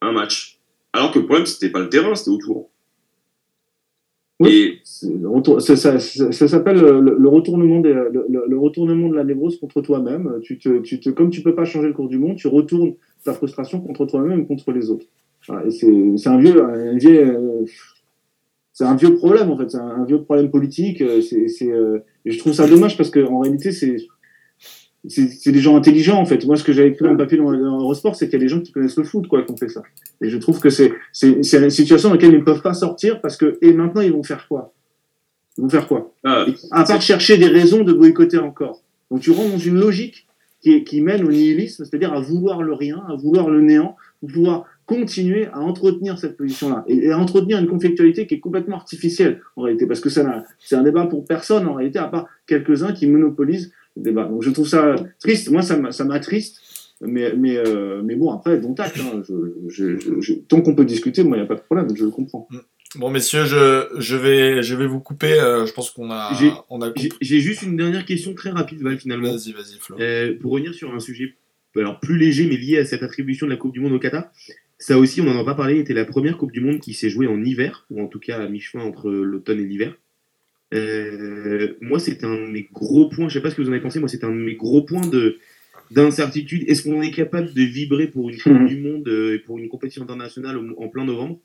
[0.00, 0.60] un match.
[0.92, 2.70] Alors que le problème, c'était pas le terrain, c'était autour.
[4.40, 4.50] Oui.
[4.50, 9.58] Et Ça, ça- ça- ça s'appelle le, le retournement des, le, retournement de la névrose
[9.58, 10.38] contre toi-même.
[10.42, 12.94] Tu te, tu te, comme tu peux pas changer le cours du monde, tu retournes
[13.24, 15.06] ta frustration contre toi-même et contre les autres.
[15.48, 17.64] Voilà, et c'est c'est un vieux, un vieux, euh,
[18.72, 21.02] c'est un vieux problème en fait, c'est un, un vieux problème politique.
[21.22, 23.96] C'est, euh, je trouve ça dommage parce que en réalité c'est
[25.06, 26.44] c'est des gens intelligents en fait.
[26.46, 28.44] Moi, ce que j'avais écrit dans le papier dans, dans Eurosport, c'est qu'il y a
[28.44, 29.82] des gens qui connaissent le foot, quoi, qui ont fait ça.
[30.20, 30.92] Et je trouve que c'est
[31.22, 34.22] une situation dans laquelle ils ne peuvent pas sortir parce que et maintenant ils vont
[34.24, 34.72] faire quoi?
[35.56, 36.12] Ils vont faire quoi?
[36.24, 38.82] Ah, À part chercher des raisons de boycotter encore.
[39.10, 40.26] Donc tu rentres dans une logique
[40.60, 43.96] qui, est- qui mène au nihilisme, c'est-à-dire à vouloir le rien, à vouloir le néant,
[44.20, 48.40] pour pouvoir continuer à entretenir cette position-là et, et à entretenir une conflictualité qui est
[48.40, 50.24] complètement artificielle en réalité, parce que c'est
[50.76, 53.72] un débat pour personne en réalité, à part quelques-uns qui monopolisent
[54.02, 54.24] débat.
[54.24, 55.50] Donc je trouve ça triste.
[55.50, 56.60] Moi, ça m'a- ça m'attriste.
[57.00, 58.98] Mais, mais, euh, mais bon, après, bon tact.
[58.98, 59.34] Hein, je,
[59.68, 62.04] je, je, je- tant qu'on peut discuter, moi, il n'y a pas de problème, je
[62.04, 62.48] le comprends.
[62.96, 65.34] Bon, messieurs, je, je, vais, je vais vous couper.
[65.34, 66.32] euh, je pense qu'on a,
[67.20, 69.30] j'ai juste une dernière question très rapide, Val, finalement.
[69.30, 69.96] Vas-y, vas-y, Flo.
[70.00, 71.34] Euh, pour revenir sur un sujet
[71.76, 74.24] alors plus léger mais lié à cette attribution de la Coupe du Monde au Qatar,
[74.78, 77.08] ça aussi on n'en a pas parlé, était la première Coupe du Monde qui s'est
[77.10, 79.94] jouée en hiver, ou en tout cas à mi-chemin entre l'automne et l'hiver.
[80.74, 83.72] Euh, moi c'était un de mes gros points, je sais pas ce que vous en
[83.72, 85.36] avez pensé, moi c'était un de mes gros points de
[85.90, 86.64] d'incertitude.
[86.68, 88.66] Est-ce qu'on est capable de vibrer pour une Coupe Mhm.
[88.66, 91.38] du Monde euh, et pour une compétition internationale en plein novembre?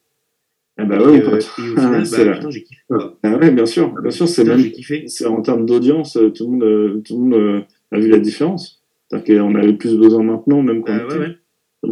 [0.78, 2.82] Ah bah et, oui, euh, et au final, C'est bah, putain, j'ai kiffé.
[2.90, 3.18] quoi.
[3.24, 4.60] Ah ouais, bien sûr, bien sûr, c'est même
[5.08, 8.84] c'est en termes d'audience, tout le monde, tout le monde a vu la différence.
[9.08, 11.38] C'est-à-dire qu'on avait plus besoin maintenant, même quand Bah, ouais, ouais.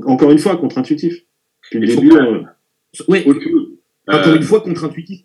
[0.06, 1.22] Encore une fois, contre-intuitif.
[1.64, 2.58] Depuis le début, pas-
[3.08, 3.24] Ouais,
[4.08, 5.22] encore une fois contre-intuitif.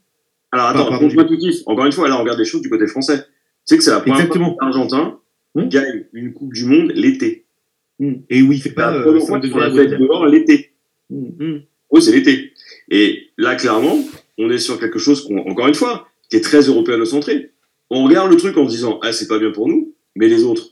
[0.53, 1.57] Alors Ah, attends, pardon, contre-intuitif.
[1.67, 3.19] Encore une fois, là, on regarde les choses du côté français.
[3.19, 3.25] Tu
[3.67, 4.47] sais que c'est la première Exactement.
[4.55, 5.19] fois que l'Argentin
[5.55, 5.69] Oui.
[5.69, 7.45] gagne une Coupe du Monde l'été.
[8.01, 9.99] Et oui, il fait C'est pas la euh, première 5 fois qu'on la Bruxelles.
[10.01, 10.73] dehors l'été.
[11.11, 11.29] hmm.
[11.41, 11.63] Hum.
[11.91, 12.53] Oui, c'est l'été.
[12.91, 13.97] Et là, clairement,
[14.39, 17.53] on est sur quelque chose, qu'on, encore une fois, qui est très européano-centré.
[17.91, 20.43] On regarde le truc en se disant, ah, c'est pas bien pour nous, mais les
[20.45, 20.71] autres.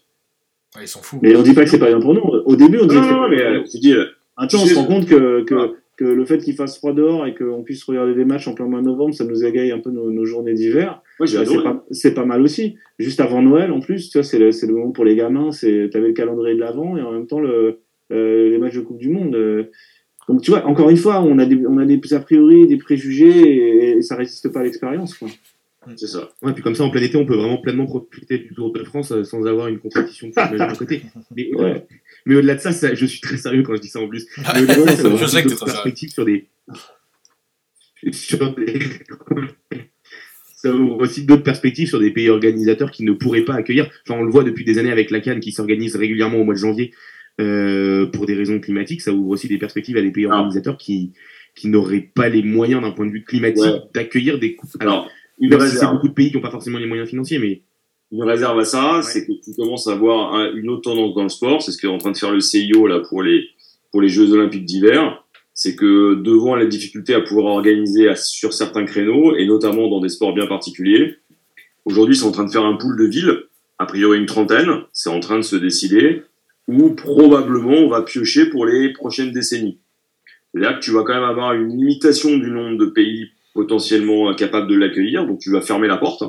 [0.77, 1.21] Ouais, ils s'en foutent.
[1.23, 2.21] mais on dit pas que c'est pas bien pour nous.
[2.23, 4.05] Au début, on dit Non, non, mais euh, je dis, euh,
[4.37, 5.69] Attends, on tu se rend compte que, que, Ah.
[5.97, 8.67] Que le fait qu'il fasse froid dehors et qu'on puisse regarder des matchs en plein
[8.67, 11.03] mois de novembre, ça nous égaye un peu nos, nos journées d'hiver.
[11.21, 11.27] Ouais,
[11.91, 12.77] c'est pas, mal aussi.
[12.99, 15.53] Juste avant Noël, en plus, tu vois, c'est le, c'est le moment pour les gamins.
[15.53, 17.81] C'est, t'avais le calendrier de l'avant et en même temps le,
[18.13, 19.35] euh, les matchs de Coupe du Monde.
[19.35, 19.65] euh.
[20.29, 22.79] Donc, tu vois, encore une fois, on a des, on a des a priori, des
[22.79, 25.29] préjugés et, et ça résiste pas à l'expérience, quoi.
[25.97, 26.31] C'est ça.
[26.43, 28.83] Ouais, puis comme ça, en plein été, on peut vraiment pleinement profiter du Tour de
[28.85, 31.03] France euh, sans avoir une compétition de à côté.
[31.37, 31.87] Mais, Ouais.
[32.27, 34.27] Mais au-delà de ça, ça, je suis très sérieux quand je dis ça en plus.
[34.55, 36.47] Mais au-delà de ça, ça je ouvre sais que d'autres perspectives sur des.
[38.13, 38.79] sur des.
[40.55, 43.91] ça ouvre aussi d'autres perspectives sur des pays organisateurs qui ne pourraient pas accueillir.
[44.07, 46.55] Enfin, on le voit depuis des années avec la Cannes qui s'organise régulièrement au mois
[46.55, 46.93] de janvier
[47.41, 49.03] euh, pour des raisons climatiques.
[49.03, 50.35] Ça ouvre aussi des perspectives à des pays Ah.
[50.37, 51.13] organisateurs qui
[51.55, 53.79] qui n'auraient pas les moyens d'un point de vue climatique Ouais.
[53.95, 54.71] d'accueillir des coupes.
[54.81, 55.09] Alors,
[55.39, 57.63] une même si c'est beaucoup de pays qui n'ont pas forcément les moyens financiers, mais
[58.13, 61.23] Une réserve à ça, c'est que tu commences à avoir un- une autre tendance dans
[61.25, 61.63] le sport.
[61.63, 63.45] C'est ce qu'est en train de faire le CIO là pour les
[63.91, 65.25] pour les Jeux Olympiques d'hiver.
[65.53, 70.01] C'est que devant la difficulté à pouvoir organiser à- sur certains créneaux et notamment dans
[70.01, 71.15] des sports bien particuliers,
[71.85, 73.45] aujourd'hui c'est en train de faire un pool de villes,
[73.79, 76.23] a priori une trentaine, c'est en train de se décider
[76.67, 79.79] où probablement on va piocher pour les prochaines décennies.
[80.53, 84.67] C'est-à-dire que tu vas quand même avoir une limitation du nombre de pays potentiellement capables
[84.69, 86.25] de l'accueillir, donc tu vas fermer la porte.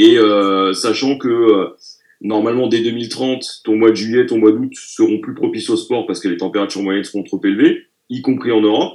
[0.00, 1.76] Et euh, sachant que euh,
[2.22, 6.06] normalement dès 2030, ton mois de juillet, ton mois d'août seront plus propices au sport
[6.06, 8.94] parce que les températures moyennes seront trop élevées, y compris en Europe.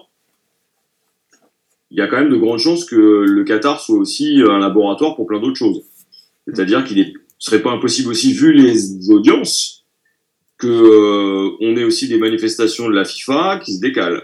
[1.91, 5.15] Il y a quand même de grandes chances que le Qatar soit aussi un laboratoire
[5.15, 5.83] pour plein d'autres choses.
[6.47, 9.85] C'est-à-dire qu'il est serait pas impossible aussi, vu les audiences,
[10.57, 14.23] que euh, ait aussi des manifestations de la FIFA qui se décalent.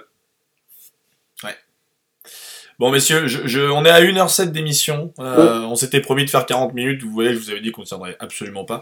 [2.82, 5.14] Bon, messieurs, je, je- on est à 1h07 d'émission.
[5.20, 7.04] Euh, On s'était promis de faire 40 minutes.
[7.04, 8.82] Vous voyez, je vous avais dit qu'on ne tiendrait absolument pas.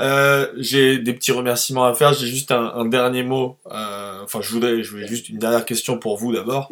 [0.00, 2.14] Euh, j'ai des petits remerciements à faire.
[2.14, 3.56] J'ai juste un, un dernier mot.
[3.70, 6.66] Euh, enfin, je voudrais, je voulais juste une dernière question pour vous d'abord.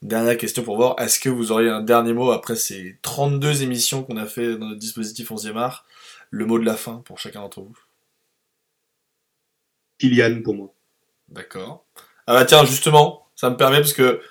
[0.00, 0.96] Dernière question pour voir.
[0.98, 4.68] Est-ce que vous auriez un dernier mot après ces 32 émissions qu'on a fait dans
[4.68, 5.84] notre dispositif 11e art?
[6.30, 7.76] Le mot de la fin pour chacun d'entre vous.
[9.98, 10.72] Kylian pour moi.
[11.28, 11.84] D'accord.
[12.26, 14.22] Ah bah tiens, justement, ça me permet parce que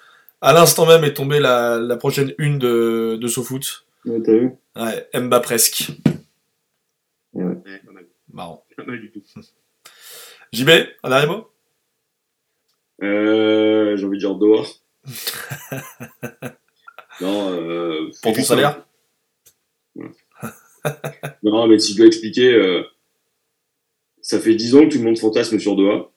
[0.42, 3.86] à l'instant même est tombée la, la prochaine une de, de SoFoot.
[4.06, 4.52] Ouais, T'as vu?
[4.76, 5.92] Ouais, Mba presque.
[7.34, 7.56] Ouais.
[8.34, 8.66] Marrant.
[8.78, 9.22] Pas mal du tout.
[10.54, 10.70] JB,
[11.04, 11.48] un dernier mot?
[13.04, 14.64] Euh, J'ai envie de dire Doha.
[17.22, 18.86] non, euh, Pour ton salaire?
[21.44, 22.84] Non, mais si je dois expliquer, euh,
[24.22, 26.10] ça fait 10 ans que tout le monde fantasme sur Doha.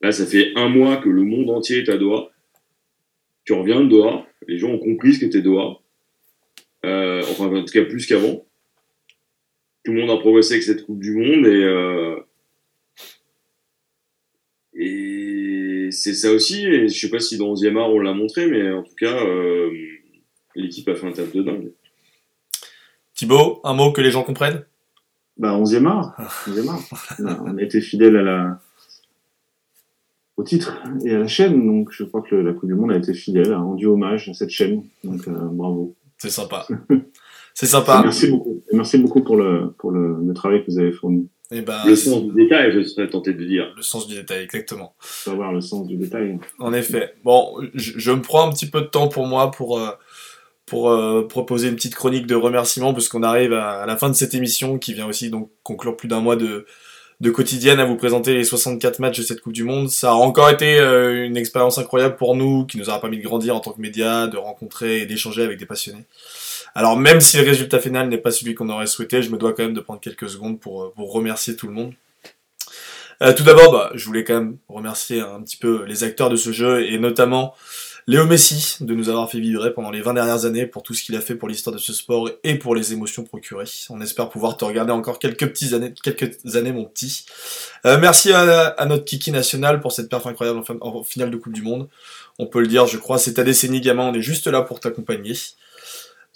[0.00, 2.30] Là, ça fait un mois que le monde entier est à Doha.
[3.50, 5.80] Tu reviens de Doha, les gens ont compris ce qu'était Doha.
[6.86, 8.46] Euh, enfin, en tout cas, plus qu'avant.
[9.84, 12.20] Tout le monde a progressé avec cette Coupe du Monde et, euh,
[14.72, 16.64] et c'est ça aussi.
[16.64, 19.20] Et je sais pas si dans 11e art on l'a montré, mais en tout cas,
[19.26, 19.68] euh,
[20.54, 21.72] l'équipe a fait un taf de dingue.
[23.14, 24.64] Thibaut, un mot que les gens comprennent?
[25.36, 26.46] Bah, 11e art.
[26.46, 27.42] 11e art.
[27.46, 28.62] On a été fidèle à la...
[30.40, 32.96] au titre et à la chaîne, donc je crois que la Coupe du Monde a
[32.96, 35.94] été fidèle, a rendu hommage à cette chaîne, donc euh, bravo.
[36.16, 36.66] C'est sympa.
[37.54, 38.00] C'est sympa.
[38.02, 38.62] Merci beaucoup.
[38.72, 41.28] Et merci beaucoup pour le, pour le, le travail que vous avez fourni.
[41.50, 43.72] Et ben, Le sens du détail, je serais tenté de dire.
[43.76, 44.94] le sens du détail, exactement.
[45.00, 46.38] Faut avoir le sens du détail.
[46.58, 47.12] En effet.
[47.24, 49.90] Bon, je, je me prends un petit peu de temps pour moi pour euh,
[50.64, 54.14] pour euh, proposer une petite chronique de remerciements puisqu'on arrive à, à la fin de
[54.14, 56.66] cette émission qui vient aussi donc conclure plus d'un mois de
[57.20, 59.90] de quotidienne à vous présenter les 64 matchs de cette Coupe du Monde.
[59.90, 63.22] Ça a encore été euh, une expérience incroyable pour nous, qui nous aura permis de
[63.22, 66.04] grandir en tant que médias, de rencontrer et d'échanger avec des passionnés.
[66.74, 69.52] Alors même si le résultat final n'est pas celui qu'on aurait souhaité, je me dois
[69.52, 71.92] quand même de prendre quelques secondes pour, euh, pour remercier tout le monde.
[73.22, 76.36] Euh, tout d'abord, bah, je voulais quand même remercier un petit peu les acteurs de
[76.36, 77.54] ce jeu et notamment
[78.10, 81.04] Léo Messi de nous avoir fait vibrer pendant les 20 dernières années pour tout ce
[81.04, 83.70] qu'il a fait pour l'histoire de ce sport et pour les émotions procurées.
[83.88, 87.24] On espère pouvoir te regarder encore quelques petites années, quelques années mon petit.
[87.86, 91.52] Euh, merci à, notre Kiki national pour cette perf incroyable en, en finale de Coupe
[91.52, 91.88] du Monde.
[92.40, 94.80] On peut le dire, je crois, c'est ta décennie gamin, on est juste là pour
[94.80, 95.36] t'accompagner.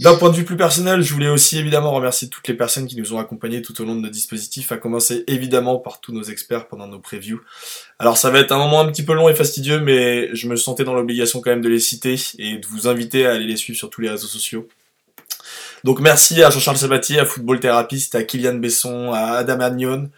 [0.00, 2.96] D'un point de vue plus personnel, je voulais aussi évidemment remercier toutes les personnes qui
[2.96, 6.24] nous ont accompagnés tout au long de nos dispositifs, à commencer évidemment par tous nos
[6.24, 7.40] experts pendant nos previews.
[8.00, 10.56] Alors ça va être un moment un petit peu long et fastidieux, mais je me
[10.56, 13.56] sentais dans l'obligation quand même de les citer et de vous inviter à aller les
[13.56, 14.68] suivre sur tous les réseaux sociaux.
[15.84, 20.10] Donc merci à Jean-Charles Sabatier, à Football Therapist, à Kylian Besson, à Adam Agnon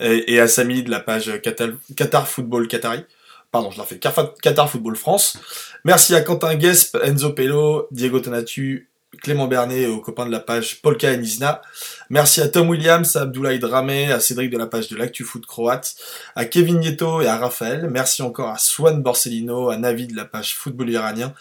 [0.00, 3.04] et, à Samy de la page Qatar, Football Qatari.
[3.52, 3.98] Pardon, je la refais.
[3.98, 5.38] Qatar Qatar Football France.
[5.84, 8.89] Merci à Quentin Guesp, Enzo Pello, Diego Tonatu,
[9.22, 11.62] Clément Bernet et aux copains de la page Polka et Nizna.
[12.08, 15.46] Merci à Tom Williams, à Abdoulaye Dramé, à Cédric de la page de l'Actu Foot
[15.46, 15.94] Croate,
[16.36, 17.88] à Kevin Nieto et à Raphaël.
[17.90, 21.34] Merci encore à Swan Borsellino, à Navi de la page Football iranien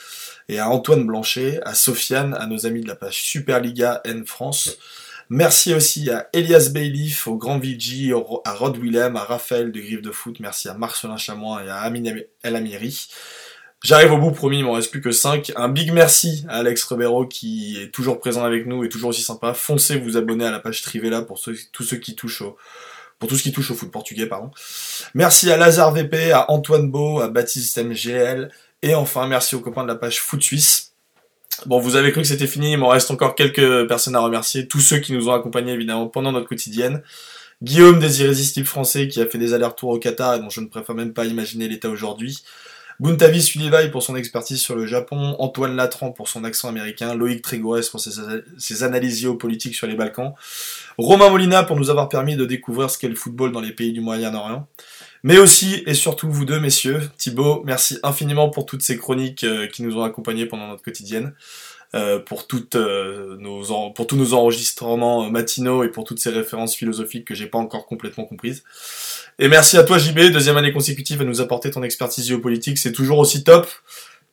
[0.49, 4.78] et à Antoine Blanchet, à Sofiane, à nos amis de la page Superliga N France.
[5.30, 8.11] Merci aussi à Elias Bailiff, au Grand Vigi,
[8.45, 10.39] à Rod Willem, à Raphaël de Griffe de Foot.
[10.39, 13.09] Merci à Marcelin Chamois et à Amine El Amiri.
[13.82, 15.54] J'arrive au bout, promis, il m'en reste plus que 5.
[15.56, 19.24] Un big merci à Alex Rebero qui est toujours présent avec nous et toujours aussi
[19.24, 19.54] sympa.
[19.54, 22.58] Foncez vous abonner à la page Trivella pour tous ceux qui touchent au,
[23.20, 24.51] pour tout ce qui touche au foot portugais, pardon.
[25.14, 28.50] Merci à Lazare VP, à Antoine Beau, à Baptiste MGL,
[28.82, 30.93] et enfin merci aux copains de la page Foot Suisse.
[31.66, 34.68] Bon, vous avez cru que c'était fini, il m'en reste encore quelques personnes à remercier,
[34.68, 37.01] tous ceux qui nous ont accompagnés évidemment pendant notre quotidienne.
[37.62, 40.68] Guillaume des Irrésistibles Français qui a fait des allers-retours au Qatar et dont je ne
[40.68, 42.43] préfère même pas imaginer l'état aujourd'hui.
[43.00, 47.42] Buntavi Sullivan pour son expertise sur le Japon, Antoine Latran pour son accent américain, Loïc
[47.42, 48.12] Trégorès pour ses,
[48.58, 50.34] ses analyses géopolitiques sur les Balkans,
[50.97, 53.93] Romain Molina pour nous avoir permis de découvrir ce qu'est le football dans les pays
[53.93, 54.67] du Moyen-Orient,
[55.24, 59.67] mais aussi et surtout vous deux messieurs, Thibaut, merci infiniment pour toutes ces chroniques euh,
[59.67, 61.34] qui nous ont accompagnés pendant notre quotidienne,
[61.96, 62.46] euh, pour,
[62.76, 67.47] euh, nos pour tous nos enregistrements matinaux et pour toutes ces références philosophiques que j'ai
[67.47, 68.63] pas encore complètement comprises.
[69.41, 72.91] Et merci à toi JB, deuxième année consécutive à nous apporter ton expertise géopolitique, c'est
[72.91, 73.70] toujours aussi top,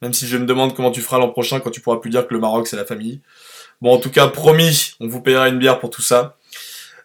[0.03, 2.27] même si je me demande comment tu feras l'an prochain quand tu pourras plus dire
[2.27, 3.21] que le Maroc c'est la famille.
[3.81, 6.35] Bon en tout cas, promis, on vous payera une bière pour tout ça.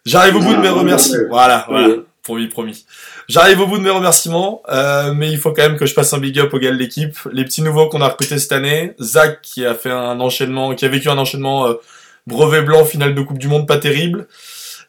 [0.03, 1.25] J'arrive au bout de mes remerciements.
[1.29, 2.87] Voilà, voilà, promis, promis.
[3.29, 6.11] J'arrive au bout de mes remerciements, euh, mais il faut quand même que je passe
[6.13, 7.15] un big up au gars de l'équipe.
[7.31, 10.85] Les petits nouveaux qu'on a recrutés cette année, Zach qui a fait un enchaînement, qui
[10.85, 11.75] a vécu un enchaînement euh,
[12.25, 14.27] brevet blanc, finale de Coupe du Monde pas terrible.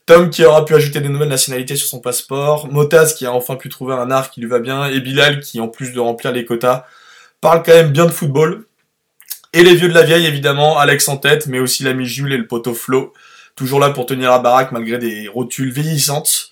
[0.06, 3.56] Tom qui aura pu ajouter des nouvelles nationalités sur son passeport, Motaz qui a enfin
[3.56, 6.32] pu trouver un art qui lui va bien, et Bilal qui, en plus de remplir
[6.32, 6.84] les quotas,
[7.40, 8.66] parle quand même bien de football.
[9.52, 12.38] Et les vieux de la vieille, évidemment, Alex en tête, mais aussi l'ami Jules et
[12.38, 13.12] le poteau Flo.
[13.54, 16.48] toujours là pour tenir la baraque malgré des rotules vieillissantes.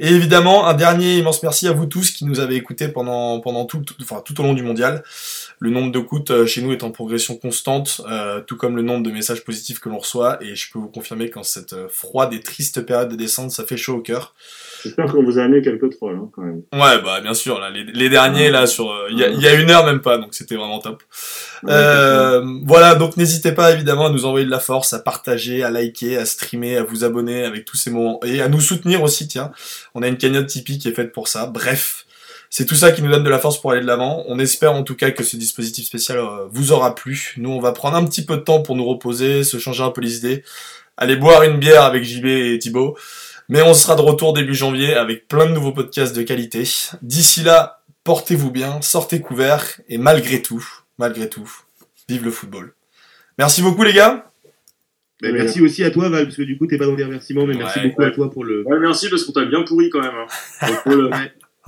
[0.00, 3.66] Et évidemment, un dernier immense merci à vous tous qui nous avez écoutés pendant, pendant
[3.66, 5.04] tout, tout- enfin, tout au long du mondial.
[5.62, 9.04] Le nombre d'écoutes euh, chez nous est en progression constante, euh, tout comme le nombre
[9.04, 10.42] de messages positifs que l'on reçoit.
[10.42, 13.64] Et je peux vous confirmer qu'en cette euh, froide et triste période de descente, ça
[13.64, 14.34] fait chaud au cœur.
[14.82, 16.62] J'espère qu'on vous a amené quelques trolls, hein, quand même.
[16.72, 19.46] Ouais, bah bien sûr, là, les, les derniers, là, sur euh, il y, a, y
[19.46, 21.02] a une heure même pas, donc c'était vraiment top.
[21.62, 25.62] Ouais, Euh, voilà, donc n'hésitez pas évidemment à nous envoyer de la force, à partager,
[25.62, 29.02] à liker, à streamer, à vous abonner avec tous ces moments et à nous soutenir
[29.02, 29.28] aussi.
[29.28, 29.52] Tiens,
[29.94, 31.44] on a une cagnotte Tipeee qui est faite pour ça.
[31.44, 32.06] Bref,
[32.50, 34.24] c'est tout ça qui nous donne de la force pour aller de l'avant.
[34.26, 37.34] On espère en tout cas que ce dispositif spécial euh, vous aura plu.
[37.36, 39.90] Nous, on va prendre un petit peu de temps pour nous reposer, se changer un
[39.90, 40.42] peu les idées,
[40.96, 42.98] aller boire une bière avec JB et Thibaut.
[43.48, 46.64] Mais on sera de retour début janvier avec plein de nouveaux podcasts de qualité.
[47.02, 50.64] D'ici là, portez-vous bien, sortez couverts et malgré tout,
[50.98, 51.50] malgré tout,
[52.08, 52.74] vive le football.
[53.38, 54.26] Merci beaucoup les gars.
[55.22, 57.44] Ben, merci aussi à toi, Val, parce que du coup, t'es pas dans les remerciements,
[57.46, 57.88] mais merci Ouais.
[57.88, 58.66] beaucoup à toi pour le.
[58.66, 60.14] Ouais, merci parce qu'on t'a bien pourri quand même.
[60.14, 60.66] Hein.
[60.66, 61.10] Donc, le-.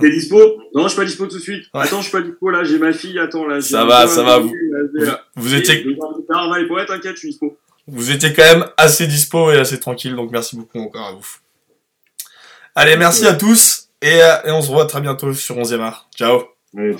[0.03, 0.37] T'es dispo?
[0.75, 1.65] Non, je suis pas dispo tout de suite.
[1.73, 1.83] Ouais.
[1.83, 3.61] Attends, je suis pas dispo là, j'ai ma fille, attends là.
[3.61, 4.41] j'ai Ça va, ça va,
[4.95, 5.21] là.
[5.37, 7.57] Vous étiez, ouais, t'inquiète, je suis dispo.
[7.87, 11.25] vous étiez quand même assez dispo et assez tranquille, donc merci beaucoup encore à vous.
[12.75, 16.09] Allez, merci à tous et, euh, et on se voit très bientôt sur 11e art.
[16.13, 16.41] Ciao.
[16.75, 16.97] Allez.